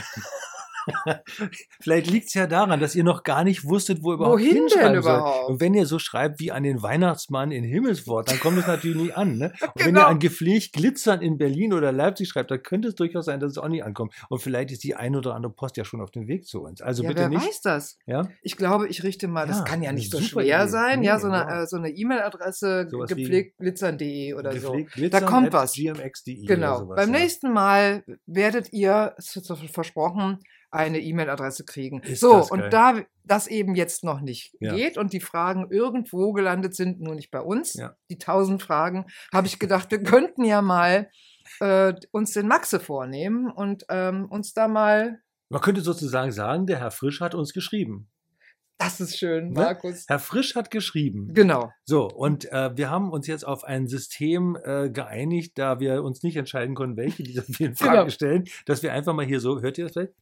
Vielleicht 1.80 2.10
liegt 2.10 2.28
es 2.28 2.34
ja 2.34 2.46
daran, 2.46 2.80
dass 2.80 2.94
ihr 2.94 3.04
noch 3.04 3.22
gar 3.22 3.44
nicht 3.44 3.64
wusstet, 3.64 4.02
wo 4.02 4.12
überhaupt 4.12 4.34
Wohin 4.40 4.54
denn 4.54 4.62
hinschreiben 4.68 5.02
sollt. 5.02 5.16
überhaupt? 5.18 5.48
Und 5.50 5.60
wenn 5.60 5.74
ihr 5.74 5.86
so 5.86 5.98
schreibt 5.98 6.40
wie 6.40 6.52
an 6.52 6.62
den 6.62 6.82
Weihnachtsmann 6.82 7.50
in 7.52 7.64
Himmelswort, 7.64 8.30
dann 8.30 8.38
kommt 8.40 8.58
es 8.58 8.66
natürlich 8.66 8.96
nicht 8.96 9.16
an. 9.16 9.38
Ne? 9.38 9.52
Und 9.62 9.70
wenn 9.76 9.86
ihr 9.86 9.92
Genau. 9.92 10.06
an 10.06 10.18
gepflegt 10.18 10.72
glitzern 10.72 11.20
in 11.22 11.38
Berlin 11.38 11.72
oder 11.72 11.92
Leipzig 11.92 12.28
schreibt, 12.28 12.50
dann 12.50 12.62
könnte 12.62 12.88
es 12.88 12.94
durchaus 12.94 13.26
sein, 13.26 13.40
dass 13.40 13.52
es 13.52 13.58
auch 13.58 13.68
nicht 13.68 13.84
ankommt. 13.84 14.14
Und 14.28 14.40
vielleicht 14.40 14.70
ist 14.70 14.82
die 14.84 14.94
ein 14.94 15.14
oder 15.16 15.34
andere 15.34 15.52
Post 15.52 15.76
ja 15.76 15.84
schon 15.84 16.00
auf 16.00 16.10
dem 16.10 16.26
Weg 16.28 16.46
zu 16.46 16.62
uns. 16.62 16.80
Also 16.80 17.02
ja, 17.02 17.08
bitte 17.10 17.20
wer 17.22 17.28
nicht. 17.28 17.46
weiß 17.46 17.60
das? 17.62 17.98
Ja? 18.06 18.28
Ich 18.42 18.56
glaube, 18.56 18.88
ich 18.88 19.02
richte 19.02 19.28
mal, 19.28 19.46
das 19.46 19.58
Ja, 19.58 19.64
kann 19.64 19.82
ja 19.82 19.92
nicht 19.92 20.10
so 20.10 20.20
schwer 20.20 20.68
sein, 20.68 21.02
ja, 21.02 21.14
Nee, 21.16 21.20
so 21.20 21.26
eine, 21.28 21.36
ja. 21.38 21.62
äh, 21.62 21.66
so 21.66 21.76
E-Mail-Adresse 21.82 22.86
Sowas 22.90 23.10
wie 23.10 23.22
gepflegtglitzern.de 23.22 24.34
oder 24.34 24.52
so. 24.52 24.72
Gepflegt 24.72 24.92
glitzern 24.92 25.26
kommt 25.26 25.46
at 25.48 25.52
was. 25.52 25.72
gmx.de 25.74 26.44
oder 26.44 26.54
Genau. 26.54 26.78
sowas, 26.78 26.96
Beim 26.96 27.12
ja. 27.14 27.20
nächsten 27.20 27.52
Mal 27.52 28.04
werdet 28.26 28.72
ihr, 28.72 29.14
es 29.18 29.36
ist 29.36 29.52
versprochen, 29.72 30.38
eine 30.72 31.00
E-Mail-Adresse 31.00 31.64
kriegen. 31.64 32.00
Ist 32.02 32.20
so, 32.20 32.42
und 32.50 32.72
da 32.72 33.02
das 33.24 33.46
eben 33.46 33.74
jetzt 33.74 34.02
noch 34.04 34.20
nicht 34.20 34.56
Ja. 34.60 34.74
geht 34.74 34.98
und 34.98 35.12
die 35.12 35.20
Fragen 35.20 35.68
irgendwo 35.70 36.32
gelandet 36.32 36.74
sind, 36.74 37.00
nur 37.00 37.14
nicht 37.14 37.30
bei 37.30 37.40
uns, 37.40 37.74
Ja. 37.74 37.94
die 38.10 38.18
tausend 38.18 38.62
Fragen, 38.62 39.06
habe 39.32 39.46
ich 39.46 39.58
gedacht, 39.58 39.90
wir 39.90 40.02
könnten 40.02 40.44
ja 40.44 40.60
mal 40.62 41.08
äh, 41.60 41.94
uns 42.10 42.32
den 42.32 42.48
Maxe 42.48 42.80
vornehmen 42.80 43.50
und 43.50 43.84
ähm, 43.90 44.26
uns 44.30 44.54
da 44.54 44.68
mal. 44.68 45.20
Man 45.50 45.60
könnte 45.60 45.82
sozusagen 45.82 46.32
sagen, 46.32 46.66
der 46.66 46.78
Herr 46.80 46.90
Frisch 46.90 47.20
hat 47.20 47.34
uns 47.34 47.52
geschrieben. 47.52 48.08
Das 48.78 49.00
ist 49.00 49.16
schön, 49.16 49.48
Ne? 49.50 49.60
Markus. 49.60 50.06
Herr 50.08 50.18
Frisch 50.18 50.54
hat 50.56 50.70
geschrieben. 50.70 51.32
Genau. 51.34 51.70
So, 51.84 52.08
und 52.08 52.50
äh, 52.50 52.76
wir 52.76 52.90
haben 52.90 53.12
uns 53.12 53.26
jetzt 53.28 53.46
auf 53.46 53.62
ein 53.64 53.86
System 53.86 54.58
äh, 54.64 54.90
geeinigt, 54.90 55.52
da 55.56 55.78
wir 55.78 56.02
uns 56.02 56.22
nicht 56.24 56.36
entscheiden 56.36 56.74
konnten, 56.74 56.96
welche 56.96 57.22
dieser 57.22 57.42
vielen 57.44 57.74
Fragen 57.76 57.92
Genau. 57.98 58.08
stellen, 58.10 58.44
dass 58.66 58.82
wir 58.82 58.92
einfach 58.92 59.14
mal 59.14 59.24
hier 59.24 59.38
so, 59.40 59.60
hört 59.60 59.78
ihr 59.78 59.84
das 59.84 59.92
vielleicht? 59.92 60.14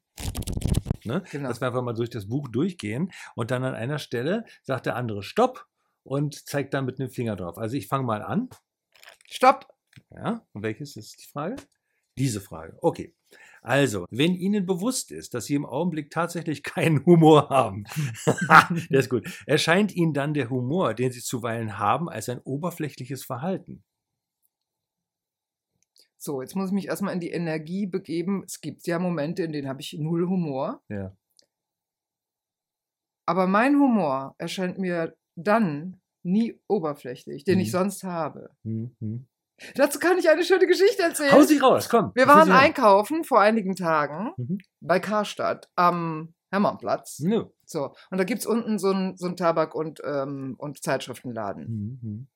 Ne? 1.04 1.22
Genau. 1.30 1.48
Dass 1.48 1.60
wir 1.62 1.68
einfach 1.68 1.82
mal 1.82 1.94
durch 1.94 2.10
das 2.10 2.28
Buch 2.28 2.48
durchgehen 2.48 3.10
und 3.34 3.50
dann 3.50 3.64
an 3.64 3.74
einer 3.74 3.98
Stelle 3.98 4.44
sagt 4.62 4.84
der 4.86 4.96
andere 4.96 5.22
Stopp 5.22 5.64
und 6.02 6.46
zeigt 6.46 6.74
dann 6.74 6.84
mit 6.84 7.00
einem 7.00 7.08
Finger 7.10 7.36
drauf. 7.36 7.56
Also 7.56 7.76
ich 7.76 7.88
fange 7.88 8.04
mal 8.04 8.20
an. 8.22 8.50
Stopp. 9.30 9.66
Ja, 10.14 10.44
und 10.52 10.62
welches 10.62 10.96
ist 10.96 11.18
die 11.22 11.26
Frage? 11.30 11.56
Diese 12.18 12.40
Frage. 12.42 12.76
Okay. 12.82 13.14
Also, 13.62 14.06
wenn 14.10 14.34
Ihnen 14.34 14.64
bewusst 14.66 15.12
ist, 15.12 15.34
dass 15.34 15.44
Sie 15.46 15.54
im 15.54 15.66
Augenblick 15.66 16.10
tatsächlich 16.10 16.62
keinen 16.62 17.04
Humor 17.04 17.48
haben, 17.50 17.84
der 18.90 19.00
ist 19.00 19.10
gut, 19.10 19.28
erscheint 19.46 19.94
Ihnen 19.94 20.14
dann 20.14 20.34
der 20.34 20.50
Humor, 20.50 20.94
den 20.94 21.12
Sie 21.12 21.20
zuweilen 21.20 21.78
haben, 21.78 22.08
als 22.08 22.28
ein 22.28 22.40
oberflächliches 22.40 23.24
Verhalten. 23.24 23.82
So, 26.16 26.42
jetzt 26.42 26.54
muss 26.54 26.68
ich 26.68 26.74
mich 26.74 26.86
erstmal 26.88 27.14
in 27.14 27.20
die 27.20 27.30
Energie 27.30 27.86
begeben. 27.86 28.42
Es 28.44 28.60
gibt 28.60 28.86
ja 28.86 28.98
Momente, 28.98 29.42
in 29.42 29.52
denen 29.52 29.68
habe 29.68 29.80
ich 29.80 29.94
null 29.98 30.26
Humor. 30.28 30.82
Ja. 30.88 31.16
Aber 33.26 33.46
mein 33.46 33.76
Humor 33.78 34.34
erscheint 34.38 34.78
mir 34.78 35.16
dann 35.36 36.00
nie 36.22 36.60
oberflächlich, 36.68 37.44
den 37.44 37.60
ich 37.60 37.68
Mhm. 37.68 37.72
sonst 37.72 38.04
habe. 38.04 38.50
Hm, 38.64 38.94
hm. 39.00 39.26
Dazu 39.74 39.98
kann 39.98 40.18
ich 40.18 40.28
eine 40.28 40.44
schöne 40.44 40.66
Geschichte 40.66 41.02
erzählen. 41.02 41.32
Hau 41.32 41.42
Sie 41.42 41.58
raus, 41.58 41.88
komm. 41.88 42.12
Wir 42.14 42.26
waren 42.26 42.50
einkaufen 42.50 43.24
vor 43.24 43.40
einigen 43.40 43.76
Tagen 43.76 44.32
Mhm. 44.36 44.58
bei 44.80 45.00
Karstadt 45.00 45.68
am 45.76 46.34
Hermannplatz. 46.50 47.20
Nö. 47.20 47.44
So, 47.64 47.94
und 48.10 48.18
da 48.18 48.24
gibt 48.24 48.40
es 48.40 48.46
unten 48.46 48.78
so 48.78 48.90
einen 48.90 49.16
so 49.16 49.28
Tabak- 49.30 49.74
und, 49.74 50.00
ähm, 50.04 50.56
und 50.58 50.82
Zeitschriftenladen. 50.82 51.66
Hm, 51.66 51.98
hm. 52.02 52.28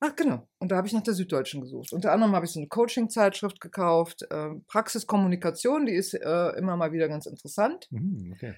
Ach, 0.00 0.14
genau. 0.14 0.46
Und 0.58 0.70
da 0.70 0.76
habe 0.76 0.86
ich 0.86 0.92
nach 0.92 1.02
der 1.02 1.14
Süddeutschen 1.14 1.62
gesucht. 1.62 1.92
Unter 1.92 2.12
anderem 2.12 2.34
habe 2.34 2.44
ich 2.46 2.52
so 2.52 2.60
eine 2.60 2.68
Coaching-Zeitschrift 2.68 3.60
gekauft. 3.60 4.22
Äh, 4.30 4.50
Praxiskommunikation, 4.68 5.86
die 5.86 5.94
ist 5.94 6.14
äh, 6.14 6.48
immer 6.58 6.76
mal 6.76 6.92
wieder 6.92 7.08
ganz 7.08 7.26
interessant. 7.26 7.86
Hm, 7.90 8.32
okay. 8.34 8.54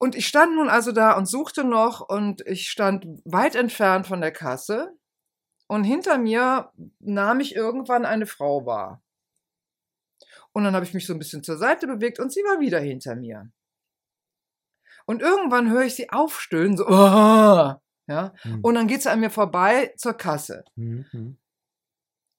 Und 0.00 0.14
ich 0.14 0.28
stand 0.28 0.54
nun 0.54 0.68
also 0.68 0.92
da 0.92 1.16
und 1.16 1.26
suchte 1.26 1.64
noch 1.64 2.00
und 2.08 2.42
ich 2.46 2.68
stand 2.68 3.06
weit 3.24 3.56
entfernt 3.56 4.06
von 4.06 4.20
der 4.20 4.30
Kasse. 4.30 4.96
Und 5.68 5.84
hinter 5.84 6.18
mir 6.18 6.72
nahm 6.98 7.40
ich 7.40 7.54
irgendwann 7.54 8.04
eine 8.04 8.26
Frau 8.26 8.66
wahr. 8.66 9.02
Und 10.52 10.64
dann 10.64 10.74
habe 10.74 10.84
ich 10.84 10.94
mich 10.94 11.06
so 11.06 11.12
ein 11.12 11.18
bisschen 11.18 11.42
zur 11.44 11.58
Seite 11.58 11.86
bewegt 11.86 12.18
und 12.18 12.32
sie 12.32 12.40
war 12.40 12.58
wieder 12.58 12.80
hinter 12.80 13.14
mir. 13.14 13.50
Und 15.06 15.22
irgendwann 15.22 15.70
höre 15.70 15.82
ich 15.84 15.94
sie 15.94 16.10
aufstöhnen, 16.10 16.76
so, 16.76 16.86
"Oh!" 16.86 16.90
ja. 18.08 18.32
Hm, 18.42 18.60
Und 18.62 18.74
dann 18.74 18.88
geht 18.88 19.02
sie 19.02 19.10
an 19.10 19.20
mir 19.20 19.30
vorbei 19.30 19.92
zur 19.96 20.14
Kasse. 20.14 20.64
hm, 20.76 21.06
hm. 21.10 21.38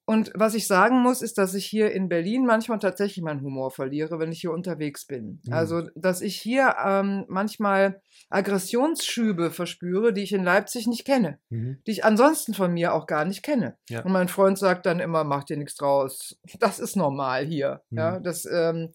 Und 0.09 0.31
was 0.33 0.55
ich 0.55 0.65
sagen 0.65 1.03
muss, 1.03 1.21
ist, 1.21 1.37
dass 1.37 1.53
ich 1.53 1.67
hier 1.67 1.91
in 1.91 2.09
Berlin 2.09 2.43
manchmal 2.43 2.79
tatsächlich 2.79 3.23
meinen 3.23 3.41
Humor 3.43 3.69
verliere, 3.69 4.17
wenn 4.17 4.31
ich 4.31 4.41
hier 4.41 4.51
unterwegs 4.51 5.05
bin. 5.05 5.39
Mhm. 5.45 5.53
Also, 5.53 5.83
dass 5.93 6.21
ich 6.21 6.35
hier 6.41 6.75
ähm, 6.83 7.25
manchmal 7.27 8.01
Aggressionsschübe 8.31 9.51
verspüre, 9.51 10.11
die 10.11 10.23
ich 10.23 10.33
in 10.33 10.43
Leipzig 10.43 10.87
nicht 10.87 11.05
kenne, 11.05 11.37
Mhm. 11.49 11.77
die 11.85 11.91
ich 11.91 12.05
ansonsten 12.05 12.55
von 12.55 12.73
mir 12.73 12.93
auch 12.93 13.05
gar 13.05 13.23
nicht 13.23 13.43
kenne. 13.43 13.77
Ja. 13.87 14.01
Und 14.03 14.11
mein 14.11 14.27
Freund 14.29 14.57
sagt 14.57 14.87
dann 14.87 14.99
immer, 14.99 15.23
mach 15.23 15.43
dir 15.43 15.57
nichts 15.57 15.75
draus. 15.75 16.37
Das 16.59 16.79
ist 16.79 16.95
normal 16.95 17.45
hier. 17.45 17.81
Ja, 17.91 18.17
Mhm. 18.17 18.23
das, 18.23 18.45
ähm, 18.51 18.91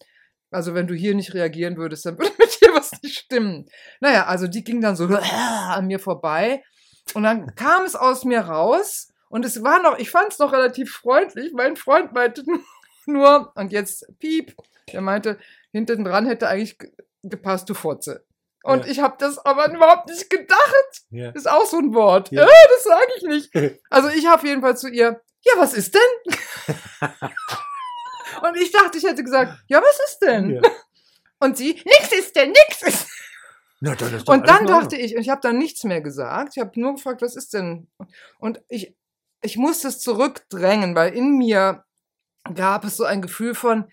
also 0.51 0.73
wenn 0.73 0.87
du 0.87 0.93
hier 0.93 1.15
nicht 1.15 1.33
reagieren 1.33 1.77
würdest, 1.77 2.05
dann 2.05 2.17
würde 2.19 2.33
mit 2.37 2.59
dir 2.61 2.73
was 2.73 2.91
nicht 3.01 3.17
stimmen. 3.19 3.65
Naja, 4.01 4.25
also 4.25 4.47
die 4.47 4.63
ging 4.65 4.81
dann 4.81 4.95
so 4.97 5.05
an 5.69 5.87
mir 5.87 5.99
vorbei. 5.99 6.61
Und 7.13 7.23
dann 7.23 7.55
kam 7.55 7.85
es 7.85 7.95
aus 7.95 8.25
mir 8.25 8.41
raus. 8.41 9.13
Und 9.35 9.43
es 9.43 9.61
war 9.63 9.81
noch, 9.81 9.97
ich 9.99 10.11
fand 10.11 10.31
es 10.31 10.39
noch 10.39 10.53
relativ 10.53 10.93
freundlich. 10.93 11.51
Mein 11.51 11.75
Freund 11.75 12.13
meinte 12.13 12.41
nur, 13.05 13.51
und 13.55 13.73
jetzt 13.73 14.05
piep, 14.19 14.55
der 14.93 15.01
meinte, 15.01 15.37
hinten 15.73 16.05
dran 16.05 16.25
hätte 16.25 16.47
eigentlich 16.47 16.77
ge- 16.77 16.89
gepasst, 17.21 17.67
du 17.69 17.73
Fotze. 17.73 18.25
Und 18.63 18.85
Ja. 18.85 18.91
ich 18.91 18.99
habe 19.01 19.17
das 19.19 19.37
aber 19.37 19.69
überhaupt 19.73 20.07
nicht 20.09 20.29
gedacht. 20.29 21.01
Ja. 21.09 21.31
Ist 21.31 21.49
auch 21.49 21.65
so 21.65 21.79
ein 21.79 21.93
Wort. 21.93 22.31
Ja. 22.31 22.43
Ja. 22.43 22.49
das 22.75 22.83
sage 22.85 23.11
ich 23.17 23.23
nicht. 23.23 23.81
Also 23.89 24.07
ich 24.07 24.25
habe 24.25 24.47
jedenfalls 24.47 24.79
zu 24.79 24.87
ihr, 24.87 25.21
ja, 25.41 25.53
was 25.57 25.73
ist 25.73 25.95
denn? 25.95 26.33
Und 28.41 28.55
ich 28.57 28.71
dachte, 28.71 28.97
ich 28.97 29.03
hätte 29.03 29.23
gesagt, 29.23 29.51
ja, 29.67 29.81
was 29.81 29.99
ist 30.09 30.19
denn? 30.19 30.61
Und 31.39 31.57
sie, 31.57 31.73
nix 31.73 32.11
ist 32.17 32.35
denn, 32.37 32.51
nix 32.51 32.81
ist. 32.83 33.07
Na, 33.81 33.95
dann 33.95 34.13
ist 34.15 34.29
Und 34.29 34.47
dann 34.47 34.65
dachte 34.65 34.95
ich, 34.95 35.15
und 35.15 35.21
ich 35.21 35.29
habe 35.29 35.41
dann 35.41 35.57
nichts 35.57 35.83
mehr 35.83 35.99
gesagt. 36.01 36.53
Ich 36.55 36.61
habe 36.63 36.79
nur 36.79 36.95
gefragt, 36.95 37.21
was 37.21 37.35
ist 37.35 37.53
denn? 37.53 37.89
Und 38.39 38.61
ich, 38.69 38.95
ich 39.41 39.57
musste 39.57 39.87
es 39.87 39.99
zurückdrängen, 39.99 40.95
weil 40.95 41.13
in 41.13 41.37
mir 41.37 41.83
gab 42.53 42.83
es 42.83 42.97
so 42.97 43.03
ein 43.03 43.21
Gefühl 43.21 43.55
von, 43.55 43.89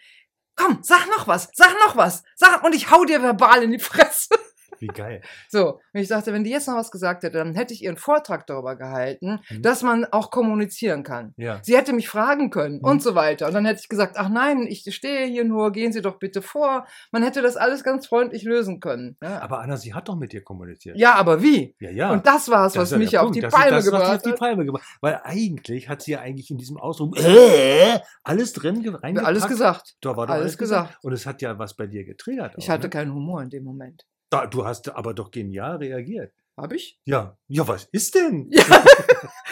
komm, 0.56 0.78
sag 0.82 1.06
noch 1.08 1.26
was, 1.28 1.48
sag 1.54 1.74
noch 1.86 1.96
was, 1.96 2.22
sag, 2.36 2.62
und 2.64 2.74
ich 2.74 2.90
hau 2.90 3.04
dir 3.04 3.22
verbal 3.22 3.62
in 3.62 3.72
die 3.72 3.78
Fresse. 3.78 4.34
Wie 4.82 4.88
geil. 4.88 5.20
So, 5.48 5.78
und 5.94 6.00
ich 6.00 6.08
dachte, 6.08 6.32
wenn 6.32 6.42
die 6.42 6.50
jetzt 6.50 6.66
noch 6.66 6.74
was 6.74 6.90
gesagt 6.90 7.22
hätte, 7.22 7.38
dann 7.38 7.54
hätte 7.54 7.72
ich 7.72 7.82
ihren 7.84 7.96
Vortrag 7.96 8.46
darüber 8.48 8.74
gehalten, 8.76 9.38
Mhm. 9.48 9.62
dass 9.62 9.82
man 9.82 10.04
auch 10.06 10.30
kommunizieren 10.32 11.04
kann. 11.04 11.34
Ja. 11.36 11.60
Sie 11.62 11.76
hätte 11.76 11.92
mich 11.92 12.08
fragen 12.08 12.50
können 12.50 12.78
Mhm. 12.78 12.84
und 12.84 13.02
so 13.02 13.14
weiter. 13.14 13.46
Und 13.46 13.54
dann 13.54 13.64
hätte 13.64 13.78
ich 13.80 13.88
gesagt, 13.88 14.16
ach 14.18 14.28
nein, 14.28 14.66
ich 14.68 14.84
stehe 14.94 15.26
hier 15.26 15.44
nur, 15.44 15.70
gehen 15.70 15.92
Sie 15.92 16.02
doch 16.02 16.18
bitte 16.18 16.42
vor. 16.42 16.84
Man 17.12 17.22
hätte 17.22 17.42
das 17.42 17.56
alles 17.56 17.84
ganz 17.84 18.08
freundlich 18.08 18.42
lösen 18.42 18.80
können. 18.80 19.16
Ja, 19.22 19.40
Aber 19.40 19.60
Anna, 19.60 19.76
sie 19.76 19.94
hat 19.94 20.08
doch 20.08 20.16
mit 20.16 20.32
dir 20.32 20.42
kommuniziert. 20.42 20.98
ja 20.98 21.14
aber 21.14 21.42
wie? 21.42 21.76
ja. 21.78 21.90
ja. 21.90 22.10
Und 22.12 22.26
das 22.26 22.48
war 22.50 22.66
es, 22.66 22.76
was 22.76 22.90
mich 22.96 23.16
auf 23.18 23.30
die 23.30 23.40
Das- 23.40 23.54
Palme 23.54 23.76
das, 23.76 23.84
gebracht 23.84 24.16
auf 24.16 24.22
die 24.22 24.30
hat. 24.30 24.38
Palme 24.40 24.64
gebracht. 24.64 24.84
Weil 25.00 25.20
eigentlich 25.22 25.88
hat 25.88 26.02
sie 26.02 26.10
ja 26.12 26.20
eigentlich 26.20 26.50
in 26.50 26.58
diesem 26.58 26.76
Ausdruck 26.76 27.16
äh, 27.20 28.00
alles 28.24 28.52
drin 28.52 28.82
ge- 28.82 28.94
reingepackt. 28.94 29.28
Alles 29.28 29.46
gesagt. 29.46 29.94
Da 30.00 30.16
war 30.16 30.26
doch 30.26 30.32
alles 30.34 30.42
alles 30.42 30.58
gesagt. 30.58 30.88
gesagt. 30.88 31.04
Und 31.04 31.12
es 31.12 31.24
hat 31.24 31.40
ja 31.40 31.56
was 31.58 31.74
bei 31.76 31.86
dir 31.86 32.04
getriggert. 32.04 32.54
Ich 32.56 32.64
auch, 32.64 32.74
hatte 32.74 32.86
ne? 32.86 32.90
keinen 32.90 33.14
Humor 33.14 33.42
in 33.42 33.50
dem 33.50 33.62
Moment. 33.62 34.04
Da, 34.32 34.46
Du 34.46 34.64
hast 34.64 34.88
aber 34.94 35.14
doch 35.14 35.30
genial 35.30 35.76
reagiert. 35.76 36.32
Hab 36.56 36.72
ich? 36.72 36.98
Ja. 37.04 37.36
Ja, 37.48 37.66
was 37.66 37.84
ist 37.92 38.14
denn? 38.14 38.50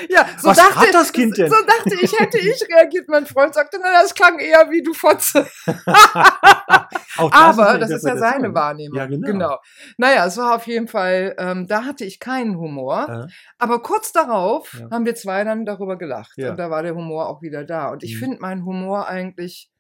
Ja, 0.09 0.23
ja 0.23 0.27
so 0.39 0.49
Was 0.49 0.57
dachte 0.57 0.79
hat 0.79 0.95
das 0.95 1.13
Kind 1.13 1.37
denn? 1.37 1.51
So 1.51 1.57
dachte 1.67 1.95
ich, 2.01 2.19
hätte 2.19 2.39
ich 2.39 2.63
reagiert. 2.75 3.09
Mein 3.09 3.27
Freund 3.27 3.53
sagte, 3.55 3.79
na, 3.83 4.01
das 4.03 4.15
klang 4.15 4.39
eher 4.39 4.71
wie 4.71 4.83
du 4.83 4.95
Fotze. 4.95 5.47
Aber 7.17 7.79
das 7.79 7.91
ist 7.91 8.07
ja 8.07 8.17
seine. 8.17 8.55
Wahrnehmung. 8.55 8.97
Ja, 8.97 9.07
genau. 9.07 9.59
Naja, 9.99 10.27
es 10.27 10.37
war 10.37 10.55
auf 10.57 10.67
jeden 10.67 10.89
Fall, 10.89 11.35
ähm, 11.39 11.67
da 11.67 11.85
hatte 11.85 12.05
ich 12.05 12.19
keinen 12.21 12.57
Humor. 12.57 13.07
Ja. 13.09 13.27
Aber 13.59 13.83
kurz 13.83 14.13
darauf 14.13 14.73
Ja. 14.79 14.91
haben 14.91 15.05
wir 15.05 15.15
zwei 15.15 15.45
dann 15.45 15.65
darüber 15.67 15.97
gelacht. 15.99 16.33
Und 16.39 16.57
da 16.59 16.71
war 16.71 16.83
der 16.83 16.95
Humor 16.95 17.29
auch 17.29 17.43
wieder 17.43 17.65
da. 17.65 17.91
Und 17.91 18.03
ich 18.03 18.15
Mhm. 18.15 18.19
finde 18.19 18.39
meinen 18.41 18.65
Humor 18.65 19.09
eigentlich, 19.09 19.71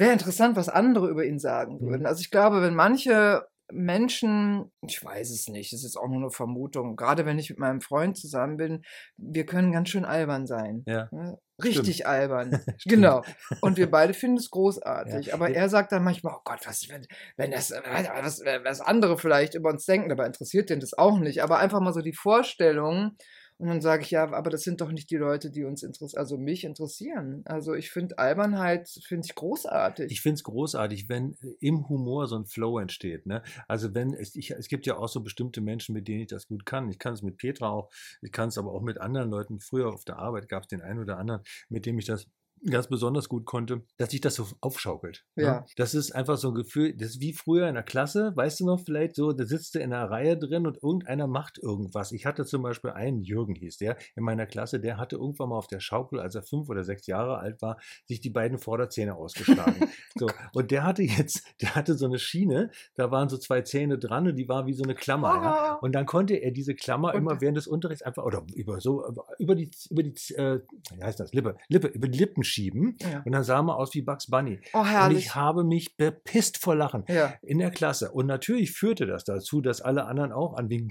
wäre 0.00 0.12
interessant, 0.12 0.56
was 0.56 0.68
andere 0.68 1.08
über 1.08 1.24
ihn 1.24 1.38
sagen 1.38 1.78
Mhm. 1.80 1.86
würden. 1.90 2.06
Also 2.06 2.20
ich 2.20 2.30
glaube, 2.30 2.62
wenn 2.62 2.74
manche 2.74 3.46
Menschen, 3.72 4.72
ich 4.86 5.02
weiß 5.04 5.30
es 5.30 5.46
nicht, 5.48 5.72
es 5.72 5.84
ist 5.84 5.96
auch 5.96 6.08
nur 6.08 6.16
eine 6.16 6.30
Vermutung, 6.30 6.96
gerade 6.96 7.24
wenn 7.24 7.38
ich 7.38 7.50
mit 7.50 7.58
meinem 7.60 7.80
Freund 7.80 8.16
zusammen 8.16 8.56
bin, 8.56 8.82
wir 9.16 9.46
können 9.46 9.70
ganz 9.70 9.90
schön 9.90 10.04
albern 10.04 10.46
sein. 10.46 10.82
Ja. 10.86 11.08
Ne? 11.12 11.38
Richtig 11.62 12.06
albern. 12.06 12.50
genau. 12.84 13.22
Und 13.60 13.76
wir 13.76 13.90
beide 13.90 14.12
finden 14.14 14.38
es 14.38 14.50
großartig. 14.50 15.26
Ja. 15.26 15.34
Aber 15.34 15.50
er 15.50 15.68
sagt 15.68 15.92
dann 15.92 16.02
manchmal, 16.02 16.34
oh 16.36 16.40
Gott, 16.44 16.66
was, 16.66 16.88
wenn, 16.88 17.06
wenn 17.36 17.52
das, 17.52 17.70
was, 17.70 18.40
was 18.40 18.80
andere 18.80 19.18
vielleicht 19.18 19.54
über 19.54 19.70
uns 19.70 19.84
denken, 19.84 20.08
dabei 20.08 20.26
interessiert 20.26 20.70
den 20.70 20.80
das 20.80 20.94
auch 20.94 21.18
nicht. 21.18 21.42
Aber 21.42 21.58
einfach 21.58 21.80
mal 21.80 21.92
so 21.92 22.00
die 22.00 22.14
Vorstellung. 22.14 23.12
Und 23.60 23.68
dann 23.68 23.82
sage 23.82 24.02
ich, 24.02 24.10
ja, 24.10 24.32
aber 24.32 24.48
das 24.48 24.62
sind 24.62 24.80
doch 24.80 24.90
nicht 24.90 25.10
die 25.10 25.18
Leute, 25.18 25.50
die 25.50 25.64
uns 25.64 25.82
interessieren, 25.82 26.18
also 26.18 26.38
mich 26.38 26.64
interessieren. 26.64 27.42
Also 27.44 27.74
ich 27.74 27.90
finde 27.90 28.16
Albernheit, 28.16 28.88
finde 29.06 29.26
ich 29.26 29.34
großartig. 29.34 30.10
Ich 30.10 30.22
finde 30.22 30.36
es 30.36 30.44
großartig, 30.44 31.10
wenn 31.10 31.34
äh, 31.42 31.56
im 31.60 31.86
Humor 31.90 32.26
so 32.26 32.36
ein 32.36 32.46
Flow 32.46 32.78
entsteht. 32.78 33.26
Ne? 33.26 33.42
Also 33.68 33.94
wenn 33.94 34.14
es, 34.14 34.34
ich, 34.34 34.52
es 34.52 34.68
gibt 34.68 34.86
ja 34.86 34.96
auch 34.96 35.08
so 35.08 35.20
bestimmte 35.20 35.60
Menschen, 35.60 35.92
mit 35.92 36.08
denen 36.08 36.22
ich 36.22 36.28
das 36.28 36.48
gut 36.48 36.64
kann. 36.64 36.88
Ich 36.88 36.98
kann 36.98 37.12
es 37.12 37.20
mit 37.20 37.36
Petra 37.36 37.68
auch, 37.68 37.90
ich 38.22 38.32
kann 38.32 38.48
es 38.48 38.56
aber 38.56 38.72
auch 38.72 38.80
mit 38.80 38.98
anderen 38.98 39.28
Leuten. 39.28 39.60
Früher 39.60 39.92
auf 39.92 40.06
der 40.06 40.18
Arbeit 40.18 40.48
gab 40.48 40.62
es 40.62 40.68
den 40.68 40.80
einen 40.80 41.00
oder 41.00 41.18
anderen, 41.18 41.42
mit 41.68 41.84
dem 41.84 41.98
ich 41.98 42.06
das 42.06 42.28
ganz 42.68 42.88
besonders 42.88 43.28
gut 43.28 43.46
konnte, 43.46 43.82
dass 43.96 44.10
sich 44.10 44.20
das 44.20 44.34
so 44.34 44.46
aufschaukelt. 44.60 45.24
ne? 45.36 45.44
Ja. 45.44 45.66
Das 45.76 45.94
ist 45.94 46.12
einfach 46.12 46.36
so 46.36 46.48
ein 46.48 46.54
Gefühl, 46.54 46.94
das 46.94 47.10
ist 47.10 47.20
wie 47.20 47.32
früher 47.32 47.68
in 47.68 47.74
der 47.74 47.82
Klasse, 47.82 48.32
weißt 48.34 48.60
du 48.60 48.66
noch, 48.66 48.80
vielleicht 48.84 49.16
so, 49.16 49.32
da 49.32 49.46
sitzt 49.46 49.74
du 49.74 49.78
in 49.78 49.92
einer 49.92 50.10
Reihe 50.10 50.36
drin 50.36 50.66
und 50.66 50.82
irgendeiner 50.82 51.26
macht 51.26 51.58
irgendwas. 51.58 52.12
Ich 52.12 52.26
hatte 52.26 52.44
zum 52.44 52.62
Beispiel 52.62 52.90
einen, 52.90 53.22
Jürgen 53.22 53.54
hieß 53.54 53.78
der, 53.78 53.96
in 54.14 54.24
meiner 54.24 54.46
Klasse, 54.46 54.80
der 54.80 54.98
hatte 54.98 55.16
irgendwann 55.16 55.48
mal 55.50 55.56
auf 55.58 55.68
der 55.68 55.80
Schaukel, 55.80 56.20
als 56.20 56.34
er 56.34 56.42
fünf 56.42 56.68
oder 56.68 56.84
sechs 56.84 57.06
Jahre 57.06 57.38
alt 57.38 57.62
war, 57.62 57.78
sich 58.06 58.20
die 58.20 58.30
beiden 58.30 58.58
Vorderzähne 58.58 59.14
ausgeschlagen. 59.14 59.88
so, 60.16 60.28
und 60.52 60.70
der 60.70 60.84
hatte 60.84 61.02
jetzt, 61.02 61.42
der 61.62 61.74
hatte 61.74 61.94
so 61.94 62.06
eine 62.06 62.18
Schiene, 62.18 62.70
da 62.94 63.10
waren 63.10 63.28
so 63.28 63.38
zwei 63.38 63.62
Zähne 63.62 63.98
dran 63.98 64.26
und 64.28 64.36
die 64.36 64.48
war 64.48 64.66
wie 64.66 64.74
so 64.74 64.82
eine 64.84 64.94
Klammer. 64.94 65.28
Ja? 65.28 65.40
Ah. 65.40 65.78
Und 65.80 65.92
dann 65.94 66.06
konnte 66.06 66.34
er 66.34 66.50
diese 66.50 66.74
Klammer 66.74 67.14
Und- 67.14 67.20
immer 67.20 67.40
während 67.40 67.56
des 67.56 67.66
Unterrichts 67.66 68.02
einfach, 68.02 68.24
oder 68.24 68.44
über 68.54 68.80
so, 68.80 69.04
über 69.38 69.54
die, 69.54 69.70
über 69.90 70.02
die, 70.02 70.14
äh, 70.34 70.60
wie 70.94 71.02
heißt 71.02 71.20
das, 71.20 71.32
Lippe, 71.32 71.56
Lippe, 71.68 71.88
über 71.88 72.08
die 72.08 72.18
Lippen 72.18 72.44
schieben. 72.50 72.96
Ja. 73.00 73.22
Und 73.24 73.32
dann 73.32 73.44
sah 73.44 73.62
man 73.62 73.76
aus 73.76 73.94
wie 73.94 74.02
Bugs 74.02 74.26
Bunny. 74.26 74.60
Oh, 74.74 74.80
Und 74.80 74.90
herrlich. 74.90 75.18
ich 75.26 75.34
habe 75.34 75.64
mich 75.64 75.96
bepisst 75.96 76.58
vor 76.58 76.74
Lachen 76.76 77.04
Ja. 77.08 77.34
in 77.42 77.58
der 77.58 77.70
Klasse. 77.70 78.10
Und 78.12 78.26
natürlich 78.26 78.72
führte 78.72 79.06
das 79.06 79.24
dazu, 79.24 79.60
dass 79.60 79.80
alle 79.80 80.04
anderen 80.06 80.32
auch 80.32 80.54
anwingen. 80.54 80.88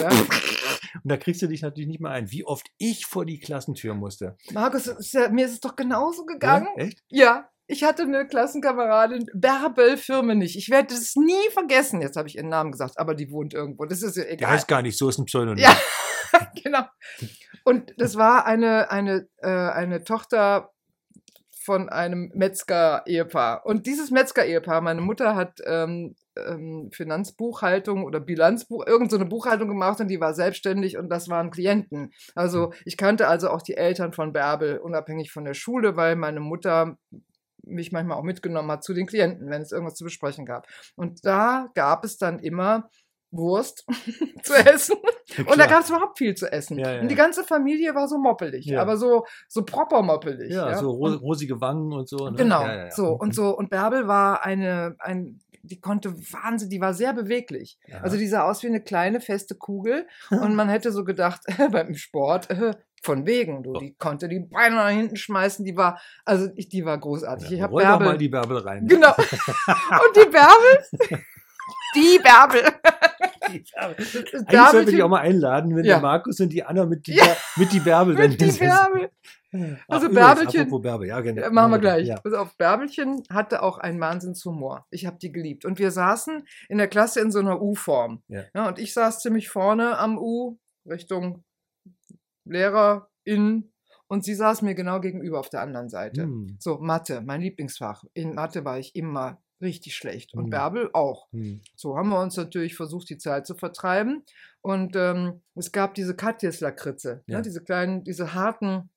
ja. 0.00 0.08
Und 1.02 1.10
da 1.12 1.16
kriegst 1.16 1.40
du 1.42 1.46
dich 1.46 1.62
natürlich 1.62 1.88
nicht 1.88 2.00
mehr 2.00 2.10
ein, 2.10 2.30
wie 2.32 2.44
oft 2.44 2.66
ich 2.78 3.06
vor 3.06 3.24
die 3.24 3.38
Klassentür 3.38 3.94
musste. 3.94 4.36
Markus, 4.52 4.86
ist 4.88 5.12
ja, 5.12 5.28
mir 5.28 5.46
ist 5.46 5.52
es 5.52 5.60
doch 5.60 5.76
genauso 5.76 6.24
gegangen. 6.24 6.66
Ja, 6.76 6.82
echt? 6.84 7.02
Ja, 7.08 7.48
ich 7.70 7.84
hatte 7.84 8.02
eine 8.02 8.26
Klassenkameradin, 8.26 9.26
Bärbel 9.32 9.96
Firmenich. 9.96 10.58
Ich 10.58 10.70
werde 10.70 10.88
das 10.88 11.14
nie 11.14 11.50
vergessen. 11.52 12.02
Jetzt 12.02 12.16
habe 12.16 12.28
ich 12.28 12.36
ihren 12.36 12.48
Namen 12.48 12.72
gesagt, 12.72 12.98
aber 12.98 13.14
die 13.14 13.30
wohnt 13.30 13.54
irgendwo. 13.54 13.84
Das 13.84 14.02
ist 14.02 14.16
ja 14.16 14.24
Der 14.24 14.32
egal. 14.32 14.50
heißt 14.50 14.68
gar 14.68 14.82
nicht 14.82 14.98
so, 14.98 15.08
ist 15.08 15.18
ein 15.18 15.26
Pseudonym. 15.26 15.62
Ja. 15.62 15.76
genau. 16.62 16.82
Und 17.64 17.94
das 17.96 18.16
war 18.16 18.44
eine, 18.44 18.90
eine, 18.90 19.28
äh, 19.38 19.48
eine 19.48 20.02
Tochter 20.02 20.72
von 21.62 21.88
einem 21.88 22.32
Metzger-Ehepaar. 22.34 23.64
Und 23.64 23.86
dieses 23.86 24.10
Metzger-Ehepaar, 24.10 24.80
meine 24.80 25.02
Mutter 25.02 25.36
hat 25.36 25.60
ähm, 25.64 26.16
ähm, 26.36 26.90
Finanzbuchhaltung 26.92 28.04
oder 28.04 28.18
Bilanzbuch, 28.18 28.84
irgend 28.86 29.10
so 29.10 29.16
eine 29.16 29.26
Buchhaltung 29.26 29.68
gemacht 29.68 30.00
und 30.00 30.08
die 30.08 30.20
war 30.20 30.34
selbstständig 30.34 30.96
und 30.96 31.08
das 31.08 31.28
waren 31.28 31.50
Klienten. 31.50 32.12
Also 32.34 32.72
ich 32.84 32.96
kannte 32.96 33.28
also 33.28 33.50
auch 33.50 33.62
die 33.62 33.76
Eltern 33.76 34.12
von 34.12 34.32
Bärbel, 34.32 34.78
unabhängig 34.78 35.30
von 35.30 35.44
der 35.44 35.54
Schule, 35.54 35.96
weil 35.96 36.16
meine 36.16 36.40
Mutter 36.40 36.96
mich 37.70 37.92
manchmal 37.92 38.18
auch 38.18 38.22
mitgenommen 38.22 38.70
hat 38.70 38.84
zu 38.84 38.94
den 38.94 39.06
Klienten, 39.06 39.48
wenn 39.50 39.62
es 39.62 39.72
irgendwas 39.72 39.94
zu 39.94 40.04
besprechen 40.04 40.44
gab. 40.46 40.66
Und 40.96 41.24
da 41.24 41.68
gab 41.74 42.04
es 42.04 42.16
dann 42.18 42.38
immer 42.38 42.88
Wurst 43.32 43.86
zu 44.42 44.54
essen. 44.54 44.96
Und 45.46 45.58
da 45.58 45.66
gab 45.66 45.82
es 45.82 45.90
überhaupt 45.90 46.18
viel 46.18 46.34
zu 46.34 46.50
essen. 46.50 46.78
Ja, 46.78 46.94
ja, 46.94 47.00
Und 47.00 47.08
die 47.08 47.14
ja. 47.16 47.22
ganze 47.22 47.44
Familie 47.44 47.94
war 47.94 48.08
so 48.08 48.18
moppelig, 48.18 48.66
Ja. 48.66 48.82
aber 48.82 48.96
so, 48.96 49.24
so 49.48 49.64
proper 49.64 50.02
moppelig. 50.02 50.52
Ja, 50.52 50.76
so 50.76 50.90
Und, 50.90 51.14
rosige 51.20 51.60
Wangen 51.60 51.92
und 51.92 52.08
so. 52.08 52.28
Ne? 52.28 52.36
genau, 52.36 52.62
Ja, 52.62 52.74
ja, 52.74 52.84
ja. 52.86 52.90
so 52.90 53.12
und 53.12 53.34
so. 53.34 53.56
Und 53.56 53.70
Bärbel 53.70 54.08
war 54.08 54.44
eine, 54.44 54.96
ein, 54.98 55.40
die 55.62 55.80
konnte 55.80 56.12
Wahnsinn, 56.32 56.70
die 56.70 56.80
war 56.80 56.92
sehr 56.94 57.12
beweglich. 57.12 57.78
Ja. 57.86 58.00
Also 58.00 58.16
die 58.16 58.26
sah 58.26 58.42
aus 58.50 58.62
wie 58.64 58.66
eine 58.68 58.82
kleine 58.82 59.20
feste 59.20 59.54
Kugel 59.54 60.08
und 60.30 60.56
man 60.56 60.68
hätte 60.68 60.90
so 60.90 61.04
gedacht, 61.04 61.42
beim 61.70 61.94
Sport, 61.94 62.50
äh, 62.50 62.74
von 63.02 63.26
wegen, 63.26 63.62
du, 63.62 63.72
die 63.74 63.94
konnte 63.94 64.28
die 64.28 64.40
Beine 64.40 64.76
nach 64.76 64.90
hinten 64.90 65.16
schmeißen, 65.16 65.64
die 65.64 65.76
war, 65.76 66.00
also 66.24 66.48
ich, 66.56 66.68
die 66.68 66.84
war 66.84 66.98
großartig. 66.98 67.50
ich 67.50 67.58
ja, 67.58 67.64
habe 67.64 67.72
roll 67.72 67.82
doch 67.82 67.88
mal 67.90 67.98
Bärbel, 67.98 68.18
die 68.18 68.28
Bärbel 68.28 68.58
rein. 68.58 68.86
genau. 68.86 69.14
und 69.16 70.16
die 70.16 70.28
Bärbel, 70.30 71.20
die 71.94 72.18
Bärbel. 72.22 72.62
Die 73.50 73.64
Bärbel. 73.74 73.96
Eigentlich 74.06 74.10
sollte 74.12 74.42
ich 74.42 74.46
Bärbelchen 74.46 75.02
auch 75.02 75.08
mal 75.08 75.20
einladen, 75.20 75.74
wenn 75.76 75.84
Ja. 75.84 75.94
der 75.94 76.02
Markus 76.02 76.38
und 76.40 76.50
die 76.50 76.62
Anna 76.62 76.84
mit 76.86 77.06
die, 77.06 77.14
Ja. 77.14 77.36
Mit 77.56 77.72
die 77.72 77.80
Bärbel 77.80 78.14
dann 78.14 78.30
mit 78.30 78.40
die. 78.40 78.52
Bärbel. 78.52 79.10
Ach, 79.52 79.58
Also 79.88 80.06
übrigens, 80.06 80.28
Bärbelchen- 80.52 80.82
Bärbel, 80.82 81.08
ja, 81.08 81.20
genau. 81.20 81.42
Ja, 81.42 81.50
machen 81.50 81.72
wir 81.72 81.78
gleich. 81.80 82.06
Ja. 82.06 82.20
Pass 82.20 82.34
auf, 82.34 82.56
Bärbelchen 82.56 83.24
hatte 83.32 83.62
auch 83.62 83.78
einen 83.78 83.98
Wahnsinnshumor. 84.00 84.86
Ich 84.90 85.06
habe 85.06 85.18
die 85.20 85.32
geliebt. 85.32 85.64
Und 85.64 85.78
wir 85.80 85.90
saßen 85.90 86.46
in 86.68 86.78
der 86.78 86.86
Klasse 86.86 87.20
in 87.20 87.32
so 87.32 87.40
einer 87.40 87.60
U-Form. 87.60 88.22
Ja. 88.28 88.68
und 88.68 88.78
ich 88.78 88.92
saß 88.94 89.20
ziemlich 89.20 89.48
vorne 89.48 89.98
am 89.98 90.18
U, 90.18 90.58
Richtung 90.88 91.42
Lehrerin. 92.44 93.72
Und 94.08 94.24
sie 94.24 94.34
saß 94.34 94.62
mir 94.62 94.74
genau 94.74 95.00
gegenüber 95.00 95.38
auf 95.38 95.50
der 95.50 95.60
anderen 95.62 95.88
Seite. 95.88 96.22
Hm. 96.24 96.56
So, 96.58 96.78
Mathe, 96.78 97.20
mein 97.20 97.40
Lieblingsfach. 97.42 98.02
In 98.12 98.34
Mathe 98.34 98.64
war 98.64 98.78
ich 98.78 98.96
immer 98.96 99.40
richtig 99.60 99.94
schlecht. 99.94 100.34
Und 100.34 100.44
Hm. 100.44 100.50
Bärbel 100.50 100.90
auch. 100.94 101.28
Hm. 101.32 101.60
So 101.76 101.96
haben 101.96 102.08
wir 102.08 102.20
uns 102.20 102.36
natürlich 102.36 102.74
versucht, 102.74 103.08
die 103.08 103.18
Zeit 103.18 103.46
zu 103.46 103.54
vertreiben. 103.54 104.24
Und 104.62 104.96
ähm, 104.96 105.42
es 105.54 105.70
gab 105.70 105.94
diese 105.94 106.16
Katjes-Lakritze, 106.16 107.22
Ja. 107.26 107.36
ne, 107.36 107.42
diese 107.42 107.62
kleinen, 107.62 108.02
diese 108.02 108.34
harten. 108.34 108.90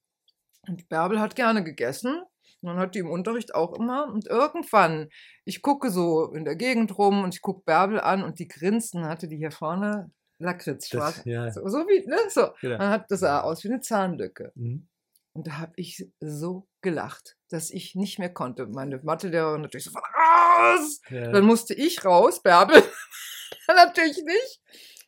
Und 0.67 0.89
Bärbel 0.89 1.19
hat 1.19 1.35
gerne 1.35 1.63
gegessen. 1.63 2.21
Und 2.61 2.69
dann 2.69 2.77
hat 2.77 2.95
die 2.95 2.99
im 2.99 3.09
Unterricht 3.11 3.53
auch 3.53 3.73
immer. 3.77 4.07
Und 4.11 4.25
irgendwann, 4.25 5.09
ich 5.45 5.61
gucke 5.61 5.91
so 5.91 6.31
in 6.31 6.45
der 6.45 6.55
Gegend 6.55 6.97
rum 6.97 7.23
und 7.23 7.35
ich 7.35 7.41
gucke 7.41 7.61
Bärbel 7.65 7.99
an 7.99 8.23
und 8.23 8.39
die 8.39 8.47
grinst 8.47 8.95
und 8.95 9.05
hatte 9.05 9.27
die 9.27 9.37
hier 9.37 9.51
vorne 9.51 10.09
Lakritz 10.43 10.89
Das, 10.89 10.99
schwarz. 11.15 11.21
ja, 11.25 11.51
So, 11.51 11.67
so 11.67 11.79
wie, 11.87 12.05
ne? 12.07 12.17
So. 12.29 12.49
genau. 12.61 12.77
Dann 12.77 12.89
hat 12.89 13.05
das 13.09 13.21
sah 13.21 13.41
aus 13.41 13.63
wie 13.63 13.69
eine 13.69 13.79
Zahnlücke. 13.81 14.51
Hm. 14.55 14.87
Und 15.35 15.47
da 15.47 15.57
habe 15.57 15.73
ich 15.77 16.07
so 16.19 16.67
gelacht, 16.81 17.37
dass 17.49 17.71
ich 17.71 17.95
nicht 17.95 18.19
mehr 18.19 18.31
konnte. 18.31 18.67
Meine 18.67 18.99
Mathelehrerin 19.03 19.61
natürlich 19.61 19.85
sofort 19.85 20.05
raus. 20.05 21.01
Ja. 21.09 21.31
Dann 21.31 21.45
musste 21.45 21.73
ich 21.73 22.05
raus, 22.05 22.43
Bärbel. 22.43 22.83
Natürlich 23.67 24.21
nicht. 24.23 24.61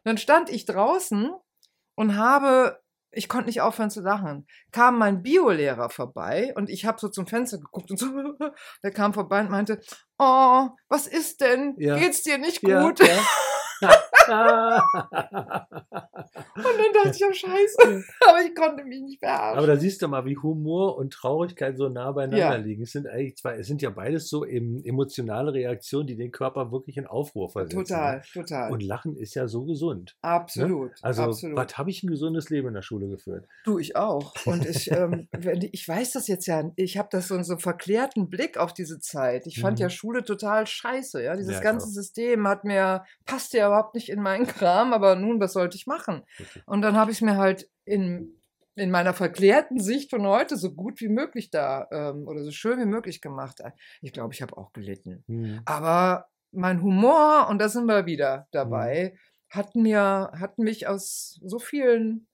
Dann 0.03 0.17
stand 0.17 0.49
ich 0.49 0.65
draußen 0.65 1.31
und 1.95 2.15
habe, 2.17 2.79
ich 3.11 3.29
konnte 3.29 3.47
nicht 3.47 3.61
aufhören 3.61 3.91
zu 3.91 4.01
lachen, 4.01 4.47
kam 4.71 4.97
mein 4.97 5.21
Biolehrer 5.21 5.89
vorbei 5.91 6.53
und 6.55 6.69
ich 6.71 6.85
habe 6.85 6.99
so 6.99 7.07
zum 7.09 7.27
Fenster 7.27 7.57
geguckt 7.59 7.91
und 7.91 7.97
so, 7.99 8.07
der 8.83 8.91
kam 8.91 9.13
vorbei 9.13 9.41
und 9.41 9.51
meinte, 9.51 9.79
oh, 10.17 10.69
was 10.89 11.05
ist 11.07 11.41
denn? 11.41 11.75
Ja. 11.77 11.97
Geht's 11.97 12.23
dir 12.23 12.37
nicht 12.39 12.61
gut? 12.61 12.99
ja. 12.99 13.19
Und 16.55 16.63
dann 16.63 16.93
dachte 17.03 17.17
ich, 17.17 17.23
oh 17.25 17.33
scheiße, 17.33 18.03
aber 18.27 18.41
ich 18.45 18.55
konnte 18.55 18.83
mich 18.83 19.01
nicht 19.01 19.19
beherrschen. 19.21 19.57
Aber 19.57 19.67
da 19.67 19.75
siehst 19.77 20.01
du 20.01 20.07
mal, 20.07 20.25
wie 20.25 20.37
Humor 20.37 20.97
und 20.97 21.13
Traurigkeit 21.13 21.77
so 21.77 21.89
nah 21.89 22.11
beieinander 22.11 22.37
Ja. 22.37 22.55
liegen. 22.55 22.83
Es 22.83 22.91
sind 22.91 23.07
eigentlich 23.07 23.37
zwei, 23.37 23.55
es 23.57 23.67
sind 23.67 23.81
ja 23.81 23.89
beides 23.89 24.29
so 24.29 24.45
eben 24.45 24.83
emotionale 24.83 25.53
Reaktionen, 25.53 26.07
die 26.07 26.15
den 26.15 26.31
Körper 26.31 26.71
wirklich 26.71 26.97
in 26.97 27.07
Aufruhr 27.07 27.49
versetzen. 27.49 27.85
total, 27.85 28.17
ne? 28.17 28.23
total. 28.33 28.71
Und 28.71 28.83
Lachen 28.83 29.15
ist 29.17 29.35
ja 29.35 29.47
so 29.47 29.65
gesund. 29.65 30.15
absolut, 30.21 30.91
Also, 31.01 31.23
absolut. 31.23 31.57
was 31.57 31.77
habe 31.77 31.89
ich 31.89 32.03
ein 32.03 32.07
gesundes 32.09 32.49
Leben 32.49 32.69
in 32.69 32.73
der 32.73 32.81
Schule 32.81 33.07
geführt? 33.07 33.45
Du, 33.65 33.77
ich 33.79 33.95
auch. 33.95 34.33
Und 34.45 34.65
ich, 34.65 34.91
ähm, 34.91 35.27
ich 35.71 35.87
weiß 35.87 36.13
das 36.13 36.27
jetzt 36.27 36.45
ja, 36.47 36.63
ich 36.75 36.97
habe 36.97 37.09
das 37.11 37.27
so, 37.27 37.41
so 37.43 37.53
einen 37.53 37.59
verklärten 37.59 38.29
Blick 38.29 38.57
auf 38.57 38.73
diese 38.73 38.99
Zeit. 38.99 39.45
Ich 39.47 39.59
fand 39.59 39.77
Mhm. 39.79 39.83
ja 39.83 39.89
Schule 39.89 40.23
total 40.23 40.65
scheiße. 40.67 41.21
Ja? 41.23 41.35
Dieses 41.35 41.55
Ja, 41.55 41.61
ganze. 41.61 41.87
System 41.89 42.47
hat 42.47 42.63
mir, 42.63 43.03
passte 43.25 43.57
ja 43.57 43.67
überhaupt 43.67 43.93
nicht 43.95 44.09
in 44.15 44.21
meinen 44.23 44.47
Kram, 44.47 44.93
aber 44.93 45.15
nun, 45.15 45.39
was 45.39 45.53
sollte 45.53 45.77
ich 45.77 45.85
machen? 45.87 46.23
Und 46.65 46.81
dann 46.81 46.95
habe 46.95 47.11
ich 47.11 47.21
mir 47.21 47.37
halt 47.37 47.69
in, 47.85 48.41
in 48.75 48.89
meiner 48.91 49.13
verklärten 49.13 49.79
Sicht 49.79 50.09
von 50.09 50.25
heute 50.25 50.57
so 50.57 50.73
gut 50.73 50.99
wie 51.01 51.09
möglich 51.09 51.49
da 51.51 51.87
ähm, 51.91 52.27
oder 52.27 52.43
so 52.43 52.51
schön 52.51 52.79
wie 52.79 52.85
möglich 52.85 53.21
gemacht. 53.21 53.61
Ich 54.01 54.13
glaube, 54.13 54.33
ich 54.33 54.41
habe 54.41 54.57
auch 54.57 54.73
gelitten. 54.73 55.23
Hm. 55.27 55.59
Aber 55.65 56.27
mein 56.51 56.81
Humor, 56.81 57.47
und 57.49 57.59
da 57.59 57.69
sind 57.69 57.85
wir 57.85 58.03
Mhm. 58.03 58.05
wieder 58.05 58.47
dabei, 58.51 59.17
hat 59.49 59.75
mir, 59.75 60.31
hat 60.33 60.57
mich 60.57 60.87
aus 60.87 61.39
so 61.43 61.59
vielen 61.59 62.27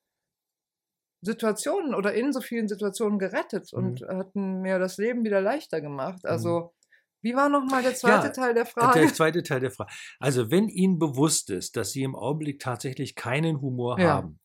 Situationen 1.23 1.93
oder 1.93 2.13
in 2.13 2.33
so 2.33 2.41
vielen 2.41 2.67
Situationen 2.67 3.19
gerettet 3.19 3.73
und 3.73 4.01
Mhm. 4.01 4.07
hatten 4.07 4.61
mir 4.61 4.79
das 4.79 4.97
Leben 4.97 5.23
wieder 5.23 5.41
leichter 5.41 5.79
gemacht. 5.81 6.25
Also, 6.25 6.73
wie 7.21 7.35
war 7.35 7.49
nochmal 7.49 7.83
der 7.83 7.95
zweite 7.95 8.27
Ja, 8.27 8.33
Teil 8.33 8.53
der 8.53 8.63
Der 8.63 8.65
Frage? 8.65 9.13
zweite 9.13 9.43
Teil 9.43 9.59
der 9.59 9.71
Frage. 9.71 9.91
Also, 10.19 10.51
wenn 10.51 10.67
Ihnen 10.69 10.99
bewusst 10.99 11.49
ist, 11.49 11.75
dass 11.77 11.91
Sie 11.91 12.03
im 12.03 12.15
Augenblick 12.15 12.59
tatsächlich 12.59 13.15
keinen 13.15 13.61
Humor 13.61 13.99
Ja. 13.99 14.09
haben, 14.15 14.39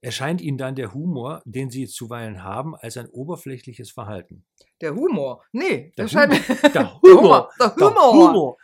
erscheint 0.00 0.40
Ihnen 0.40 0.58
dann 0.58 0.74
der 0.76 0.94
Humor, 0.94 1.42
den 1.44 1.70
Sie 1.70 1.86
zuweilen 1.86 2.42
haben, 2.44 2.74
als 2.76 2.96
ein 2.96 3.08
oberflächliches 3.08 3.90
Verhalten. 3.90 4.44
Der 4.80 4.94
Humor. 4.94 5.42
Nee, 5.52 5.92
Der 5.96 6.04
erscheint 6.04 6.32
mir. 6.32 6.70
Der 6.70 7.00
Humor! 7.02 7.50
Der 7.60 7.70
Der 7.70 7.88
Humor. 7.90 8.12
Humor! 8.28 8.56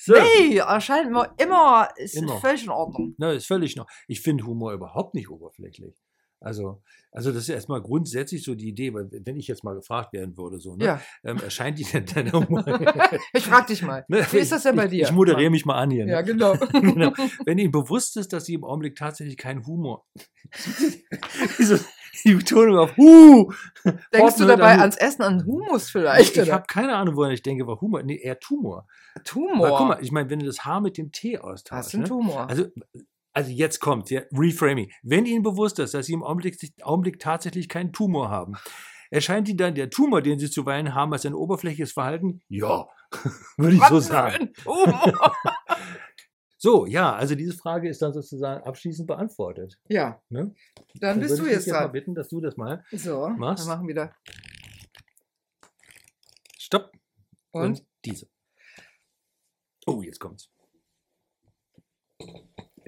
So. 0.00 0.14
Nee, 0.14 0.58
erscheint 0.58 1.10
mir 1.10 1.28
immer, 1.38 1.88
ist 1.96 2.14
Immer. 2.16 2.38
völlig 2.40 2.62
in 2.62 2.70
Ordnung. 2.70 3.14
Na, 3.18 3.32
ist 3.32 3.46
völlig 3.46 3.74
noch. 3.74 3.86
Ich 4.06 4.20
finde 4.20 4.44
Humor 4.44 4.72
überhaupt 4.72 5.14
nicht 5.14 5.28
oberflächlich. 5.28 5.96
Also, 6.40 6.82
also 7.10 7.32
das 7.32 7.42
ist 7.42 7.48
erstmal 7.48 7.82
grundsätzlich 7.82 8.44
so 8.44 8.54
die 8.54 8.68
Idee, 8.68 8.94
weil 8.94 9.08
wenn 9.10 9.36
ich 9.36 9.48
jetzt 9.48 9.64
mal 9.64 9.74
gefragt 9.74 10.12
werden 10.12 10.36
würde, 10.38 10.60
so, 10.60 10.76
ne, 10.76 10.84
Ja, 10.84 11.00
ähm, 11.24 11.38
erscheint 11.42 11.78
Ihnen 11.80 12.06
denn 12.06 12.26
der 12.26 12.32
Humor? 12.48 12.64
ich 13.32 13.44
frag 13.44 13.66
dich 13.66 13.82
mal. 13.82 14.04
Ne, 14.08 14.24
Wie 14.30 14.38
ist 14.38 14.52
das 14.52 14.62
denn 14.62 14.76
bei 14.76 14.84
ich, 14.84 14.90
dir? 14.90 15.02
Ich 15.04 15.12
moderiere 15.12 15.50
mich 15.50 15.66
mal 15.66 15.74
an 15.76 15.90
hier. 15.90 16.04
Ne? 16.06 16.12
Ja, 16.12 16.22
genau. 16.22 16.52
genau. 16.72 17.12
Wenn 17.44 17.58
Ihnen 17.58 17.72
bewusst 17.72 18.16
ist, 18.16 18.32
dass 18.32 18.44
Sie 18.44 18.54
im 18.54 18.62
Augenblick 18.64 18.94
tatsächlich 18.94 19.36
keinen 19.36 19.66
Humor. 19.66 20.04
Die 22.24 22.34
Betonung 22.34 22.76
auf 22.78 22.96
Huh. 22.96 23.52
Denkst 24.12 24.36
du 24.38 24.44
dabei 24.46 24.72
dann- 24.72 24.80
ans 24.80 24.96
Essen, 24.96 25.22
an 25.22 25.44
Humus 25.44 25.90
vielleicht? 25.90 26.36
Ich 26.36 26.42
oder? 26.42 26.52
habe 26.54 26.64
keine 26.68 26.94
Ahnung, 26.96 27.16
woran 27.16 27.30
ich 27.32 27.42
denke, 27.42 27.66
war 27.66 27.80
Humor. 27.80 28.02
Nee, 28.02 28.16
eher 28.20 28.38
Tumor. 28.40 28.86
Tumor. 29.24 29.66
Aber 29.68 29.76
guck 29.78 29.88
mal, 29.88 29.98
ich 30.02 30.10
meine, 30.10 30.28
wenn 30.30 30.40
du 30.40 30.46
das 30.46 30.64
Haar 30.64 30.80
mit 30.80 30.98
dem 30.98 31.12
T 31.12 31.36
Hast 31.36 31.44
austauschst. 31.44 31.92
du 31.92 31.96
einen 31.98 32.02
Ne? 32.04 32.08
Tumor? 32.08 32.48
Also, 32.48 32.66
also 33.38 33.50
jetzt 33.52 33.78
kommt, 33.78 34.10
ja, 34.10 34.22
Reframing. 34.32 34.90
Wenn 35.02 35.24
Ihnen 35.26 35.42
bewusst 35.44 35.78
ist, 35.78 35.94
dass 35.94 36.06
Sie 36.06 36.12
im 36.12 36.22
Augenblick, 36.24 36.58
Augenblick 36.82 37.20
tatsächlich 37.20 37.68
keinen 37.68 37.92
Tumor 37.92 38.30
haben, 38.30 38.54
Erscheint 39.10 39.48
Ihnen 39.48 39.56
dann 39.56 39.74
der 39.74 39.88
Tumor, 39.88 40.20
den 40.20 40.38
Sie 40.38 40.50
zuweilen 40.50 40.94
haben, 40.94 41.14
als 41.14 41.24
ein 41.24 41.32
oberflächliches 41.32 41.92
Verhalten? 41.92 42.42
Ja, 42.50 42.88
würde 43.56 43.74
ich 43.76 43.82
so 43.84 43.96
Was 43.96 44.06
für 44.06 44.12
sagen. 44.12 44.52
So, 46.60 46.86
ja, 46.86 47.14
also 47.14 47.36
diese 47.36 47.56
Frage 47.56 47.88
ist 47.88 48.02
dann 48.02 48.12
sozusagen 48.12 48.64
abschließend 48.64 49.06
beantwortet. 49.06 49.78
ja, 49.88 50.20
Ne? 50.28 50.54
dann 50.96 51.20
bist 51.20 51.30
würde 51.30 51.42
du 51.42 51.48
ich 51.48 51.54
jetzt 51.54 51.66
dich 51.66 51.72
mal 51.72 51.82
dran. 51.82 51.92
bitten, 51.92 52.14
dass 52.16 52.28
du 52.28 52.40
das 52.40 52.56
mal. 52.56 52.84
So, 52.90 53.28
Machst. 53.28 53.64
wir 53.64 53.76
machen 53.76 53.86
wieder. 53.86 54.12
Stopp. 56.58 56.90
Und? 57.52 57.84
diese. 58.04 58.26
Oh, 59.86 60.02
jetzt 60.02 60.18
kommt's. 60.18 60.50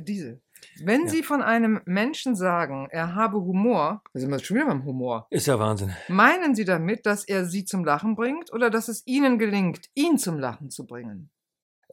Diese. 0.01 0.41
Wenn 0.85 1.03
Ja. 1.05 1.09
Sie 1.09 1.23
von 1.23 1.41
einem 1.43 1.81
Menschen 1.87 2.37
sagen, 2.37 2.89
er 2.91 3.15
habe 3.15 3.39
Humor, 3.39 4.03
da 4.13 4.21
sind 4.21 4.31
wir 4.31 4.39
schon 4.41 4.57
wieder 4.57 4.67
beim 4.67 4.85
Humor, 4.85 5.27
Ist 5.31 5.47
ja 5.47 5.59
Wahnsinn. 5.59 5.91
meinen 6.09 6.55
Sie 6.55 6.65
damit, 6.65 7.07
dass 7.07 7.25
er 7.25 7.47
Sie 7.47 7.65
zum 7.65 7.85
Lachen 7.85 8.15
bringt 8.15 8.53
oder 8.53 8.69
dass 8.71 8.89
es 8.89 9.03
Ihnen 9.07 9.39
gelingt, 9.39 9.87
ihn 9.95 10.19
zum 10.19 10.39
Lachen 10.39 10.69
zu 10.71 10.87
bringen? 10.87 11.31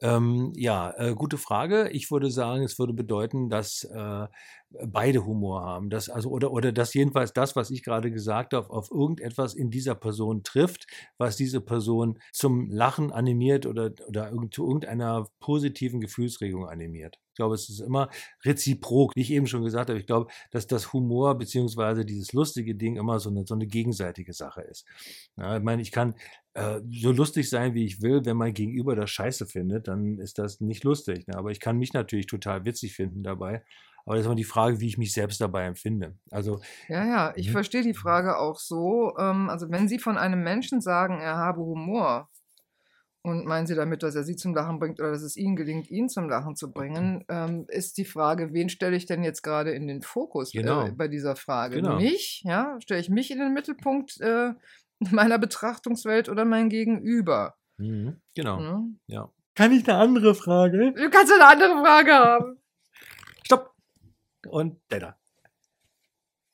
Ähm, 0.00 0.52
ja, 0.54 0.92
äh, 0.96 1.14
gute 1.14 1.38
Frage. 1.38 1.88
Ich 1.90 2.10
würde 2.12 2.30
sagen, 2.30 2.62
es 2.62 2.78
würde 2.78 2.92
bedeuten, 2.92 3.48
dass 3.48 3.82
äh, 3.82 4.26
beide 4.70 5.24
Humor 5.24 5.62
haben. 5.62 5.90
Dass, 5.90 6.08
also, 6.08 6.30
oder, 6.30 6.52
oder 6.52 6.72
dass 6.72 6.94
jedenfalls 6.94 7.32
das, 7.32 7.56
was 7.56 7.70
ich 7.70 7.82
gerade 7.82 8.10
gesagt 8.10 8.52
habe, 8.52 8.70
auf 8.70 8.90
irgendetwas 8.90 9.54
in 9.54 9.70
dieser 9.70 9.94
Person 9.94 10.42
trifft, 10.42 10.86
was 11.16 11.36
diese 11.36 11.60
Person 11.60 12.18
zum 12.32 12.70
Lachen 12.70 13.12
animiert 13.12 13.66
oder, 13.66 13.92
oder 14.06 14.32
zu 14.50 14.66
irgendeiner 14.66 15.26
positiven 15.40 16.00
Gefühlsregung 16.00 16.66
animiert. 16.66 17.18
Ich 17.30 17.40
glaube, 17.40 17.54
es 17.54 17.68
ist 17.68 17.80
immer 17.80 18.10
reziprok. 18.44 19.12
Wie 19.14 19.20
ich 19.20 19.30
eben 19.30 19.46
schon 19.46 19.62
gesagt 19.62 19.90
habe, 19.90 19.98
ich 20.00 20.06
glaube, 20.06 20.30
dass 20.50 20.66
das 20.66 20.92
Humor 20.92 21.38
beziehungsweise 21.38 22.04
dieses 22.04 22.32
lustige 22.32 22.74
Ding 22.74 22.96
immer 22.96 23.20
so 23.20 23.30
eine, 23.30 23.46
so 23.46 23.54
eine 23.54 23.68
gegenseitige 23.68 24.32
Sache 24.32 24.62
ist. 24.62 24.84
Ja, 25.36 25.56
ich 25.56 25.62
meine, 25.62 25.80
ich 25.80 25.92
kann 25.92 26.14
äh, 26.54 26.80
so 26.90 27.12
lustig 27.12 27.48
sein, 27.48 27.74
wie 27.74 27.84
ich 27.84 28.02
will. 28.02 28.24
Wenn 28.24 28.36
mein 28.36 28.54
Gegenüber 28.54 28.96
das 28.96 29.10
scheiße 29.10 29.46
findet, 29.46 29.86
dann 29.86 30.18
ist 30.18 30.38
das 30.38 30.60
nicht 30.60 30.82
lustig. 30.82 31.28
Ne? 31.28 31.36
Aber 31.36 31.52
ich 31.52 31.60
kann 31.60 31.78
mich 31.78 31.92
natürlich 31.92 32.26
total 32.26 32.64
witzig 32.64 32.94
finden 32.94 33.22
dabei. 33.22 33.62
Aber 34.08 34.14
das 34.16 34.22
ist 34.22 34.26
immer 34.26 34.34
die 34.36 34.44
Frage, 34.44 34.80
wie 34.80 34.86
ich 34.86 34.96
mich 34.96 35.12
selbst 35.12 35.38
dabei 35.40 35.64
empfinde. 35.66 36.16
Also, 36.30 36.60
Ja, 36.88 37.04
ja, 37.06 37.32
ich 37.36 37.48
Mhm. 37.48 37.52
verstehe 37.52 37.82
die 37.82 37.92
Frage 37.94 38.38
auch 38.38 38.58
so. 38.58 39.12
Ähm, 39.18 39.50
also 39.50 39.70
wenn 39.70 39.86
Sie 39.86 39.98
von 39.98 40.16
einem 40.16 40.42
Menschen 40.42 40.80
sagen, 40.80 41.20
er 41.20 41.36
habe 41.36 41.60
Humor 41.60 42.28
und 43.22 43.44
meinen 43.44 43.66
Sie 43.66 43.74
damit, 43.74 44.02
dass 44.02 44.14
er 44.14 44.22
Sie 44.24 44.36
zum 44.36 44.54
Lachen 44.54 44.78
bringt 44.78 44.98
oder 45.00 45.10
dass 45.10 45.20
es 45.22 45.36
Ihnen 45.36 45.56
gelingt, 45.56 45.90
ihn 45.90 46.08
zum 46.08 46.28
Lachen 46.30 46.56
zu 46.56 46.72
bringen, 46.72 47.24
ähm, 47.28 47.66
ist 47.68 47.98
die 47.98 48.06
Frage, 48.06 48.54
wen 48.54 48.70
stelle 48.70 48.96
ich 48.96 49.04
denn 49.04 49.22
jetzt 49.22 49.42
gerade 49.42 49.72
in 49.72 49.86
den 49.86 50.00
Fokus 50.00 50.52
Genau. 50.52 50.86
äh, 50.86 50.92
bei 50.92 51.08
dieser 51.08 51.36
Frage? 51.36 51.76
Genau. 51.76 51.96
Mich? 51.96 52.42
Ja, 52.46 52.78
stelle 52.80 53.00
ich 53.00 53.10
mich 53.10 53.30
in 53.30 53.38
den 53.40 53.52
Mittelpunkt 53.52 54.20
äh, 54.22 54.54
meiner 55.10 55.38
Betrachtungswelt 55.38 56.28
oder 56.30 56.44
mein 56.46 56.70
Gegenüber? 56.70 57.56
mhm, 57.76 58.20
genau. 58.34 58.58
Ne? 58.60 58.84
Ja. 59.06 59.30
Kann 59.54 59.72
ich 59.72 59.86
eine 59.88 59.98
andere 59.98 60.34
Frage? 60.34 60.92
Du 60.96 61.10
kannst 61.10 61.32
eine 61.32 61.44
andere 61.46 61.84
Frage 61.84 62.12
haben. 62.14 62.58
Und 64.48 64.80
da. 64.88 65.16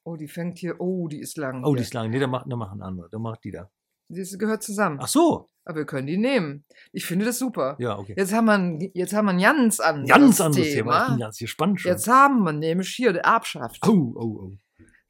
Oh, 0.05 0.17
die 0.17 0.29
fängt 0.29 0.59
hier. 0.59 0.81
Oh, 0.81 1.09
die 1.09 1.21
ist 1.21 1.39
lang. 1.39 1.65
Oh, 1.65 1.69
hier. 1.69 1.77
die 1.77 1.83
ist 1.83 1.95
lang. 1.95 2.11
Nee, 2.11 2.19
da 2.19 2.27
macht, 2.27 2.47
da 2.51 2.57
machen 2.57 2.83
andere. 2.83 3.09
Da 3.11 3.19
macht 3.19 3.45
die 3.45 3.51
da. 3.51 3.71
Ist, 4.09 4.39
gehört 4.39 4.63
zusammen. 4.63 4.99
Ach 5.01 5.09
so. 5.09 5.49
Aber 5.65 5.79
wir 5.79 5.87
können 5.87 6.07
die 6.07 6.19
nehmen. 6.19 6.67
Ich 6.93 7.07
finde 7.07 7.25
das 7.25 7.39
super. 7.39 7.77
Ja, 7.79 7.99
okay. 7.99 8.15
Jetzt 8.17 8.35
haben 8.35 8.45
wir 8.45 8.53
ein, 8.53 8.91
jetzt 8.93 9.15
haben 9.15 9.27
wir 9.27 9.33
ein 9.33 9.41
ganz 9.41 9.81
anderes 9.81 10.11
Ganz 10.11 10.41
anderes 10.41 10.67
Thema. 10.67 11.07
Thema. 11.07 11.19
Ganz 11.19 11.39
gespannt 11.39 11.81
schon. 11.81 11.91
Jetzt 11.91 12.07
haben 12.07 12.43
wir 12.45 12.53
nämlich 12.53 12.91
hier 12.91 13.15
die 13.15 13.21
Erbschaft. 13.21 13.81
Oh, 13.87 14.13
oh, 14.15 14.23
oh. 14.23 14.53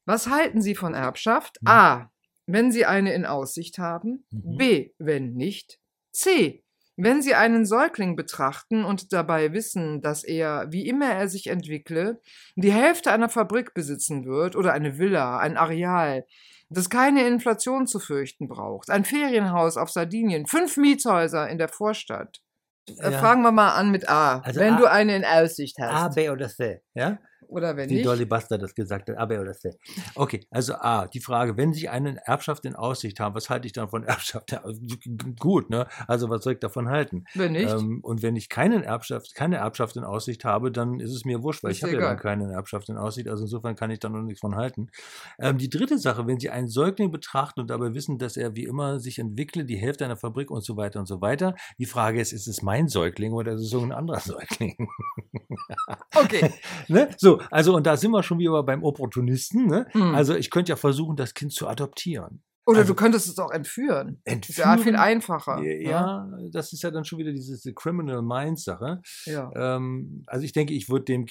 Was 0.07 0.28
halten 0.28 0.62
Sie 0.62 0.74
von 0.74 0.95
Erbschaft? 0.95 1.59
Mhm. 1.62 1.68
A. 1.68 2.11
Wenn 2.47 2.70
Sie 2.70 2.85
eine 2.85 3.14
in 3.14 3.26
Aussicht 3.26 3.78
haben. 3.78 4.26
Mhm. 4.30 4.57
B. 4.57 4.91
Wenn 4.99 5.32
nicht. 5.32 5.80
C. 6.12 6.64
Wenn 6.97 7.22
Sie 7.22 7.34
einen 7.34 7.66
Säugling 7.66 8.14
betrachten 8.16 8.84
und 8.84 9.12
dabei 9.12 9.53
wissen, 9.53 10.01
dass 10.01 10.22
er, 10.24 10.66
wie 10.70 10.86
immer 10.88 11.07
er 11.11 11.28
sich 11.28 11.49
entwickle, 11.49 12.20
die 12.57 12.72
Hälfte 12.72 13.11
einer 13.11 13.28
Fabrik 13.28 13.74
besitzen 13.74 14.24
wird 14.26 14.55
oder 14.55 14.72
eine 14.72 14.97
Villa, 14.99 15.38
ein 15.38 15.57
Areal, 15.57 16.24
das 16.70 16.88
keine 16.90 17.26
Inflation 17.26 17.86
zu 17.86 17.99
fürchten 17.99 18.49
braucht, 18.49 18.90
ein 18.90 19.05
Ferienhaus 19.05 19.76
auf 19.76 19.90
Sardinien, 19.90 20.47
fünf 20.47 20.76
Mietshäuser 20.76 21.49
in 21.49 21.59
der 21.59 21.68
Vorstadt. 21.68 22.40
Äh, 22.88 23.11
Ja. 23.12 23.18
Fangen 23.18 23.42
wir 23.42 23.53
mal 23.53 23.72
an 23.72 23.90
mit 23.90 24.09
A. 24.09 24.38
Also 24.40 24.61
wenn 24.61 24.74
A- 24.74 24.78
du 24.78 24.90
eine 24.90 25.16
in 25.16 25.24
Aussicht 25.24 25.76
hast. 25.80 25.92
A, 25.95 26.09
B 26.09 26.30
oder 26.30 26.49
C. 26.49 26.80
Ja? 26.95 27.18
Oder 27.49 27.76
wenn 27.76 27.90
Wie 27.90 27.97
nicht. 27.97 28.07
Dolly 28.07 28.24
Buster 28.24 28.59
das 28.59 28.74
gesagt 28.74 29.09
hat, 29.09 29.16
A, 29.16 29.26
B 29.26 29.38
oder 29.38 29.53
C. 29.53 29.70
Okay, 30.14 30.47
also 30.51 30.74
A, 30.74 31.07
die 31.07 31.20
Frage, 31.20 31.57
wenn 31.57 31.72
Sie 31.72 31.88
eine 31.88 32.18
Erbschaft 32.26 32.64
in 32.64 32.74
Aussicht 32.74 33.20
haben, 33.20 33.34
was 33.34 33.51
halte 33.51 33.66
ich 33.66 33.72
dann 33.72 33.88
von 33.88 34.05
Erbschaft? 34.05 34.57
Gut, 35.38 35.70
ne? 35.70 35.86
Also 36.07 36.30
was 36.30 36.45
soll 36.45 36.55
ich 36.55 36.61
davon 36.61 36.88
halten? 36.88 37.24
Wenn 37.34 37.53
nicht. 37.53 37.72
Ähm, 37.72 38.01
und 38.03 38.22
wenn 38.22 38.36
ich 38.36 38.49
keinen 38.49 38.82
Erbschaft, 38.82 39.34
keine 39.34 39.57
Erbschaft 39.57 39.97
in 39.97 40.05
Aussicht 40.05 40.45
habe, 40.45 40.70
dann 40.70 41.01
ist 41.01 41.12
es 41.12 41.24
mir 41.24 41.42
wurscht, 41.42 41.62
weil 41.62 41.72
Ist 41.72 41.78
ich 41.78 41.82
habe 41.84 41.95
ja 41.95 42.01
dann 42.01 42.16
keine 42.16 42.53
Erbschaft 42.53 42.88
in 42.88 42.97
Aussicht. 42.97 43.28
Also 43.28 43.45
insofern 43.45 43.76
kann 43.76 43.90
ich 43.90 43.99
da 43.99 44.09
noch 44.09 44.22
nichts 44.22 44.40
von 44.40 44.57
halten. 44.57 44.88
Ähm, 45.38 45.59
die 45.59 45.70
dritte 45.70 45.99
Sache, 45.99 46.26
wenn 46.26 46.38
Sie 46.38 46.51
einen 46.51 46.68
Säugling 46.68 47.11
betrachten 47.11 47.61
und 47.61 47.70
dabei 47.70 47.95
wissen, 47.95 48.18
dass 48.18 48.36
er 48.36 48.55
wie 48.57 48.64
immer 48.64 49.01
sich 49.01 49.18
entwickle, 49.18 49.64
die 49.64 49.76
Hälfte 49.76 50.05
einer 50.05 50.16
Fabrik 50.16 50.51
und 50.51 50.64
so 50.64 50.76
weiter 50.76 51.01
und 51.01 51.07
so 51.07 51.20
weiter. 51.20 51.55
Die 51.78 51.86
Frage 51.86 52.20
ist, 52.20 52.32
ist 52.32 52.47
es 52.47 52.62
mein 52.62 52.88
Säugling 52.88 53.32
oder 53.32 53.53
ist 53.53 53.62
es 53.62 53.70
so 53.70 53.80
ein 53.80 53.92
anderer 53.92 54.20
Säugling? 54.20 54.88
okay. 56.14 56.53
ne? 56.88 57.09
So, 57.16 57.34
also 57.51 57.74
und 57.74 57.87
da 57.87 57.97
sind 57.97 58.11
wir 58.11 58.22
schon 58.22 58.39
wieder 58.39 58.62
beim 58.62 58.82
Opportunisten. 58.82 59.66
Ne? 59.66 59.87
Hm. 59.91 60.14
Also 60.14 60.35
ich 60.35 60.51
könnte 60.51 60.70
ja 60.70 60.76
versuchen, 60.76 61.16
das 61.16 61.35
Kind 61.35 61.53
zu 61.53 61.68
adoptieren. 61.68 62.43
Oder 62.67 62.79
also- 62.81 62.93
du 62.95 62.97
könntest 62.97 63.29
es 63.29 63.39
auch 63.39 63.51
entführen. 63.51 64.21
Ist 64.25 64.33
Entführen? 64.33 64.69
ja 64.71 64.77
viel 64.79 64.97
einfacher. 64.97 65.61
ne? 65.61 65.83
Ja, 65.83 66.27
das 66.51 66.73
ist 66.73 66.83
ja 66.83 66.91
dann 66.91 67.05
schon 67.05 67.19
wieder 67.19 67.31
diese, 67.33 67.55
diese 67.55 67.75
Criminal 67.75 68.23
Minds 68.23 68.65
Sache. 68.65 69.03
ja. 69.27 69.51
Ähm, 69.55 70.23
also 70.27 70.45
ich 70.45 70.53
denke, 70.53 70.73
ich 70.73 70.89
würde 70.89 71.05
dem, 71.05 71.27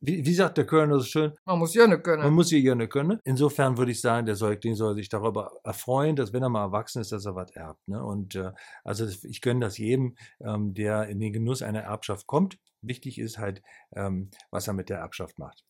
wie, 0.00 0.24
wie 0.24 0.34
sagt 0.34 0.56
der 0.58 0.66
Colonel 0.66 0.98
so 1.00 1.04
schön, 1.04 1.32
Man 1.44 1.58
muss 1.58 1.74
ja 1.74 1.86
nicht 1.86 2.02
können. 2.02 2.22
man 2.22 2.32
muss 2.32 2.48
hier 2.48 2.62
gerne 2.62 2.88
können. 2.88 3.18
Insofern 3.24 3.76
würde 3.76 3.92
ich 3.92 4.00
sagen, 4.00 4.24
der 4.24 4.36
Säugling 4.36 4.74
soll 4.74 4.94
sich 4.94 5.08
darüber 5.10 5.52
erfreuen, 5.64 6.16
dass 6.16 6.32
wenn 6.32 6.42
er 6.42 6.48
mal 6.48 6.62
erwachsen 6.64 7.00
ist, 7.02 7.12
dass 7.12 7.26
er 7.26 7.34
was 7.34 7.50
erbt. 7.50 7.86
Ne? 7.86 8.02
Und 8.02 8.34
äh, 8.34 8.52
also 8.82 9.06
ich 9.24 9.40
gönne 9.42 9.60
das 9.60 9.76
jedem, 9.78 10.16
ähm, 10.40 10.72
der 10.74 11.08
in 11.08 11.20
den 11.20 11.32
Genuss 11.34 11.60
einer 11.62 11.80
Erbschaft 11.80 12.26
kommt. 12.26 12.56
Wichtig 12.80 13.18
ist 13.18 13.38
halt, 13.38 13.62
ähm, 13.94 14.30
was 14.50 14.66
er 14.68 14.72
mit 14.72 14.88
der 14.88 14.98
Erbschaft 14.98 15.38
macht. 15.38 15.64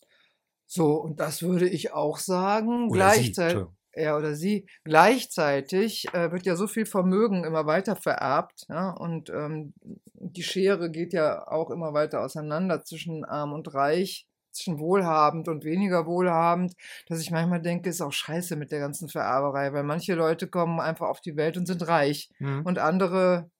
So, 0.66 0.94
und 0.94 1.20
das 1.20 1.42
würde 1.42 1.68
ich 1.68 1.92
auch 1.92 2.18
sagen. 2.18 2.88
Oder 2.88 3.10
sie, 3.10 3.16
Gleichzeitig, 3.24 3.38
Entschuldigung. 3.38 3.76
Er 3.92 4.16
oder 4.16 4.34
sie, 4.34 4.66
gleichzeitig 4.84 6.06
äh, 6.14 6.32
wird 6.32 6.46
ja 6.46 6.56
so 6.56 6.66
viel 6.66 6.86
Vermögen 6.86 7.44
immer 7.44 7.66
weiter 7.66 7.96
vererbt. 7.96 8.64
Ja? 8.68 8.90
Und 8.90 9.30
ähm, 9.30 9.74
die 10.14 10.42
Schere 10.42 10.90
geht 10.90 11.12
ja 11.12 11.46
auch 11.48 11.70
immer 11.70 11.92
weiter 11.92 12.20
auseinander 12.20 12.84
zwischen 12.84 13.24
arm 13.24 13.52
und 13.52 13.72
reich, 13.74 14.26
zwischen 14.50 14.78
wohlhabend 14.78 15.48
und 15.48 15.64
weniger 15.64 16.06
wohlhabend, 16.06 16.74
dass 17.08 17.20
ich 17.20 17.30
manchmal 17.30 17.62
denke, 17.62 17.88
ist 17.88 18.00
auch 18.02 18.12
scheiße 18.12 18.56
mit 18.56 18.70
der 18.70 18.80
ganzen 18.80 19.08
Vererberei, 19.08 19.72
weil 19.72 19.82
manche 19.82 20.14
Leute 20.14 20.46
kommen 20.46 20.78
einfach 20.80 21.08
auf 21.08 21.20
die 21.20 21.36
Welt 21.36 21.56
und 21.56 21.66
sind 21.66 21.86
reich 21.88 22.28
Mhm. 22.38 22.62
und 22.64 22.78
andere 22.78 23.50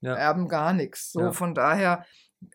Ja. 0.00 0.14
erben 0.14 0.48
gar 0.48 0.72
nichts. 0.72 1.12
So, 1.12 1.20
Ja. 1.20 1.32
von 1.32 1.54
daher 1.54 2.04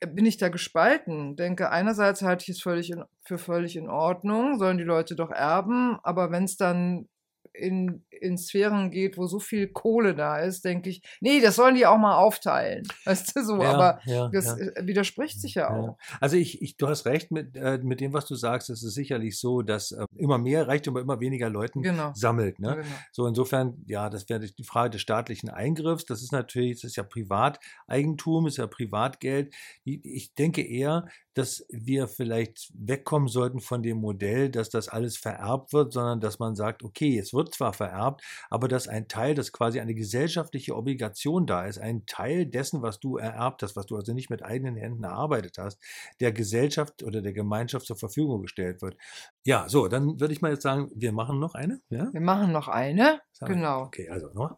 äh, 0.01 0.07
bin 0.07 0.25
ich 0.25 0.35
da 0.37 0.49
gespalten. 0.49 1.37
Denke, 1.37 1.69
einerseits 1.71 2.21
halte 2.21 2.43
ich 2.43 2.49
es 2.57 2.61
völlig 2.61 2.89
in, 2.91 3.05
für 3.25 3.37
völlig 3.37 3.77
in 3.77 3.89
Ordnung, 3.89 4.59
sollen 4.59 4.77
die 4.77 4.83
Leute 4.83 5.15
doch 5.15 5.31
erben, 5.31 5.97
aber 6.03 6.29
wenn 6.29 6.43
es 6.43 6.57
dann 6.57 7.07
in, 7.53 8.03
in 8.09 8.37
Sphären 8.37 8.91
geht, 8.91 9.17
wo 9.17 9.27
so 9.27 9.39
viel 9.39 9.67
Kohle 9.67 10.15
da 10.15 10.39
ist, 10.39 10.65
denke 10.65 10.89
ich, 10.89 11.01
nee, 11.21 11.39
das 11.41 11.55
sollen 11.55 11.75
die 11.75 11.85
auch 11.85 11.97
mal 11.97 12.17
aufteilen. 12.17 12.87
Weißt 13.05 13.35
du 13.35 13.43
so, 13.43 13.61
Ja, 13.61 13.71
aber 13.73 13.99
ja, 14.05 14.29
das 14.29 14.45
ja. 14.45 14.57
äh, 14.57 14.87
widerspricht 14.87 15.39
sich 15.41 15.55
ja 15.55 15.69
auch. 15.69 15.97
Also 16.19 16.37
ich, 16.37 16.61
ich, 16.61 16.77
du 16.77 16.87
hast 16.87 17.05
recht 17.05 17.31
mit, 17.31 17.55
äh, 17.55 17.79
mit 17.81 17.99
dem, 18.01 18.13
was 18.13 18.25
du 18.25 18.35
sagst. 18.35 18.69
Es 18.69 18.83
ist 18.83 18.93
sicherlich 18.93 19.39
so, 19.39 19.61
dass 19.61 19.91
äh, 19.91 20.05
immer 20.15 20.37
mehr 20.37 20.67
Reichtum 20.67 20.93
bei 20.93 21.01
immer 21.01 21.19
weniger 21.19 21.49
Leuten 21.49 21.81
Genau. 21.81 22.11
sammelt. 22.15 22.59
Ne? 22.59 22.75
genau. 22.77 22.95
So 23.11 23.27
insofern, 23.27 23.83
ja, 23.87 24.09
das 24.09 24.27
wäre 24.29 24.39
die 24.39 24.63
Frage 24.63 24.91
des 24.91 25.01
staatlichen 25.01 25.49
Eingriffs. 25.49 26.05
Das 26.05 26.21
ist 26.21 26.31
natürlich, 26.31 26.81
das 26.81 26.91
ist 26.91 26.95
ja 26.97 27.03
Privateigentum, 27.03 28.47
ist 28.47 28.57
ja 28.57 28.67
Privatgeld. 28.67 29.53
Ich 29.83 30.33
denke 30.35 30.61
eher, 30.61 31.05
dass 31.33 31.65
wir 31.69 32.07
vielleicht 32.07 32.71
wegkommen 32.73 33.27
sollten 33.27 33.59
von 33.59 33.83
dem 33.83 33.97
Modell, 33.97 34.49
dass 34.49 34.69
das 34.69 34.87
alles 34.89 35.17
vererbt 35.17 35.71
wird, 35.71 35.93
sondern 35.93 36.19
dass 36.19 36.39
man 36.39 36.55
sagt, 36.55 36.83
okay, 36.83 37.17
es 37.19 37.31
wird 37.33 37.46
zwar 37.53 37.73
vererbt, 37.73 38.23
aber 38.49 38.67
dass 38.67 38.87
ein 38.87 39.07
Teil, 39.07 39.35
dass 39.35 39.51
quasi 39.51 39.79
eine 39.79 39.95
gesellschaftliche 39.95 40.75
Obligation 40.75 41.45
da 41.45 41.65
ist, 41.65 41.79
ein 41.79 42.05
Teil 42.05 42.45
dessen, 42.45 42.81
was 42.81 42.99
du 42.99 43.17
ererbt 43.17 43.63
hast, 43.63 43.75
was 43.75 43.85
du 43.85 43.95
also 43.95 44.13
nicht 44.13 44.29
mit 44.29 44.43
eigenen 44.43 44.75
Händen 44.75 45.03
erarbeitet 45.03 45.57
hast, 45.57 45.79
der 46.19 46.31
Gesellschaft 46.31 47.03
oder 47.03 47.21
der 47.21 47.33
Gemeinschaft 47.33 47.85
zur 47.85 47.97
Verfügung 47.97 48.41
gestellt 48.41 48.81
wird. 48.81 48.97
Ja, 49.45 49.67
so, 49.69 49.87
dann 49.87 50.19
würde 50.19 50.33
ich 50.33 50.41
mal 50.41 50.51
jetzt 50.51 50.63
sagen, 50.63 50.89
wir 50.95 51.11
machen 51.11 51.39
noch 51.39 51.55
eine. 51.55 51.81
Ja? 51.89 52.09
Wir 52.11 52.21
machen 52.21 52.51
noch 52.51 52.67
eine. 52.67 53.21
Sagen. 53.33 53.53
Genau. 53.53 53.83
Okay, 53.83 54.09
also 54.09 54.27
nochmal. 54.27 54.57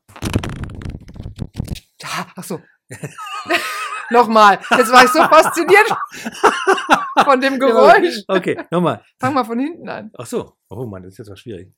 Ah, 2.20 2.26
Ach 2.36 2.44
so. 2.44 2.60
Nochmal. 4.10 4.60
Jetzt 4.72 4.92
war 4.92 5.04
ich 5.06 5.12
so 5.12 5.20
fasziniert 5.20 5.88
von 7.24 7.40
dem 7.40 7.60
Geräusch. 7.60 8.24
Okay, 8.28 8.60
nochmal. 8.72 9.04
Fang 9.20 9.34
mal 9.34 9.46
von 9.46 9.60
hinten 9.60 9.88
an. 9.88 10.12
Ach 10.18 10.26
so. 10.26 10.54
Oh 10.70 10.86
Mann, 10.86 11.04
das 11.04 11.14
ist 11.14 11.20
jetzt 11.20 11.32
was 11.32 11.40
schwierig. 11.40 11.72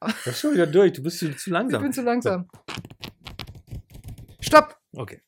Das 0.00 0.26
ist 0.26 0.40
schon 0.40 0.54
wieder 0.54 0.66
durch. 0.66 0.92
Du 0.92 1.02
bist 1.02 1.18
zu, 1.18 1.26
zu 1.30 1.34
Ich 1.36 1.46
langsam. 1.46 1.82
bin 1.82 1.92
zu 1.92 2.02
langsam. 2.02 2.48
Stopp! 4.40 4.78
Okay. 4.92 5.22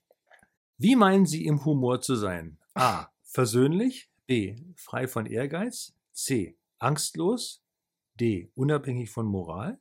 Wie 0.79 0.97
meinen 0.97 1.27
Sie 1.27 1.45
im 1.45 1.64
Humor 1.64 2.01
zu 2.01 2.16
sein? 2.16 2.59
A. 2.75 3.07
Versöhnlich. 3.23 4.11
B. 4.27 4.57
Frei 4.77 5.07
von 5.09 5.27
Ehrgeiz. 5.27 5.95
C. 6.12 6.59
Angstlos. 6.79 7.62
D. 8.18 8.51
Unabhängig 8.55 9.11
von 9.11 9.27
Moral. 9.27 9.81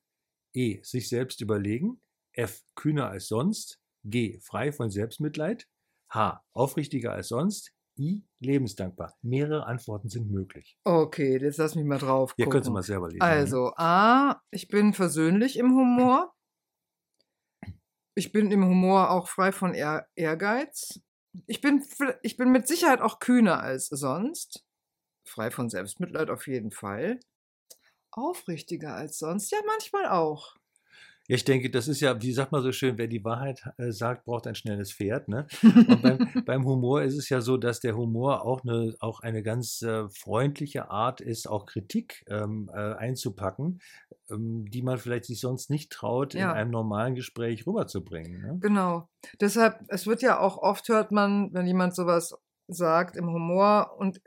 E. 0.54 0.82
Sich 0.84 1.10
selbst 1.10 1.42
überlegen. 1.42 2.02
F. 2.34 2.64
Kühner 2.76 3.10
als 3.10 3.28
sonst. 3.28 3.82
G. 4.04 4.40
Frei 4.40 4.72
von 4.72 4.90
Selbstmitleid. 4.90 5.68
H. 6.10 6.44
Aufrichtiger 6.54 7.14
als 7.14 7.30
sonst. 7.30 7.74
I. 8.02 8.24
Lebensdankbar. 8.40 9.16
Mehrere 9.22 9.68
Antworten 9.68 10.10
sind 10.10 10.32
möglich. 10.32 10.78
Okay, 10.84 11.38
jetzt 11.40 11.58
lass 11.58 11.76
mich 11.76 11.86
mal 11.86 12.00
drauf. 12.00 12.34
Ihr 12.38 12.46
könnt 12.46 12.64
es 12.64 12.68
gucken. 12.68 12.74
mal 12.74 12.84
selber 12.84 13.10
lesen. 13.10 13.22
Also, 13.22 13.74
A, 13.76 14.42
ich 14.50 14.68
bin 14.68 14.94
versöhnlich 14.94 15.58
im 15.58 15.76
Humor. 15.76 16.34
Ich 18.16 18.32
bin 18.32 18.52
im 18.52 18.66
Humor 18.66 19.12
auch 19.12 19.28
frei 19.28 19.52
von 19.52 19.74
Ehr 19.74 20.08
Ehrgeiz. 20.16 21.00
Ich 21.46 21.62
bin, 21.62 21.86
ich 22.24 22.36
bin 22.36 22.52
mit 22.52 22.68
Sicherheit 22.68 23.02
auch 23.02 23.20
kühner 23.20 23.62
als 23.62 23.88
sonst. 23.88 24.66
Frei 25.26 25.52
von 25.52 25.70
Selbstmitleid 25.70 26.30
auf 26.30 26.48
jeden 26.48 26.72
Fall. 26.72 27.20
Aufrichtiger 28.12 28.96
als 28.96 29.20
sonst, 29.20 29.52
ja, 29.52 29.60
manchmal 29.66 30.08
auch. 30.08 30.58
Ja, 31.32 31.36
ich 31.36 31.46
denke, 31.46 31.70
das 31.70 31.88
ist 31.88 32.02
ja, 32.02 32.22
wie 32.22 32.34
sagt 32.34 32.52
man 32.52 32.62
so 32.62 32.74
schön, 32.74 32.98
wer 32.98 33.08
die 33.08 33.24
Wahrheit 33.24 33.64
äh, 33.78 33.94
sagt, 33.94 34.26
braucht 34.26 34.48
ein 34.48 34.56
schnelles 34.56 34.92
Pferd. 34.92 35.30
Ne? 35.30 35.48
Und 35.64 36.02
beim, 36.02 36.18
beim 36.46 36.66
Humor 36.66 37.04
ist 37.04 37.16
es 37.18 37.30
ja 37.30 37.40
so, 37.40 37.56
dass 37.56 37.80
der 37.80 37.96
Humor 37.96 38.44
auch 38.46 38.66
eine, 38.66 38.94
auch 39.00 39.22
eine 39.22 39.42
ganz 39.42 39.82
äh, 39.82 40.10
freundliche 40.10 40.90
Art 40.92 41.22
ist, 41.22 41.48
auch 41.48 41.68
Kritik 41.68 42.26
ähm, 42.28 42.70
äh, 42.74 42.96
einzupacken, 42.96 43.80
ähm, 44.30 44.66
die 44.70 44.82
man 44.82 44.98
vielleicht 44.98 45.24
sich 45.24 45.40
sonst 45.40 45.70
nicht 45.70 45.90
traut, 45.90 46.34
in 46.34 46.42
Ja. 46.42 46.52
einem 46.52 46.70
normalen 46.72 47.16
Gespräch 47.16 47.66
rüberzubringen. 47.66 48.42
Ne? 48.42 48.58
Genau. 48.60 49.08
Deshalb, 49.40 49.80
es 49.88 50.06
wird 50.08 50.22
ja 50.22 50.38
auch 50.38 50.58
oft 50.58 50.90
hört 50.90 51.14
man, 51.14 51.54
wenn 51.54 51.66
jemand 51.66 51.96
sowas 51.96 52.36
sagt 52.68 53.16
im 53.16 53.28
Humor 53.30 53.96
und 53.98 54.22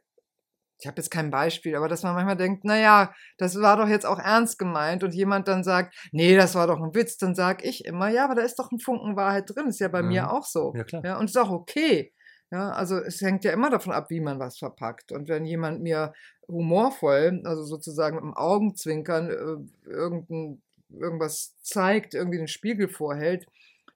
ich 0.78 0.86
habe 0.86 0.96
jetzt 1.00 1.10
kein 1.10 1.30
Beispiel, 1.30 1.76
aber 1.76 1.88
dass 1.88 2.02
man 2.02 2.14
manchmal 2.14 2.36
denkt, 2.36 2.64
naja, 2.64 3.14
das 3.38 3.60
war 3.60 3.76
doch 3.76 3.88
jetzt 3.88 4.06
auch 4.06 4.18
ernst 4.18 4.58
gemeint 4.58 5.02
und 5.04 5.14
jemand 5.14 5.48
dann 5.48 5.64
sagt, 5.64 5.94
nee, 6.12 6.36
das 6.36 6.54
war 6.54 6.66
doch 6.66 6.80
ein 6.80 6.94
Witz, 6.94 7.16
dann 7.16 7.34
sage 7.34 7.64
ich 7.64 7.84
immer, 7.84 8.08
ja, 8.08 8.24
aber 8.24 8.34
da 8.34 8.42
ist 8.42 8.58
doch 8.58 8.70
ein 8.70 8.78
Funken 8.80 9.16
Wahrheit 9.16 9.44
drin, 9.54 9.68
ist 9.68 9.80
ja 9.80 9.88
bei 9.88 10.02
mir 10.02 10.24
Mhm. 10.24 10.28
auch 10.28 10.44
so. 10.44 10.72
Ja, 10.76 10.84
klar. 10.84 11.04
Ja, 11.04 11.18
und 11.18 11.26
ist 11.26 11.38
auch 11.38 11.50
okay. 11.50 12.12
Ja, 12.50 12.70
also 12.70 12.98
es 12.98 13.20
hängt 13.20 13.44
ja 13.44 13.52
immer 13.52 13.70
davon 13.70 13.92
ab, 13.92 14.10
wie 14.10 14.20
man 14.20 14.38
was 14.38 14.58
verpackt. 14.58 15.10
Und 15.12 15.28
wenn 15.28 15.44
jemand 15.44 15.80
mir 15.82 16.12
humorvoll, 16.46 17.40
also 17.44 17.64
sozusagen 17.64 18.16
mit 18.16 18.24
dem 18.24 18.34
Augenzwinkern 18.34 19.30
äh, 19.30 19.88
irgendein, 19.90 20.62
irgendwas 20.90 21.56
zeigt, 21.62 22.14
irgendwie 22.14 22.38
den 22.38 22.48
Spiegel 22.48 22.88
vorhält, 22.88 23.46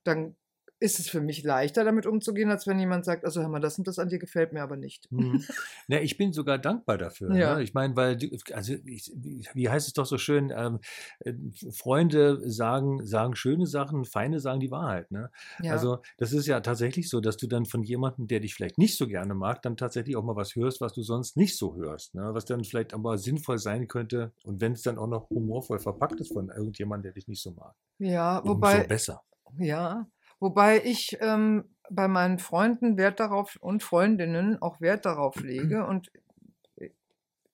dann 0.04 0.34
ist 0.80 1.00
es 1.00 1.08
für 1.08 1.20
mich 1.20 1.42
leichter, 1.42 1.84
damit 1.84 2.06
umzugehen, 2.06 2.50
als 2.50 2.66
wenn 2.66 2.78
jemand 2.78 3.04
sagt, 3.04 3.24
also 3.24 3.40
hör 3.40 3.48
mal, 3.48 3.60
das 3.60 3.78
und 3.78 3.88
das 3.88 3.98
an 3.98 4.08
dir 4.08 4.18
gefällt 4.18 4.52
mir 4.52 4.62
aber 4.62 4.76
nicht. 4.76 5.10
Mhm. 5.10 5.44
Ja, 5.90 6.00
ich 6.00 6.18
bin 6.18 6.32
sogar 6.34 6.58
dankbar 6.58 6.98
dafür. 6.98 7.34
Ja. 7.34 7.56
Ne? 7.56 7.62
Ich 7.62 7.72
meine, 7.72 7.96
weil, 7.96 8.18
also 8.52 8.74
ich, 8.84 9.10
wie 9.54 9.68
heißt 9.70 9.86
es 9.86 9.94
doch 9.94 10.04
so 10.04 10.18
schön, 10.18 10.52
ähm, 10.54 10.80
äh, 11.20 11.32
Freunde 11.70 12.50
sagen, 12.50 13.06
sagen 13.06 13.34
schöne 13.34 13.66
Sachen, 13.66 14.04
Feinde 14.04 14.38
sagen 14.38 14.60
die 14.60 14.70
Wahrheit. 14.70 15.10
Ne? 15.10 15.30
Ja, 15.62 15.72
Also 15.72 16.02
das 16.18 16.32
ist 16.32 16.46
ja 16.46 16.60
tatsächlich 16.60 17.08
so, 17.08 17.20
dass 17.20 17.38
du 17.38 17.46
dann 17.46 17.64
von 17.64 17.82
jemandem, 17.82 18.26
der 18.26 18.40
dich 18.40 18.54
vielleicht 18.54 18.76
nicht 18.76 18.98
so 18.98 19.06
gerne 19.06 19.34
mag, 19.34 19.62
dann 19.62 19.78
tatsächlich 19.78 20.16
auch 20.16 20.24
mal 20.24 20.36
was 20.36 20.56
hörst, 20.56 20.82
was 20.82 20.92
du 20.92 21.02
sonst 21.02 21.38
nicht 21.38 21.56
so 21.56 21.74
hörst. 21.76 22.14
Ne? 22.14 22.34
Was 22.34 22.44
dann 22.44 22.62
vielleicht 22.64 22.92
aber 22.92 23.16
sinnvoll 23.16 23.58
sein 23.58 23.88
könnte 23.88 24.32
und 24.44 24.60
wenn 24.60 24.72
es 24.72 24.82
dann 24.82 24.98
auch 24.98 25.08
noch 25.08 25.30
humorvoll 25.30 25.78
verpackt 25.78 26.20
ist 26.20 26.34
von 26.34 26.50
irgendjemandem, 26.50 27.04
der 27.04 27.12
dich 27.12 27.28
nicht 27.28 27.42
so 27.42 27.52
mag. 27.52 27.74
ja 27.98 28.38
Umso 28.38 28.54
wobei, 28.56 28.86
besser. 28.86 29.22
Ja, 29.58 30.06
wobei 30.40 30.82
ich 30.84 31.16
ähm, 31.20 31.74
bei 31.90 32.08
meinen 32.08 32.38
Freunden 32.38 32.96
Wert 32.96 33.20
darauf 33.20 33.56
und 33.60 33.82
Freundinnen 33.82 34.60
auch 34.60 34.80
Wert 34.80 35.04
darauf 35.06 35.36
lege 35.42 35.86
und 35.86 36.10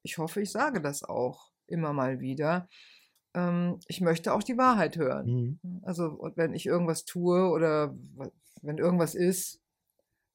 ich 0.02 0.18
hoffe, 0.18 0.42
ich 0.42 0.52
sage 0.52 0.80
das 0.80 1.02
auch 1.02 1.50
immer 1.66 1.92
mal 1.92 2.20
wieder. 2.20 2.68
Ähm, 3.34 3.80
ich 3.88 4.00
möchte 4.00 4.32
auch 4.34 4.42
die 4.42 4.58
Wahrheit 4.58 4.96
hören. 4.96 5.58
Mhm. 5.62 5.80
Also 5.82 6.18
wenn 6.36 6.52
ich 6.54 6.66
irgendwas 6.66 7.04
tue 7.04 7.48
oder 7.48 7.94
wenn 8.62 8.78
irgendwas 8.78 9.14
ist, 9.14 9.60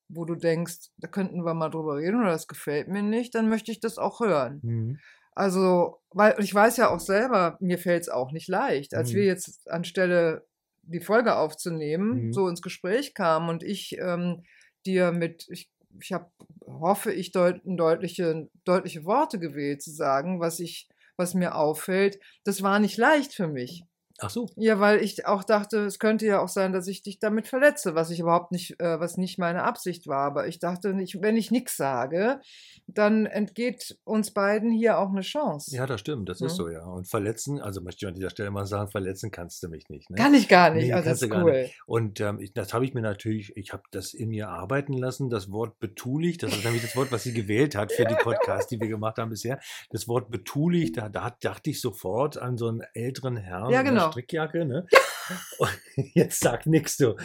wo 0.08 0.26
du 0.26 0.36
denkst, 0.36 0.90
da 0.98 1.08
könnten 1.08 1.46
wir 1.46 1.54
mal 1.54 1.70
drüber 1.70 1.98
reden 1.98 2.20
oder 2.20 2.32
das 2.32 2.48
gefällt 2.48 2.88
mir 2.88 3.04
nicht, 3.04 3.36
dann 3.36 3.48
möchte 3.48 3.72
ich 3.72 3.80
das 3.80 4.00
auch 4.00 4.20
hören. 4.22 4.60
Mhm. 4.64 5.00
Also, 5.34 6.02
weil 6.10 6.36
ich 6.40 6.54
weiß 6.54 6.78
ja 6.78 6.90
auch 6.90 7.00
selber, 7.00 7.58
mir 7.62 7.78
fällt 7.78 8.02
es 8.02 8.10
auch 8.10 8.32
nicht 8.32 8.48
leicht. 8.50 8.96
Als 8.96 9.12
Mhm. 9.12 9.18
wir 9.18 9.26
jetzt 9.26 9.70
anstelle 9.70 10.48
die 10.92 11.02
Folge 11.02 11.36
aufzunehmen, 11.38 12.28
Mhm. 12.28 12.34
so 12.34 12.48
ins 12.48 12.62
Gespräch 12.62 13.14
kamen 13.14 13.50
und 13.50 13.64
ich 13.64 13.98
ähm, 14.00 14.44
dir 14.86 15.12
mit, 15.12 15.48
ich, 15.50 15.70
ich 16.02 16.12
habe, 16.14 16.32
hoffe 16.66 17.12
ich, 17.14 17.32
deut, 17.32 17.62
deutliche, 17.66 18.50
deutliche 18.66 19.06
Worte 19.06 19.40
gewählt 19.40 19.82
zu 19.82 19.92
sagen, 19.92 20.40
was 20.40 20.60
ich, 20.60 20.88
was 21.18 21.34
mir 21.34 21.56
auffällt. 21.56 22.20
Das 22.44 22.62
war 22.64 22.80
nicht 22.80 22.98
leicht 22.98 23.34
für 23.34 23.48
mich. 23.48 23.84
Ach 24.22 24.30
so. 24.30 24.50
Ja, 24.56 24.80
weil 24.80 25.02
ich 25.02 25.26
auch 25.26 25.44
dachte, 25.44 25.86
es 25.86 26.00
könnte 26.00 26.26
ja 26.26 26.42
auch 26.42 26.48
sein, 26.48 26.74
dass 26.74 26.88
ich 26.88 27.02
dich 27.02 27.20
damit 27.20 27.48
verletze, 27.48 27.96
was 27.96 28.10
ich 28.10 28.20
überhaupt 28.20 28.52
nicht, 28.52 28.80
äh, 28.80 29.00
was 29.00 29.18
nicht 29.18 29.38
meine 29.38 29.64
Absicht 29.64 30.08
war. 30.08 30.26
Aber 30.26 30.48
ich 30.48 30.60
dachte, 30.60 30.94
nicht, 30.94 31.22
wenn 31.22 31.38
ich 31.38 31.52
nichts 31.52 31.78
sage, 31.78 32.40
dann 32.88 33.26
entgeht 33.26 33.98
uns 34.04 34.32
beiden 34.32 34.72
hier 34.72 34.98
auch 35.00 35.10
eine 35.10 35.22
Chance. 35.22 35.76
Ja, 35.76 35.86
das 35.86 36.00
stimmt, 36.00 36.28
das 36.30 36.42
ist 36.42 36.52
Ja. 36.52 36.56
so, 36.56 36.70
ja. 36.70 36.86
Und 36.86 37.08
verletzen, 37.10 37.62
also 37.62 37.82
möchte 37.82 38.06
ich 38.06 38.08
an 38.10 38.16
dieser 38.16 38.30
Stelle 38.30 38.52
mal 38.52 38.66
sagen, 38.66 38.90
verletzen 38.90 39.32
kannst 39.32 39.64
du 39.64 39.70
mich 39.70 39.90
nicht. 39.90 40.10
Ne? 40.10 40.18
Kann 40.18 40.34
ich 40.34 40.48
gar 40.48 40.70
nicht. 40.72 40.88
Nee, 40.88 40.94
also 40.94 41.10
das 41.10 41.22
ist 41.22 41.34
cool. 41.34 41.70
Und 41.86 42.20
ähm, 42.20 42.40
ich, 42.40 42.54
das 42.54 42.74
habe 42.74 42.86
ich 42.86 42.94
mir 42.94 43.02
natürlich, 43.02 43.56
ich 43.56 43.74
habe 43.74 43.84
das 43.92 44.14
in 44.14 44.30
mir 44.30 44.50
arbeiten 44.50 44.94
lassen, 44.94 45.30
das 45.30 45.52
Wort 45.52 45.80
betulich, 45.80 46.38
das 46.38 46.56
ist 46.56 46.64
nämlich 46.64 46.82
das 46.82 46.96
Wort, 46.96 47.12
was 47.12 47.24
sie 47.24 47.34
gewählt 47.34 47.76
hat 47.76 47.92
für 47.92 48.06
die 48.06 48.16
Podcasts, 48.24 48.68
die 48.68 48.80
wir 48.80 48.88
gemacht 48.88 49.18
haben 49.18 49.30
bisher. 49.30 49.60
Das 49.92 50.08
Wort 50.08 50.30
betulich, 50.30 50.92
da, 50.92 51.10
da 51.10 51.36
dachte 51.40 51.70
ich 51.70 51.82
sofort 51.82 52.38
an 52.38 52.58
so 52.58 52.68
einen 52.68 52.82
älteren 52.94 53.38
Herrn 53.38 53.72
Ja, 53.72 53.82
in 53.82 53.86
genau. 54.10 54.12
Strickjacke. 54.12 54.66
Ne? 54.66 54.86
Jetzt 56.14 56.40
sag 56.40 56.66
nix 56.66 56.98
du. 56.98 57.16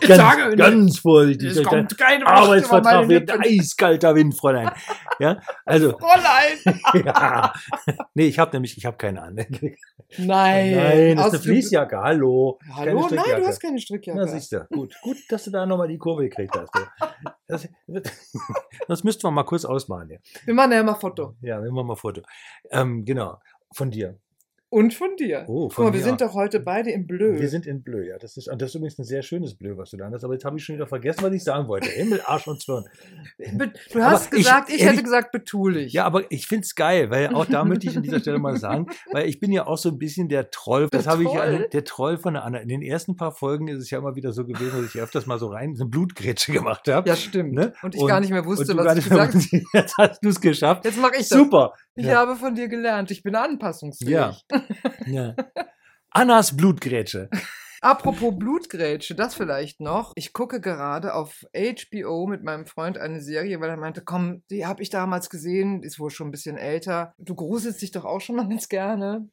Ich 0.00 0.08
ganz, 0.08 0.16
sage 0.16 0.56
ganz 0.56 0.98
vorsichtig. 0.98 1.56
Es 1.56 1.62
kommt 1.62 1.96
kein 1.96 2.22
Arbeitsvertrag 2.22 3.08
wird 3.08 3.30
eiskalter 3.30 4.14
Wind, 4.14 4.36
Fräulein. 4.36 4.70
Ja, 5.18 5.40
also, 5.64 5.98
Fräulein! 5.98 7.04
ja. 7.06 7.52
Nee, 8.14 8.26
ich 8.26 8.38
habe 8.38 8.52
nämlich, 8.52 8.76
ich 8.76 8.86
habe 8.86 8.96
keine 8.96 9.22
an. 9.22 9.34
Nein. 9.34 9.46
Nein, 10.18 11.16
das 11.16 11.26
ist 11.26 11.34
eine 11.34 11.42
Fließjacke, 11.42 11.98
hallo. 11.98 12.58
Hallo? 12.74 13.08
Nein, 13.10 13.40
du 13.40 13.46
hast 13.46 13.60
keine 13.60 13.78
Strickjacke. 13.78 14.18
Na, 14.18 14.26
siehst 14.26 14.52
du. 14.52 14.66
Gut, 14.72 14.94
gut, 15.02 15.16
dass 15.28 15.44
du 15.44 15.50
da 15.50 15.66
nochmal 15.66 15.88
die 15.88 15.98
Kurve 15.98 16.24
gekriegt 16.24 16.56
hast. 16.56 16.72
Das, 17.46 17.68
das 18.88 19.04
müssten 19.04 19.22
wir 19.22 19.30
mal 19.30 19.44
kurz 19.44 19.64
ausmalen. 19.64 20.10
Ja, 20.10 20.18
Wir 20.44 20.54
machen 20.54 20.72
ja 20.72 20.82
mal 20.82 20.94
Foto. 20.94 21.36
ja 21.40 21.62
wir 21.62 21.70
mal 21.70 21.92
ein 21.92 21.96
Foto. 21.96 22.22
Ähm, 22.70 23.04
genau, 23.04 23.38
von 23.74 23.90
dir. 23.90 24.18
Und 24.74 24.92
von 24.92 25.14
dir. 25.16 25.44
Oh, 25.46 25.68
Guck 25.68 25.72
von 25.74 25.84
mal, 25.84 25.92
wir 25.92 26.00
mir. 26.00 26.04
sind 26.04 26.20
doch 26.20 26.34
heute 26.34 26.58
beide 26.58 26.90
im 26.90 27.06
Bleu. 27.06 27.38
Wir 27.38 27.48
sind 27.48 27.64
in 27.64 27.82
Bleu, 27.84 28.02
ja. 28.02 28.18
Das 28.18 28.36
ist, 28.36 28.48
das 28.48 28.70
ist 28.70 28.74
übrigens 28.74 28.98
ein 28.98 29.04
sehr 29.04 29.22
schönes 29.22 29.54
Bleu, 29.56 29.76
was 29.76 29.90
du 29.90 29.96
da 29.96 30.10
hast. 30.10 30.24
Aber 30.24 30.32
jetzt 30.34 30.44
habe 30.44 30.56
ich 30.56 30.64
schon 30.64 30.74
wieder 30.74 30.88
vergessen, 30.88 31.22
was 31.22 31.32
ich 31.32 31.44
sagen 31.44 31.68
wollte. 31.68 31.88
Himmel, 31.90 32.20
Arsch 32.26 32.48
und 32.48 32.60
Zwirn. 32.60 32.84
Du 33.38 33.98
Aber 34.00 34.04
hast 34.10 34.32
ich- 34.32 34.38
gesagt, 34.38 34.68
ich, 34.70 34.80
ehrlich- 34.80 34.92
hätte 34.94 35.02
gesagt 35.04 35.30
betulich. 35.30 35.92
Ja, 35.92 36.04
aber 36.04 36.30
ich 36.30 36.48
finde 36.48 36.64
es 36.64 36.74
geil, 36.74 37.08
weil 37.10 37.28
auch 37.34 37.44
da 37.46 37.64
möchte 37.64 37.86
ich 37.86 37.96
an 37.96 38.02
dieser 38.02 38.18
Stelle 38.18 38.38
mal 38.40 38.56
sagen, 38.56 38.86
weil 39.12 39.28
ich 39.28 39.38
bin 39.38 39.52
ja 39.52 39.66
auch 39.66 39.78
so 39.78 39.90
ein 39.90 39.98
bisschen 39.98 40.28
der 40.28 40.50
Troll. 40.50 40.88
Das 40.90 41.06
habe 41.06 41.22
ich 41.22 41.32
ja, 41.32 41.58
der 41.68 41.84
Troll 41.84 42.18
von 42.18 42.34
der 42.34 42.44
Anna. 42.44 42.58
In 42.58 42.68
den 42.68 42.82
ersten 42.82 43.14
paar 43.16 43.30
Folgen 43.30 43.68
ist 43.68 43.78
es 43.78 43.90
ja 43.90 43.98
immer 43.98 44.16
wieder 44.16 44.32
so 44.32 44.44
gewesen, 44.44 44.82
dass 44.82 44.94
ich 44.94 45.00
öfters 45.00 45.26
mal 45.26 45.38
so 45.38 45.46
rein 45.46 45.74
eine 45.78 45.86
Blutgrätsche 45.88 46.50
gemacht 46.52 46.88
habe. 46.88 47.08
Ja, 47.08 47.14
stimmt. 47.14 47.52
Ne? 47.52 47.72
Und 47.82 47.94
ich 47.94 48.04
gar 48.06 48.18
nicht 48.20 48.30
mehr 48.30 48.44
wusste, 48.44 48.72
und 48.72 48.78
du 48.78 48.84
was 48.84 48.98
ich 48.98 49.04
gesagt 49.08 49.34
habe. 49.34 49.44
Jetzt 49.72 49.96
hast 49.98 50.20
du 50.24 50.28
es 50.30 50.40
geschafft. 50.40 50.84
Jetzt 50.84 51.00
mache 51.00 51.12
ich 51.14 51.28
das. 51.28 51.38
Super. 51.38 51.74
Ich 51.96 52.06
Ja. 52.06 52.14
habe 52.16 52.34
von 52.34 52.56
dir 52.56 52.66
gelernt. 52.66 53.12
Ich 53.12 53.22
bin 53.22 53.36
anpassungsfähig. 53.36 54.10
Ja. 54.10 54.36
Ja. 55.06 55.34
Annas 56.10 56.56
Blutgrätsche. 56.56 57.28
Apropos 57.84 58.34
Blutgrätsche, 58.38 59.14
das 59.14 59.34
vielleicht 59.34 59.80
noch. 59.80 60.12
Ich 60.14 60.32
gucke 60.32 60.58
gerade 60.58 61.12
auf 61.12 61.44
HBO 61.54 62.26
mit 62.26 62.42
meinem 62.42 62.64
Freund 62.64 62.96
eine 62.96 63.20
Serie, 63.20 63.60
weil 63.60 63.68
er 63.68 63.76
meinte, 63.76 64.02
komm, 64.02 64.42
die 64.48 64.64
habe 64.64 64.82
ich 64.82 64.88
damals 64.88 65.28
gesehen, 65.28 65.82
ist 65.82 65.98
wohl 65.98 66.08
schon 66.08 66.28
ein 66.28 66.30
bisschen 66.30 66.56
älter. 66.56 67.12
Du 67.18 67.34
gruselst 67.34 67.82
dich 67.82 67.90
doch 67.90 68.06
auch 68.06 68.22
schon 68.22 68.36
mal 68.36 68.48
ganz 68.48 68.70
gerne. 68.70 69.28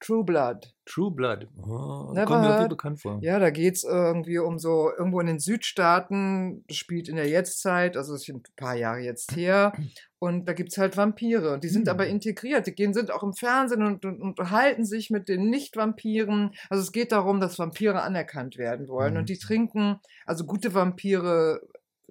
True 0.00 0.24
Blood. 0.24 0.74
True 0.86 1.10
Blood. 1.10 1.48
Oh, 1.56 2.12
Never 2.12 2.24
kommt 2.26 2.42
mir 2.42 2.48
irgendwie 2.50 2.68
bekannt 2.68 3.00
vor. 3.00 3.18
Ja, 3.20 3.38
da 3.38 3.50
geht 3.50 3.74
es 3.74 3.84
irgendwie 3.84 4.38
um 4.38 4.58
so, 4.58 4.90
irgendwo 4.96 5.20
in 5.20 5.26
den 5.26 5.40
Südstaaten, 5.40 6.64
das 6.68 6.76
spielt 6.76 7.08
in 7.08 7.16
der 7.16 7.28
Jetztzeit, 7.28 7.96
also 7.96 8.12
das 8.12 8.22
ist 8.22 8.28
ein 8.28 8.42
paar 8.56 8.76
Jahre 8.76 9.00
jetzt 9.00 9.34
her. 9.34 9.72
Und 10.20 10.48
da 10.48 10.52
gibt 10.52 10.70
es 10.70 10.78
halt 10.78 10.96
Vampire. 10.96 11.52
Und 11.52 11.64
die 11.64 11.68
sind 11.68 11.88
Hm. 11.88 11.94
aber 11.94 12.06
integriert. 12.06 12.66
Die 12.66 12.74
gehen, 12.74 12.94
sind 12.94 13.10
auch 13.10 13.22
im 13.22 13.34
Fernsehen 13.34 13.82
und, 13.82 14.04
und, 14.04 14.20
unterhalten 14.20 14.84
sich 14.84 15.10
mit 15.10 15.28
den 15.28 15.50
Nicht-Vampiren. 15.50 16.52
Also 16.70 16.82
es 16.82 16.92
geht 16.92 17.12
darum, 17.12 17.40
dass 17.40 17.58
Vampire 17.58 18.02
anerkannt 18.02 18.56
werden 18.56 18.88
wollen. 18.88 19.14
Mhm. 19.14 19.20
Und 19.20 19.28
die 19.28 19.38
trinken, 19.38 20.00
also 20.26 20.44
gute 20.44 20.74
Vampire 20.74 21.60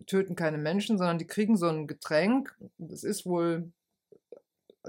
töten 0.06 0.36
keine 0.36 0.58
Menschen, 0.58 0.98
sondern 0.98 1.18
die 1.18 1.28
kriegen 1.28 1.58
so 1.58 1.68
ein 1.68 1.88
Getränk. 1.88 2.56
Das 2.78 3.04
ist 3.04 3.26
wohl 3.26 3.72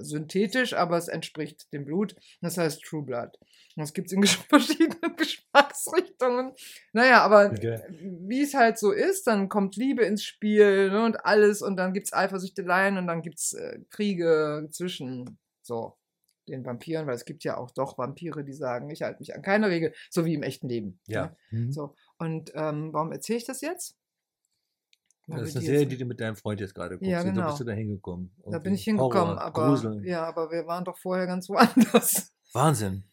synthetisch, 0.03 0.75
aber 0.75 0.97
es 0.97 1.09
entspricht 1.09 1.73
dem 1.73 1.85
Blut. 1.85 2.15
Das 2.41 2.59
heißt 2.59 2.83
True 2.83 3.03
Blood. 3.03 3.39
Und 3.77 3.83
das 3.83 3.93
gibt 3.93 4.09
es 4.09 4.13
in 4.13 4.23
verschiedenen 4.49 5.17
Geschmacksrichtungen. 5.17 6.53
Naja, 6.93 7.23
aber 7.23 7.51
Okay. 7.53 7.81
wie 7.91 8.43
es 8.43 8.55
halt 8.55 8.79
so 8.79 8.93
ist, 8.93 9.27
dann 9.27 9.49
kommt 9.49 9.77
Liebe 9.77 10.05
ins 10.05 10.25
Spiel 10.25 10.91
ne, 10.91 11.05
und 11.05 11.25
alles 11.25 11.63
und 11.63 11.77
dann 11.77 11.93
gibt 11.93 12.07
es 12.07 12.13
Eifersüchteleien 12.13 12.99
und 12.99 13.07
dann 13.07 13.23
gibt 13.23 13.39
es 13.39 13.53
äh, 13.53 13.79
Kriege 13.91 14.69
zwischen 14.71 15.39
so 15.63 15.97
den 16.49 16.65
Vampiren, 16.65 17.07
weil 17.07 17.15
es 17.15 17.25
gibt 17.27 17.45
ja 17.45 17.57
auch 17.59 17.71
doch 17.71 17.99
Vampire, 17.99 18.43
die 18.43 18.55
sagen, 18.55 18.91
ich 18.91 19.03
halte 19.03 19.21
mich 19.21 19.35
an 19.35 19.43
keine 19.43 19.69
Regel, 19.69 19.93
so 20.11 20.25
wie 20.25 20.35
im 20.35 20.43
echten 20.43 20.69
Leben. 20.69 20.99
Ja. 21.07 21.27
Ne? 21.27 21.37
Mhm. 21.51 21.73
So. 21.73 21.95
Und 22.19 22.53
ähm, 22.55 22.93
warum 22.93 23.13
erzähle 23.13 23.39
ich 23.39 23.45
das 23.45 23.61
jetzt? 23.61 23.97
Das 25.29 25.49
ist 25.51 25.57
eine 25.57 25.65
Serie, 25.67 25.87
die 25.87 25.99
du 25.99 26.05
mit 26.07 26.21
deinem 26.21 26.37
Freund 26.37 26.61
jetzt 26.61 26.75
gerade 26.75 26.97
guckst. 26.97 27.11
Ja, 27.11 27.21
und 27.21 27.27
Da 27.27 27.33
genau. 27.33 27.47
bist 27.49 27.61
du 27.61 27.65
da 27.65 27.73
hingekommen. 27.73 28.31
Da 28.39 28.43
bin 28.45 28.55
Irgendwie 28.55 28.75
ich 28.75 28.85
hingekommen, 28.85 29.15
Horror, 29.37 29.41
aber 29.43 29.67
Gruseln. 29.69 30.05
ja, 30.05 30.25
aber 30.25 30.51
wir 30.51 30.67
waren 30.67 30.85
doch 30.85 30.97
vorher 30.99 31.27
ganz 31.27 31.49
woanders. 31.49 32.33
Wahnsinn. 32.53 33.05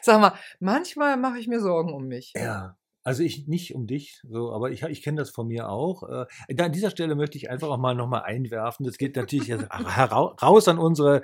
Sag 0.00 0.20
mal, 0.20 0.32
manchmal 0.60 1.16
mache 1.16 1.38
ich 1.38 1.46
mir 1.46 1.60
Sorgen 1.60 1.92
um 1.92 2.06
mich. 2.06 2.32
Ja. 2.36 2.76
Also 3.04 3.22
ich 3.24 3.48
nicht 3.48 3.74
um 3.74 3.86
dich, 3.88 4.20
so, 4.28 4.52
aber 4.52 4.70
ich, 4.70 4.82
ich 4.84 5.02
kenne 5.02 5.20
das 5.20 5.30
von 5.30 5.48
mir 5.48 5.68
auch. 5.68 6.04
Äh, 6.48 6.62
an 6.62 6.72
dieser 6.72 6.90
Stelle 6.90 7.16
möchte 7.16 7.36
ich 7.36 7.50
einfach 7.50 7.68
auch 7.68 7.78
mal 7.78 7.94
nochmal 7.96 8.22
einwerfen. 8.22 8.86
Das 8.86 8.96
geht 8.96 9.16
natürlich 9.16 9.48
jetzt 9.48 9.66
raus 9.70 10.68
an 10.68 10.78
unsere 10.78 11.22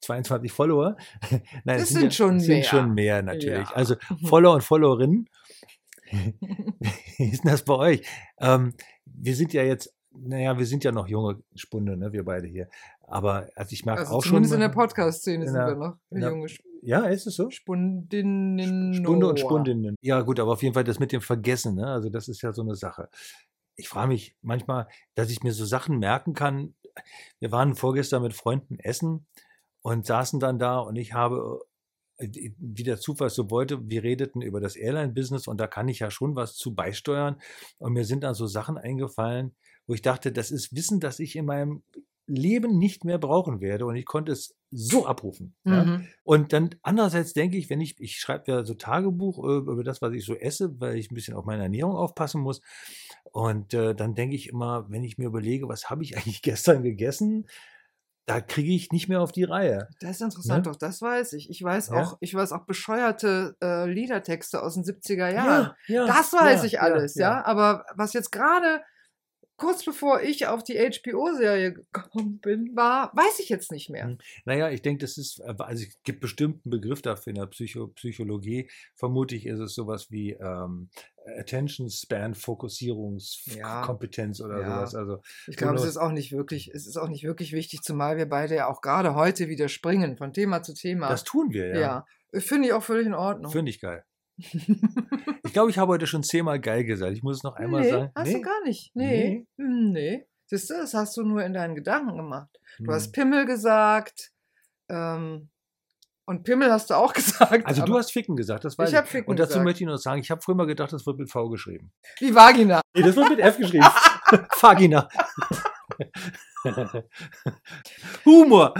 22 0.00 0.52
Follower. 0.52 0.96
Nein, 1.30 1.40
Das 1.78 1.82
es 1.82 1.88
sind 1.90 2.14
schon 2.14 2.38
sind 2.40 2.54
mehr. 2.58 2.64
schon 2.64 2.94
mehr 2.94 3.22
natürlich. 3.22 3.68
Ja. 3.68 3.74
Also 3.74 3.96
Follower 4.24 4.54
und 4.54 4.62
Followerinnen. 4.62 5.28
Wie 7.18 7.28
ist 7.30 7.44
denn 7.44 7.50
das 7.50 7.64
bei 7.64 7.74
euch? 7.74 8.06
Ähm, 8.38 8.74
wir 9.04 9.34
sind 9.34 9.52
ja 9.52 9.62
jetzt, 9.62 9.94
naja, 10.14 10.58
wir 10.58 10.66
sind 10.66 10.84
ja 10.84 10.92
noch 10.92 11.08
junge 11.08 11.42
Spunde, 11.54 11.96
ne, 11.96 12.12
wir 12.12 12.24
beide 12.24 12.46
hier. 12.46 12.68
Aber 13.02 13.48
also 13.56 13.72
ich 13.72 13.84
merke 13.84 14.02
Also 14.02 14.14
auch 14.14 14.22
schon. 14.22 14.30
zumindest 14.30 14.54
in 14.54 14.60
der 14.60 14.68
Podcast-Szene 14.68 15.44
in 15.44 15.50
sind 15.50 15.58
wir 15.66 15.74
noch 15.74 15.96
in 16.10 16.20
der- 16.20 16.30
junge 16.30 16.48
Ja, 16.82 17.00
ist 17.06 17.26
es 17.26 17.34
so? 17.36 17.50
Spundinnen. 17.50 18.94
Stunde 18.94 19.26
und 19.28 19.38
Spundinnen. 19.40 19.96
Ja, 20.00 20.20
gut, 20.22 20.40
aber 20.40 20.52
auf 20.52 20.62
jeden 20.62 20.74
Fall 20.74 20.84
das 20.84 20.98
mit 20.98 21.12
dem 21.12 21.20
Vergessen, 21.20 21.74
ne? 21.76 21.86
Also 21.86 22.08
das 22.10 22.28
ist 22.28 22.42
ja 22.42 22.52
so 22.52 22.62
eine 22.62 22.74
Sache. 22.74 23.08
Ich 23.76 23.88
frage 23.88 24.08
mich 24.08 24.36
manchmal, 24.42 24.86
dass 25.14 25.30
ich 25.30 25.42
mir 25.42 25.52
so 25.52 25.64
Sachen 25.64 25.98
merken 25.98 26.34
kann. 26.34 26.74
Wir 27.38 27.50
waren 27.52 27.74
vorgestern 27.74 28.22
mit 28.22 28.34
Freunden 28.34 28.78
essen 28.78 29.26
und 29.82 30.04
saßen 30.06 30.40
dann 30.40 30.58
da 30.58 30.78
und 30.78 30.96
ich 30.96 31.14
habe, 31.14 31.60
wie 32.18 32.82
der 32.82 32.98
Zufall 32.98 33.30
so 33.30 33.50
wollte, 33.50 33.88
wir 33.88 34.02
redeten 34.02 34.42
über 34.42 34.60
das 34.60 34.76
Airline-Business 34.76 35.46
und 35.48 35.58
da 35.58 35.66
kann 35.66 35.88
ich 35.88 36.00
ja 36.00 36.10
schon 36.10 36.36
was 36.36 36.54
zu 36.54 36.74
beisteuern. 36.74 37.40
Und 37.78 37.92
mir 37.94 38.04
sind 38.04 38.22
dann 38.24 38.34
so 38.34 38.46
Sachen 38.46 38.78
eingefallen, 38.78 39.54
wo 39.86 39.94
ich 39.94 40.02
dachte, 40.02 40.32
das 40.32 40.50
ist 40.50 40.74
Wissen, 40.74 41.00
das 41.00 41.18
ich 41.18 41.36
in 41.36 41.46
meinem 41.46 41.82
Leben 42.26 42.78
nicht 42.78 43.04
mehr 43.04 43.18
brauchen 43.18 43.60
werde 43.60 43.84
und 43.84 43.96
ich 43.96 44.06
konnte 44.06 44.32
es 44.32 44.54
so 44.70 45.06
abrufen. 45.06 45.54
Ja? 45.64 45.84
Mhm. 45.84 46.08
Und 46.22 46.52
dann 46.52 46.70
andererseits 46.82 47.32
denke 47.32 47.58
ich, 47.58 47.68
wenn 47.68 47.80
ich, 47.80 48.00
ich 48.00 48.18
schreibe 48.18 48.50
ja 48.50 48.64
so 48.64 48.74
Tagebuch 48.74 49.44
äh, 49.44 49.58
über 49.58 49.82
das, 49.82 50.00
was 50.00 50.14
ich 50.14 50.24
so 50.24 50.34
esse, 50.34 50.80
weil 50.80 50.96
ich 50.96 51.10
ein 51.10 51.14
bisschen 51.14 51.34
auf 51.34 51.44
meine 51.44 51.64
Ernährung 51.64 51.96
aufpassen 51.96 52.40
muss. 52.40 52.60
Und 53.32 53.74
äh, 53.74 53.94
dann 53.94 54.14
denke 54.14 54.36
ich 54.36 54.48
immer, 54.48 54.88
wenn 54.88 55.04
ich 55.04 55.18
mir 55.18 55.26
überlege, 55.26 55.68
was 55.68 55.90
habe 55.90 56.04
ich 56.04 56.16
eigentlich 56.16 56.42
gestern 56.42 56.82
gegessen, 56.82 57.46
da 58.26 58.40
kriege 58.40 58.72
ich 58.72 58.92
nicht 58.92 59.08
mehr 59.08 59.20
auf 59.20 59.32
die 59.32 59.44
Reihe. 59.44 59.88
Das 60.00 60.12
ist 60.12 60.20
interessant, 60.22 60.66
Ne? 60.66 60.72
doch, 60.72 60.78
das 60.78 61.02
weiß 61.02 61.32
ich. 61.32 61.50
Ich 61.50 61.62
weiß 61.62 61.88
Ja. 61.88 62.02
auch, 62.02 62.16
ich 62.20 62.34
weiß 62.34 62.52
auch 62.52 62.64
bescheuerte 62.66 63.56
äh, 63.62 63.90
Liedertexte 63.90 64.62
aus 64.62 64.74
den 64.74 64.84
70er 64.84 65.28
Jahren. 65.32 65.72
ja, 65.88 66.06
Das 66.06 66.32
weiß 66.32 66.60
ja, 66.60 66.66
ich 66.66 66.80
alles, 66.80 67.14
ja, 67.16 67.30
ja. 67.38 67.44
Aber 67.44 67.84
was 67.96 68.12
jetzt 68.12 68.30
gerade 68.30 68.80
kurz 69.62 69.84
bevor 69.84 70.22
ich 70.22 70.48
auf 70.48 70.64
die 70.64 70.74
HBO-Serie 70.76 71.74
gekommen 71.74 72.40
bin, 72.40 72.74
war, 72.74 73.12
weiß 73.14 73.38
ich 73.38 73.48
jetzt 73.48 73.70
nicht 73.70 73.90
mehr. 73.90 74.06
Hm. 74.06 74.18
Naja, 74.44 74.70
ich 74.70 74.82
denke, 74.82 75.02
das 75.04 75.18
ist, 75.18 75.38
äh, 75.38 75.54
also 75.58 75.84
es 75.84 76.02
gibt 76.02 76.20
bestimmt 76.20 76.64
einen 76.66 76.70
Begriff 76.70 77.00
dafür 77.00 77.30
in 77.30 77.36
der 77.36 77.46
Psycho 77.46 77.86
Psychologie. 77.88 78.68
Vermutlich 78.96 79.46
ist 79.46 79.60
es 79.60 79.74
sowas 79.74 80.10
wie 80.10 80.32
ähm, 80.32 80.90
Attention 81.38 81.88
Span, 81.88 82.32
Ja. 82.32 82.38
Fokussierungskompetenz 82.38 84.40
oder 84.40 84.60
Ja. 84.60 84.74
sowas. 84.86 84.94
Also 84.96 85.22
Ich 85.46 85.56
glaube, 85.56 85.76
es 85.76 85.84
ist 85.84 85.96
auch 85.96 86.10
nicht 86.10 86.32
wirklich, 86.32 86.68
es 86.74 86.88
ist 86.88 86.96
auch 86.96 87.08
nicht 87.08 87.22
wirklich 87.22 87.52
wichtig, 87.52 87.82
zumal 87.82 88.16
wir 88.16 88.28
beide 88.28 88.56
ja 88.56 88.66
auch 88.68 88.80
gerade 88.80 89.14
heute 89.14 89.48
wieder 89.48 89.68
springen 89.68 90.16
von 90.16 90.32
Thema 90.32 90.62
zu 90.62 90.74
Thema. 90.74 91.08
das 91.08 91.22
tun 91.22 91.52
wir, 91.52 91.68
ja. 91.68 91.80
ja. 91.80 92.06
Finde 92.40 92.66
ich 92.68 92.74
auch 92.74 92.82
völlig 92.82 93.06
in 93.06 93.14
Ordnung. 93.14 93.52
Finde 93.52 93.70
ich 93.70 93.78
geil. 93.78 94.04
Ich 95.44 95.52
glaube, 95.52 95.70
ich 95.70 95.78
habe 95.78 95.92
heute 95.92 96.06
schon 96.06 96.22
zehnmal 96.22 96.60
geil 96.60 96.84
gesagt. 96.84 97.12
Ich 97.12 97.22
muss 97.22 97.38
es 97.38 97.42
noch 97.42 97.56
einmal 97.56 97.82
nee, 97.82 97.90
sagen. 97.90 98.10
hast 98.14 98.32
du 98.32 98.40
gar 98.40 98.62
nicht. 98.64 98.90
Nee. 98.94 99.46
Hm, 99.58 99.92
Nee. 99.92 100.26
Siehst 100.46 100.68
du, 100.70 100.74
das 100.74 100.92
hast 100.94 101.16
du 101.16 101.22
nur 101.24 101.42
in 101.44 101.52
deinen 101.54 101.74
Gedanken 101.74 102.16
gemacht. 102.16 102.48
Du 102.78 102.84
Hm. 102.86 102.92
hast 102.94 103.12
Pimmel 103.12 103.46
gesagt. 103.46 104.32
Ähm, 104.90 105.48
und 106.26 106.44
Pimmel 106.44 106.70
hast 106.70 106.90
du 106.90 106.94
auch 106.94 107.12
gesagt. 107.14 107.66
Also 107.66 107.84
du 107.84 107.96
hast 107.96 108.12
Ficken 108.12 108.36
gesagt, 108.36 108.64
das 108.64 108.76
weiß 108.78 108.90
Ich 108.90 108.94
hab 108.96 109.08
Ficken 109.08 109.28
Und 109.30 109.38
dazu 109.38 109.48
gesagt. 109.50 109.64
möchte 109.64 109.82
ich 109.84 109.88
noch 109.88 109.96
sagen, 109.96 110.20
ich 110.20 110.30
habe 110.30 110.40
früher 110.42 110.54
mal 110.54 110.66
gedacht, 110.66 110.92
das 110.92 111.06
wird 111.06 111.18
mit 111.18 111.30
V 111.30 111.48
geschrieben. 111.48 111.90
Wie 112.18 112.34
Vagina. 112.34 112.80
Nee, 112.94 113.02
das 113.02 113.16
wird 113.16 113.30
mit 113.30 113.38
F 113.40 113.56
geschrieben. 113.58 113.84
Vagina. 114.60 115.08
Humor. 118.24 118.74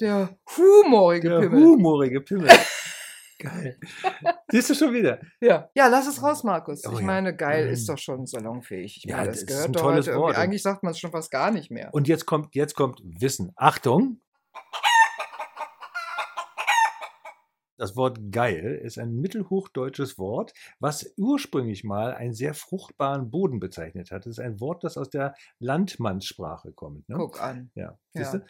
Der 0.00 0.36
humorige 0.56 1.28
Der 1.28 1.40
Pimmel. 1.40 1.62
humorige 1.64 2.20
Pimmel. 2.20 2.50
Geil. 3.38 3.78
Siehst 4.50 4.70
du 4.70 4.74
schon 4.74 4.92
wieder? 4.92 5.20
Ja. 5.40 5.70
ja, 5.74 5.86
lass 5.86 6.06
es 6.08 6.22
raus, 6.22 6.42
Markus. 6.44 6.84
Oh 6.86 6.92
ich 6.92 7.00
ja. 7.00 7.04
meine, 7.06 7.34
geil 7.36 7.66
Mhm. 7.66 7.72
ist 7.72 7.88
doch 7.88 7.98
schon 7.98 8.26
salonfähig. 8.26 8.96
Ich 8.98 9.04
Ja, 9.04 9.18
meine, 9.18 9.28
das 9.28 9.36
das 9.36 9.42
ist 9.42 9.46
gehört 9.48 9.66
ein 9.68 9.72
doch 9.74 9.80
tolles 9.82 10.06
heute. 10.08 10.16
Wort. 10.18 10.36
Eigentlich 10.36 10.62
sagt 10.62 10.82
man 10.82 10.90
es 10.92 10.98
schon 10.98 11.12
fast 11.12 11.30
gar 11.30 11.50
nicht 11.50 11.70
mehr. 11.70 11.90
Und 11.92 12.08
jetzt 12.08 12.26
kommt, 12.26 12.54
jetzt 12.54 12.74
kommt 12.74 13.00
Wissen. 13.04 13.52
Achtung. 13.56 14.20
Das 17.80 17.94
Wort 17.94 18.18
geil 18.32 18.80
ist 18.82 18.98
ein 18.98 19.14
mittelhochdeutsches 19.20 20.18
Wort, 20.18 20.52
was 20.80 21.14
ursprünglich 21.16 21.84
mal 21.84 22.12
einen 22.12 22.34
sehr 22.34 22.52
fruchtbaren 22.52 23.30
Boden 23.30 23.60
bezeichnet 23.60 24.10
hat. 24.10 24.26
Das 24.26 24.32
ist 24.32 24.40
ein 24.40 24.58
Wort, 24.58 24.82
das 24.82 24.98
aus 24.98 25.10
der 25.10 25.34
Landmannssprache 25.60 26.72
kommt. 26.72 27.08
Ne? 27.08 27.14
Guck 27.16 27.40
an. 27.40 27.70
Ja. 27.76 27.96
Ja. 28.14 28.24
Siehst 28.24 28.34
du? 28.34 28.40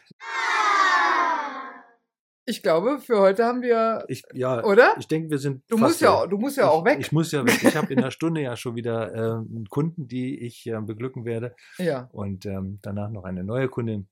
Ich 2.48 2.62
glaube, 2.62 2.98
für 2.98 3.18
heute 3.20 3.44
haben 3.44 3.60
wir. 3.62 4.04
Ich, 4.08 4.22
ja, 4.32 4.64
Oder? 4.64 4.94
ich 4.98 5.06
denke, 5.06 5.30
wir 5.30 5.38
sind. 5.38 5.62
Du 5.68 5.76
fast 5.76 5.88
musst 5.90 6.00
ja, 6.00 6.10
auch- 6.14 6.26
du 6.26 6.38
musst 6.38 6.56
ja 6.56 6.68
auch 6.68 6.84
ich, 6.86 6.92
weg. 6.92 6.98
Ich 7.00 7.12
muss 7.12 7.30
ja 7.32 7.44
weg. 7.46 7.62
Ich 7.62 7.76
habe 7.76 7.92
in 7.92 7.98
einer 7.98 8.10
Stunde 8.10 8.40
ja 8.40 8.56
schon 8.56 8.74
wieder 8.74 9.12
äh, 9.14 9.18
einen 9.18 9.66
Kunden, 9.68 10.08
die 10.08 10.38
ich 10.40 10.66
äh, 10.66 10.80
beglücken 10.80 11.24
werde. 11.24 11.54
ja. 11.78 12.08
Und 12.12 12.46
ähm, 12.46 12.78
danach 12.82 13.10
noch 13.10 13.24
eine 13.24 13.44
neue 13.44 13.68
Kundin. 13.68 14.08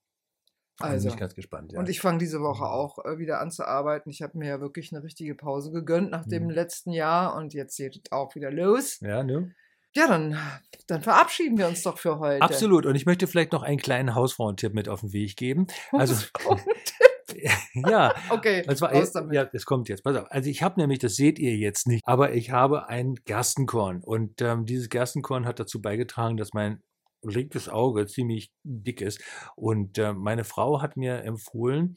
Da 0.77 0.85
bin 0.85 0.93
Also. 0.93 1.09
ich 1.09 1.17
ganz 1.17 1.33
gespannt. 1.33 1.73
Ja. 1.73 1.79
Und 1.79 1.89
ich 1.89 1.99
fange 1.99 2.19
diese 2.19 2.39
Woche 2.39 2.65
auch 2.65 3.03
äh, 3.03 3.17
wieder 3.17 3.39
an 3.41 3.49
zu 3.49 3.65
arbeiten. 3.67 4.11
Ich 4.11 4.21
habe 4.21 4.37
mir 4.37 4.47
ja 4.47 4.61
wirklich 4.61 4.93
eine 4.93 5.03
richtige 5.03 5.33
Pause 5.33 5.71
gegönnt 5.71 6.11
nach 6.11 6.25
dem 6.27 6.43
Mhm. 6.43 6.49
letzten 6.51 6.91
Jahr 6.91 7.35
und 7.35 7.55
jetzt 7.55 7.75
geht 7.77 7.95
es 8.05 8.11
auch 8.11 8.35
wieder 8.35 8.51
los. 8.51 8.99
ja, 9.01 9.23
ne? 9.23 9.55
Ja, 9.95 10.07
dann, 10.07 10.37
dann 10.85 11.01
verabschieden 11.01 11.57
wir 11.57 11.67
uns 11.67 11.81
doch 11.81 11.97
für 11.97 12.19
heute. 12.19 12.43
Absolut. 12.43 12.85
Und 12.85 12.93
ich 12.93 13.07
möchte 13.07 13.25
vielleicht 13.25 13.51
noch 13.53 13.63
einen 13.63 13.79
kleinen 13.79 14.13
Hausfrauentipp 14.13 14.75
mit 14.75 14.87
auf 14.89 14.99
den 15.01 15.11
Weg 15.13 15.35
geben. 15.37 15.65
Also, 15.91 16.13
ja, 17.89 18.13
okay, 18.29 18.63
und 18.67 18.77
zwar, 18.77 18.91
raus 18.91 19.11
damit. 19.11 19.33
ja, 19.33 19.49
es 19.51 19.65
kommt 19.65 19.89
jetzt. 19.89 20.03
Pass 20.03 20.15
auf. 20.15 20.31
Also 20.31 20.49
ich 20.49 20.63
habe 20.63 20.79
nämlich, 20.79 20.99
das 20.99 21.15
seht 21.15 21.39
ihr 21.39 21.55
jetzt 21.55 21.87
nicht, 21.87 22.03
aber 22.05 22.33
ich 22.33 22.51
habe 22.51 22.89
ein 22.89 23.15
Gerstenkorn. 23.25 24.03
Und 24.03 24.41
ähm, 24.41 24.65
dieses 24.65 24.89
Gerstenkorn 24.89 25.45
hat 25.45 25.59
dazu 25.59 25.81
beigetragen, 25.81 26.37
dass 26.37 26.53
mein 26.53 26.81
linkes 27.23 27.69
Auge 27.69 28.05
ziemlich 28.07 28.51
dick 28.63 29.01
ist. 29.01 29.21
Und 29.55 29.97
äh, 29.97 30.13
meine 30.13 30.43
Frau 30.43 30.81
hat 30.81 30.97
mir 30.97 31.23
empfohlen, 31.23 31.95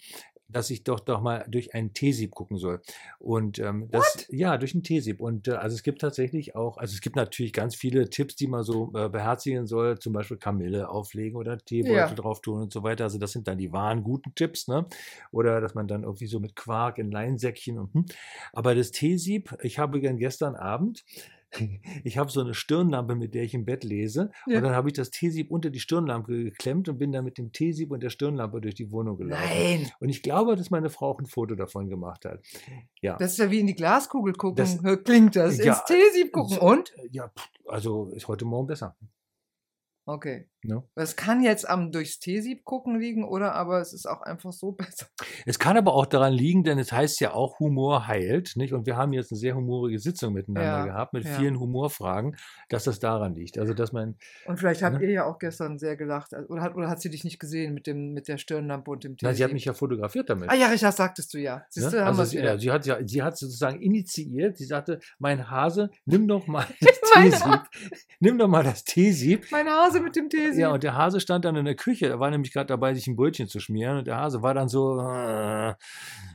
dass 0.53 0.71
ich 0.71 0.85
doch 0.85 1.01
doch 1.01 1.21
mal 1.21 1.45
durch 1.49 1.75
einen 1.75 1.93
T-Sieb 1.93 2.33
gucken 2.35 2.59
soll. 2.59 2.81
Und 3.19 3.59
ähm, 3.59 3.89
das, 3.91 4.27
ja, 4.31 4.57
durch 4.59 4.75
einen 4.75 4.83
T-Sieb. 4.83 5.21
Und 5.21 5.49
äh, 5.49 5.53
also 5.53 5.75
es 5.75 5.83
gibt 5.83 6.01
tatsächlich 6.01 6.55
auch, 6.57 6.77
also 6.79 6.95
es 6.95 7.01
gibt 7.01 7.17
natürlich 7.17 7.53
ganz 7.53 7.75
viele 7.75 8.11
Tipps, 8.11 8.37
die 8.37 8.47
man 8.47 8.63
so 8.63 8.93
äh, 8.95 9.09
beherzigen 9.09 9.67
soll, 9.67 9.99
zum 9.99 10.13
Beispiel 10.13 10.37
Kamille 10.37 10.89
auflegen 10.89 11.37
oder 11.37 11.59
Teebeutel 11.59 11.97
Ja. 11.97 12.15
drauf 12.15 12.41
tun 12.41 12.63
und 12.63 12.73
so 12.73 12.83
weiter. 12.83 13.05
Also 13.05 13.19
das 13.19 13.33
sind 13.33 13.47
dann 13.49 13.59
die 13.59 13.73
wahren 13.73 14.03
guten 14.03 14.35
Tipps, 14.35 14.69
ne? 14.69 14.87
Oder 15.33 15.61
dass 15.61 15.75
man 15.75 15.89
dann 15.89 16.03
irgendwie 16.05 16.27
so 16.27 16.41
mit 16.41 16.57
Quark 16.57 16.99
in 16.99 17.11
Leinsäckchen 17.11 17.79
und 17.79 17.95
hm. 17.95 18.07
Aber 18.53 18.75
das 18.75 18.91
T-Sieb, 18.91 19.57
ich 19.63 19.79
habe 19.79 20.01
gern 20.01 20.17
gestern 20.17 20.55
Abend, 20.55 21.05
ich 22.05 22.19
habe 22.19 22.31
so 22.31 22.41
eine 22.41 22.55
Stirnlampe, 22.55 23.15
mit 23.15 23.35
der 23.35 23.43
ich 23.43 23.55
im 23.55 23.65
Bett 23.65 23.85
lese. 23.85 24.31
Ja. 24.47 24.59
Und 24.59 24.65
dann 24.65 24.75
habe 24.75 24.89
ich 24.89 24.95
das 24.95 25.11
T-Sieb 25.11 25.51
unter 25.51 25.71
die 25.71 25.81
Stirnlampe 25.81 26.33
geklemmt 26.45 26.89
und 26.89 26.99
bin 26.99 27.13
dann 27.13 27.25
mit 27.25 27.39
dem 27.39 27.53
T-Sieb 27.53 27.91
und 27.91 28.03
der 28.03 28.11
Stirnlampe 28.11 28.61
durch 28.61 28.75
die 28.75 28.91
Wohnung 28.93 29.17
gelaufen. 29.17 29.43
Nein, 29.49 29.91
Und 30.01 30.09
ich 30.09 30.23
glaube, 30.23 30.57
dass 30.57 30.71
meine 30.71 30.91
Frau 30.91 31.11
auch 31.11 31.19
ein 31.21 31.27
Foto 31.27 31.55
davon 31.55 31.89
gemacht 31.89 32.25
hat. 32.25 32.45
Ja. 33.01 33.17
das 33.17 33.33
ist 33.33 33.39
ja 33.39 33.51
wie 33.51 33.61
in 33.61 33.67
die 33.67 33.75
Glaskugel 33.75 34.35
gucken. 34.35 34.57
Das- 34.83 35.03
Klingt 35.05 35.37
das? 35.37 35.59
Ja, 35.59 35.73
Ins 35.75 35.85
T-Sieb 35.85 36.33
gucken. 36.33 36.59
Und? 36.59 36.93
Ja, 37.11 37.33
also 37.67 38.11
ist 38.11 38.29
heute 38.29 38.45
Morgen 38.45 38.67
besser. 38.67 38.97
Okay. 40.07 40.50
Es 40.95 41.17
kann 41.17 41.43
jetzt 41.43 41.69
am 41.69 41.93
durchs 41.93 42.19
Teesieb 42.19 42.65
gucken 42.65 42.99
liegen 42.99 43.25
oder 43.25 43.55
aber 43.55 43.81
es 43.81 43.93
ist 43.93 44.07
auch 44.07 44.23
einfach 44.23 44.53
so 44.53 44.73
besser. 44.79 45.07
Es 45.47 45.59
kann 45.59 45.77
aber 45.77 45.95
auch 45.95 46.07
daran 46.07 46.33
liegen, 46.33 46.65
denn 46.65 46.79
es 46.79 46.93
heißt 46.93 47.21
ja 47.21 47.33
auch, 47.33 47.59
Humor 47.61 48.07
heilt. 48.07 48.53
Nicht? 48.57 48.73
Und 48.73 48.87
wir 48.87 48.97
haben 48.97 49.13
jetzt 49.13 49.33
eine 49.33 49.39
sehr 49.39 49.55
humorige 49.55 49.99
Sitzung 49.99 50.33
miteinander 50.35 50.71
Ja, 50.79 50.85
gehabt 50.87 51.13
mit 51.13 51.25
ja. 51.25 51.33
vielen 51.33 51.59
Humorfragen, 51.59 52.37
dass 52.69 52.85
das 52.85 52.99
daran 53.01 53.35
liegt. 53.35 53.59
Also, 53.59 53.75
dass 53.75 53.93
man, 53.93 54.17
Und 54.47 54.59
vielleicht 54.59 54.83
habt 54.83 54.99
Ne? 54.99 55.05
ihr 55.07 55.11
ja 55.13 55.25
auch 55.25 55.39
gestern 55.39 55.79
sehr 55.79 55.97
gelacht. 55.97 56.35
Also, 56.35 56.49
Oder 56.49 56.63
hat, 56.63 56.75
oder 56.75 56.89
hat 56.89 57.01
sie 57.01 57.11
dich 57.11 57.25
nicht 57.25 57.39
gesehen 57.39 57.75
mit, 57.75 57.87
dem, 57.87 58.13
mit 58.13 58.29
der 58.29 58.39
Stirnlampe 58.39 58.91
und 58.91 59.05
dem 59.05 59.17
na, 59.23 59.33
sie 59.35 59.45
hat 59.45 59.53
mich 59.53 59.65
ja 59.65 59.73
fotografiert 59.75 60.29
damit. 60.31 60.51
Ah 60.51 60.55
ja, 60.55 60.67
Richard, 60.69 60.95
sagtest 60.97 61.33
du 61.35 61.39
ja. 61.39 61.65
Siehst 61.71 61.87
Ne? 61.87 61.93
du, 61.93 62.01
haben 62.05 62.09
Also 62.19 62.25
sie, 62.25 62.39
ja, 62.39 62.59
sie, 62.59 62.71
hat, 62.71 62.87
ja, 62.87 62.99
sie 63.07 63.23
hat 63.23 63.37
sozusagen 63.39 63.81
initiiert, 63.81 64.57
sie 64.59 64.65
sagte, 64.67 65.01
mein 65.19 65.51
Hase, 65.51 65.91
nimm 66.05 66.29
doch 66.29 66.47
mal 66.47 66.67
das 66.81 67.01
Teesieb. 67.13 67.61
Nimm 68.21 68.39
doch 68.39 68.49
mal 68.49 68.63
das 68.65 68.85
Teesieb. 68.85 69.47
Mein 69.51 69.67
Hase 69.69 70.01
mit 70.01 70.17
dem 70.17 70.29
Teesieb. 70.51 70.61
Ja, 70.63 70.71
und 70.73 70.83
der 70.83 70.95
Hase 70.95 71.21
stand 71.21 71.45
dann 71.45 71.57
in 71.57 71.65
der 71.65 71.75
Küche, 71.75 72.07
er 72.09 72.21
war 72.21 72.31
nämlich 72.31 72.53
gerade 72.53 72.67
dabei, 72.67 72.95
sich 72.95 73.07
ein 73.07 73.17
Brötchen 73.17 73.49
zu 73.49 73.61
schmieren 73.61 73.99
und 73.99 74.07
der 74.07 74.17
Hase 74.17 74.43
war 74.43 74.55
dann 74.55 74.69
so, 74.69 75.01
äh, 75.01 75.75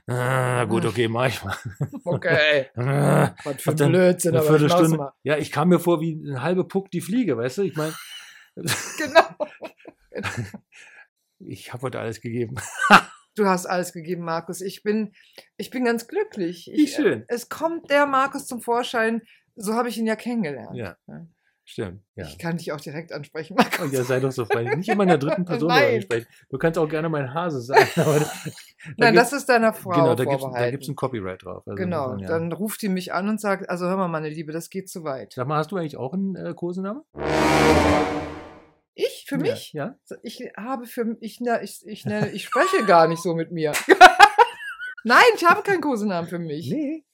äh, 0.07 0.68
gut, 0.68 0.86
okay, 0.86 1.07
mach 1.07 1.28
ich 1.28 1.43
mal. 1.43 1.55
okay. 2.05 2.68
Äh, 2.76 3.30
Was 3.43 3.61
für 3.61 3.76
dann 3.76 3.91
Blödsinn, 3.91 4.32
eine 4.36 4.41
ich 4.43 4.47
Viertelstunde. 4.49 4.97
mal. 4.97 5.13
Ja, 5.24 5.38
ich 5.38 5.51
kam 5.51 5.70
mir 5.70 5.80
vor 5.80 6.01
wie 6.01 6.13
ein 6.13 6.41
halbe 6.41 6.66
Puck 6.66 6.91
die 6.91 7.01
Fliege, 7.01 7.38
weißt 7.38 7.59
du? 7.59 7.61
Ich 7.63 7.76
meine, 7.76 7.93
Genau. 8.97 9.26
ich 11.39 11.74
habe 11.74 11.84
heute 11.84 11.99
alles 11.99 12.22
gegeben. 12.22 12.55
Du 13.36 13.45
hast 13.47 13.66
alles 13.66 13.91
gegeben, 13.91 14.24
Markus. 14.24 14.61
Ich 14.61 14.82
bin, 14.84 15.11
ich 15.57 15.70
bin 15.70 15.84
ganz 15.84 16.07
glücklich. 16.07 16.70
Wie 16.74 16.84
Ich, 16.86 16.93
schön. 16.95 17.26
Es 17.28 17.49
kommt 17.49 17.89
der 17.89 18.05
Markus 18.05 18.47
zum 18.47 18.61
Vorschein. 18.61 19.22
So 19.55 19.74
habe 19.74 19.89
ich 19.89 19.97
ihn 19.97 20.07
ja 20.07 20.16
kennengelernt. 20.16 20.76
Ja. 20.76 20.95
Stimmt. 21.66 22.01
Ja. 22.16 22.26
Ich 22.26 22.38
kann 22.38 22.57
dich 22.57 22.72
auch 22.72 22.80
direkt 22.80 23.11
ansprechen, 23.11 23.55
Markus. 23.57 23.91
Ja, 23.91 24.03
sei 24.03 24.20
doch 24.20 24.32
so 24.32 24.45
freundlich. 24.45 24.78
Nicht 24.78 24.89
immer 24.89 25.03
in 25.03 25.09
der 25.09 25.18
dritten 25.18 25.45
Person 25.45 25.68
Nein. 25.68 25.84
darüber 25.84 26.01
sprechen. 26.01 26.28
Du 26.49 26.57
kannst 26.57 26.80
auch 26.80 26.88
gerne 26.88 27.09
mein 27.09 27.34
Hase 27.34 27.61
sein. 27.61 27.88
Da 28.97 29.05
Nein, 29.05 29.16
das 29.16 29.34
ist 29.34 29.47
deiner 29.47 29.74
Frau 29.74 29.89
Genau, 29.89 30.13
da 30.13 30.26
gibt 30.70 30.84
es 30.84 30.89
ein 30.89 30.95
Copyright 30.95 31.43
drauf. 31.43 31.63
Also 31.66 31.76
genau, 31.76 32.11
insofern, 32.11 32.20
ja. 32.20 32.28
dann 32.28 32.51
ruft 32.51 32.84
die 32.84 32.89
mich 32.89 33.13
an 33.13 33.28
und 33.28 33.41
sagt, 33.41 33.68
also 33.68 33.88
hör 33.88 33.97
mal, 33.97 34.09
meine 34.09 34.30
Liebe, 34.30 34.51
das 34.51 34.70
geht 34.70 34.89
zu 34.89 35.03
weit. 35.03 35.34
Sag 35.34 35.47
mal, 35.47 35.57
hast 35.57 35.72
du 35.72 35.78
eigentlich 35.78 35.97
auch 35.97 36.13
einen 36.13 36.36
äh, 36.36 36.53
Kosenamen? 36.53 37.01
Ich? 38.93 39.26
Für 39.28 39.39
mich? 39.39 39.74
Ja. 39.74 39.97
Ich 40.22 40.39
habe 40.55 40.86
für 40.86 41.18
ich, 41.20 41.39
na, 41.41 41.63
ich, 41.63 41.82
ich, 41.88 42.05
nenne, 42.05 42.30
ich 42.30 42.45
spreche 42.45 42.86
gar 42.86 43.07
nicht 43.07 43.24
so 43.24 43.34
mit 43.34 43.51
mir. 43.51 43.74
Nein, 45.03 45.24
ich 45.36 45.45
habe 45.45 45.63
keinen 45.63 45.82
Kosenamen 45.82 46.30
für 46.30 46.39
mich. 46.39 46.70
Nee. 46.70 47.05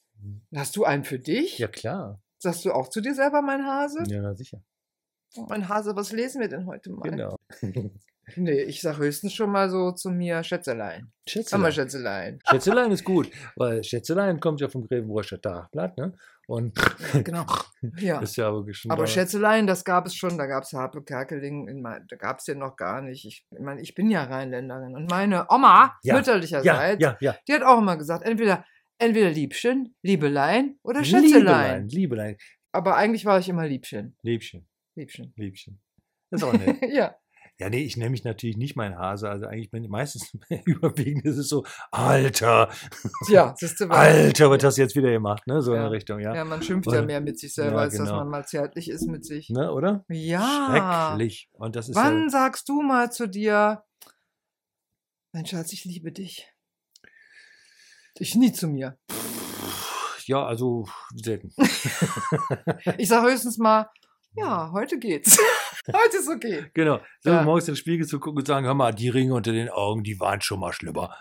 Hast 0.54 0.76
du 0.76 0.84
einen 0.84 1.04
für 1.04 1.18
dich? 1.18 1.58
Ja, 1.58 1.68
klar. 1.68 2.21
Sagst 2.42 2.64
du 2.64 2.72
auch 2.72 2.88
zu 2.88 3.00
dir 3.00 3.14
selber, 3.14 3.40
mein 3.40 3.64
Hase? 3.64 4.02
Ja, 4.08 4.34
sicher. 4.34 4.60
Oh, 5.36 5.46
Mein 5.48 5.68
Hase, 5.68 5.94
was 5.94 6.10
lesen 6.10 6.40
wir 6.40 6.48
denn 6.48 6.66
heute 6.66 6.90
mal? 6.90 7.08
Genau. 7.08 7.36
Nee, 8.36 8.62
ich 8.62 8.80
sag 8.80 8.98
höchstens 8.98 9.34
schon 9.34 9.50
mal 9.50 9.68
so 9.68 9.90
zu 9.90 10.08
mir 10.08 10.44
Schätzelein. 10.44 11.12
Sag 11.28 11.58
mal, 11.58 11.72
Schätzelein. 11.72 12.38
Schätzelein. 12.38 12.40
Schätzelein 12.50 12.90
ist 12.92 13.04
gut, 13.04 13.28
weil 13.56 13.82
Schätzelein 13.82 14.38
kommt 14.38 14.60
ja 14.60 14.68
vom 14.68 14.86
Grevenbräucher 14.86 15.40
Tagblatt, 15.40 15.98
ne? 15.98 16.14
Und 16.46 16.72
Genau. 17.24 17.44
Ja. 17.98 18.20
ist 18.20 18.36
ja 18.36 18.48
aber 18.48 18.64
schon 18.72 18.92
Aber 18.92 19.08
Schätzelein, 19.08 19.66
das 19.66 19.84
gab 19.84 20.06
es 20.06 20.14
schon, 20.14 20.38
da 20.38 20.46
gab 20.46 20.62
es 20.62 20.72
Harpe 20.72 21.02
Kerkeling, 21.02 21.82
da 22.08 22.16
gab 22.16 22.38
es 22.38 22.44
den 22.44 22.58
noch 22.58 22.76
gar 22.76 23.02
nicht. 23.02 23.24
Ich, 23.24 23.44
ich 23.50 23.60
meine, 23.60 23.80
ich 23.80 23.94
bin 23.94 24.08
ja 24.08 24.22
Rheinländerin 24.22 24.94
und 24.94 25.10
meine 25.10 25.46
Oma, 25.50 25.98
Ja, 26.04 26.14
mütterlicherseits, 26.14 27.02
ja, 27.02 27.10
ja, 27.10 27.16
ja. 27.20 27.36
die 27.48 27.54
hat 27.54 27.64
auch 27.64 27.78
immer 27.78 27.96
gesagt, 27.96 28.24
entweder, 28.24 28.64
entweder 29.02 29.30
Liebchen, 29.30 29.94
Liebelein 30.02 30.78
oder 30.82 31.00
Liebelein, 31.02 31.24
Schätzelein. 31.30 31.88
Liebelein. 31.88 32.36
Aber 32.72 32.96
eigentlich 32.96 33.24
war 33.24 33.38
ich 33.38 33.48
immer 33.48 33.66
Liebchen. 33.66 34.16
Liebchen, 34.22 34.66
Liebchen. 34.94 35.32
Liebchen. 35.36 35.80
Das 36.30 36.40
ist 36.42 36.48
auch 36.48 36.52
nett. 36.54 36.78
ja. 36.90 37.14
Ja, 37.58 37.68
nee, 37.68 37.84
ich 37.84 37.96
nenne 37.98 38.10
mich 38.10 38.24
natürlich 38.24 38.56
nicht 38.56 38.76
mein 38.76 38.96
Hase. 38.98 39.28
Also 39.28 39.46
eigentlich 39.46 39.70
bin 39.70 39.84
ich 39.84 39.90
meistens 39.90 40.32
überwiegend 40.64 41.24
ist 41.26 41.36
es 41.36 41.48
so, 41.48 41.64
Alter, 41.90 42.70
Tja, 43.26 43.54
siehst 43.56 43.78
du, 43.78 43.84
Alter, 43.90 44.50
was 44.50 44.64
hast 44.64 44.78
du 44.78 44.82
jetzt 44.82 44.96
wieder 44.96 45.10
gemacht, 45.12 45.46
ne? 45.46 45.60
So 45.60 45.72
in 45.72 45.76
Ja. 45.76 45.82
der 45.82 45.90
Richtung, 45.92 46.18
ja. 46.18 46.34
Ja, 46.34 46.44
man 46.44 46.62
schimpft 46.62 46.88
Oder- 46.88 47.00
ja 47.00 47.04
mehr 47.06 47.20
mit 47.20 47.38
sich 47.38 47.54
selber, 47.54 47.76
Ja, 47.76 47.82
als 47.82 47.96
dass 47.96 48.08
genau. 48.08 48.20
man 48.20 48.28
mal 48.30 48.46
zärtlich 48.46 48.88
ist 48.88 49.06
mit 49.06 49.24
sich. 49.26 49.50
Ne, 49.50 49.70
oder? 49.70 50.04
Ja. 50.08 51.10
Schrecklich. 51.10 51.50
Und 51.52 51.76
das 51.76 51.90
ist 51.90 51.94
Wann 51.94 52.22
ja, 52.24 52.30
sagst 52.30 52.68
du 52.68 52.80
mal 52.82 53.12
zu 53.12 53.28
dir, 53.28 53.84
mein 55.32 55.46
Schatz, 55.46 55.72
ich 55.72 55.84
liebe 55.84 56.10
dich? 56.10 56.51
Ich 58.18 58.34
nie 58.34 58.52
zu 58.52 58.68
mir. 58.68 58.98
ja, 60.26 60.44
also 60.44 60.86
selten. 61.14 61.52
Ich 62.98 63.08
sage 63.08 63.30
höchstens 63.30 63.58
mal, 63.58 63.88
ja, 64.36 64.70
heute 64.72 64.98
geht's. 64.98 65.38
heute 65.92 66.16
ist 66.18 66.28
okay. 66.28 66.66
Genau. 66.74 67.00
So 67.20 67.30
Ja. 67.30 67.42
morgens 67.42 67.68
in 67.68 67.72
den 67.74 67.78
Spiegel 67.78 68.06
zu 68.06 68.18
gucken 68.20 68.38
und 68.40 68.46
sagen, 68.46 68.66
hör 68.66 68.74
mal, 68.74 68.92
die 68.92 69.08
Ringe 69.08 69.34
unter 69.34 69.52
den 69.52 69.68
Augen, 69.68 70.02
die 70.04 70.18
waren 70.20 70.40
schon 70.40 70.60
mal 70.60 70.72
schlimmer. 70.72 71.14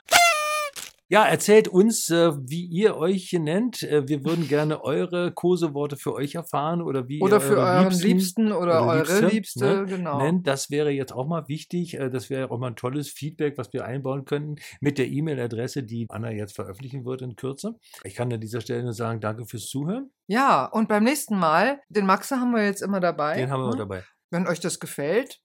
Ja, 1.12 1.26
erzählt 1.26 1.68
uns, 1.68 2.10
äh, 2.10 2.32
wie 2.40 2.66
ihr 2.68 2.96
euch 2.96 3.28
hier 3.28 3.42
nennt. 3.42 3.84
Äh, 3.84 4.08
wir 4.08 4.24
würden 4.24 4.48
gerne 4.48 4.82
eure 4.82 5.34
Koseworte 5.34 5.98
für 5.98 6.14
euch 6.14 6.36
erfahren 6.36 6.82
oder 6.82 7.10
wie 7.10 7.22
Oder 7.22 7.36
ihr 7.36 7.42
für 7.42 7.58
eure 7.58 7.68
euren 7.68 7.90
Liebsten 7.90 8.08
Liebsten 8.08 8.52
oder, 8.54 8.82
oder 8.82 8.86
eure 8.86 9.20
Liebste, 9.20 9.28
Liebste, 9.28 9.66
ne, 9.66 9.86
genau. 9.88 10.18
nennt. 10.20 10.48
Das 10.48 10.70
wäre 10.70 10.90
jetzt 10.90 11.12
auch 11.12 11.28
mal 11.28 11.50
wichtig. 11.50 11.96
Äh, 11.96 12.10
Das 12.10 12.30
wäre 12.30 12.50
auch 12.50 12.58
mal 12.60 12.68
ein 12.68 12.78
tolles 12.78 13.10
Feedback, 13.10 13.58
was 13.58 13.74
wir 13.74 13.84
einbauen 13.84 14.24
könnten 14.24 14.56
mit 14.80 14.98
der 14.98 15.08
E-Mail-Adresse, 15.10 15.84
die 15.84 16.06
Anna 16.08 16.32
jetzt 16.32 16.56
veröffentlichen 16.56 17.04
wird 17.04 17.22
in 17.22 17.36
Kürze. 17.36 17.76
Ich 18.06 18.16
kann 18.16 18.32
an 18.32 18.40
dieser 18.40 18.62
Stelle 18.62 18.84
nur 18.84 18.94
sagen, 18.94 19.20
danke 19.20 19.46
fürs 19.46 19.68
Zuhören. 19.68 20.12
Ja, 20.28 20.64
und 20.64 20.88
beim 20.88 21.04
nächsten 21.04 21.38
Mal, 21.38 21.82
den 21.90 22.06
Maxe 22.06 22.38
haben 22.38 22.52
wir 22.56 22.64
jetzt 22.64 22.82
immer 22.82 23.02
dabei. 23.02 23.36
Den 23.36 23.52
haben 23.52 23.64
wir 23.64 23.72
ne? 23.72 23.76
dabei. 23.76 24.04
Wenn 24.30 24.48
euch 24.48 24.62
das 24.62 24.80
gefällt, 24.80 25.42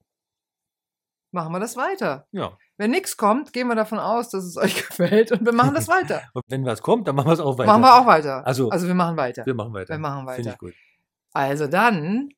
machen 1.32 1.52
wir 1.52 1.58
das 1.58 1.76
weiter. 1.76 2.28
Ja. 2.30 2.56
Wenn 2.78 2.90
nichts 2.90 3.16
kommt, 3.16 3.52
gehen 3.52 3.68
wir 3.68 3.74
davon 3.74 3.98
aus, 3.98 4.28
dass 4.30 4.44
es 4.44 4.56
euch 4.56 4.74
gefällt 4.88 5.32
und 5.32 5.44
wir 5.44 5.52
machen 5.52 5.74
das 5.74 5.88
weiter. 5.88 6.22
Und 6.34 6.42
wenn 6.48 6.64
was 6.66 6.82
kommt, 6.82 7.08
dann 7.08 7.16
machen 7.16 7.28
wir 7.28 7.32
es 7.32 7.40
auch 7.40 7.56
weiter. 7.58 7.70
Machen 7.72 7.82
wir 7.82 7.94
auch 8.00 8.06
weiter. 8.06 8.46
Also- 8.46 8.68
also 8.68 8.86
wir 8.86 8.94
machen 8.94 9.16
weiter. 9.16 9.46
Wir 9.46 9.54
machen 9.54 9.72
weiter. 9.72 9.94
Wir 9.94 9.98
machen 9.98 10.26
Finde 10.28 10.38
weiter. 10.38 10.50
ich 10.52 10.58
gut. 10.58 10.74
Also 11.32 11.66
dann 11.66 12.28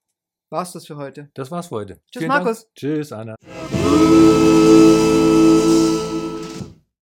war's 0.50 0.72
das 0.72 0.86
für 0.86 0.96
heute. 0.96 1.30
Das 1.34 1.50
war's 1.50 1.68
für 1.68 1.76
heute. 1.76 1.94
Tschüss, 2.10 2.20
Vielen 2.20 2.30
Dank. 2.30 2.44
Markus. 2.44 2.68
Tschüss, 2.74 3.12
Anna. 3.12 3.34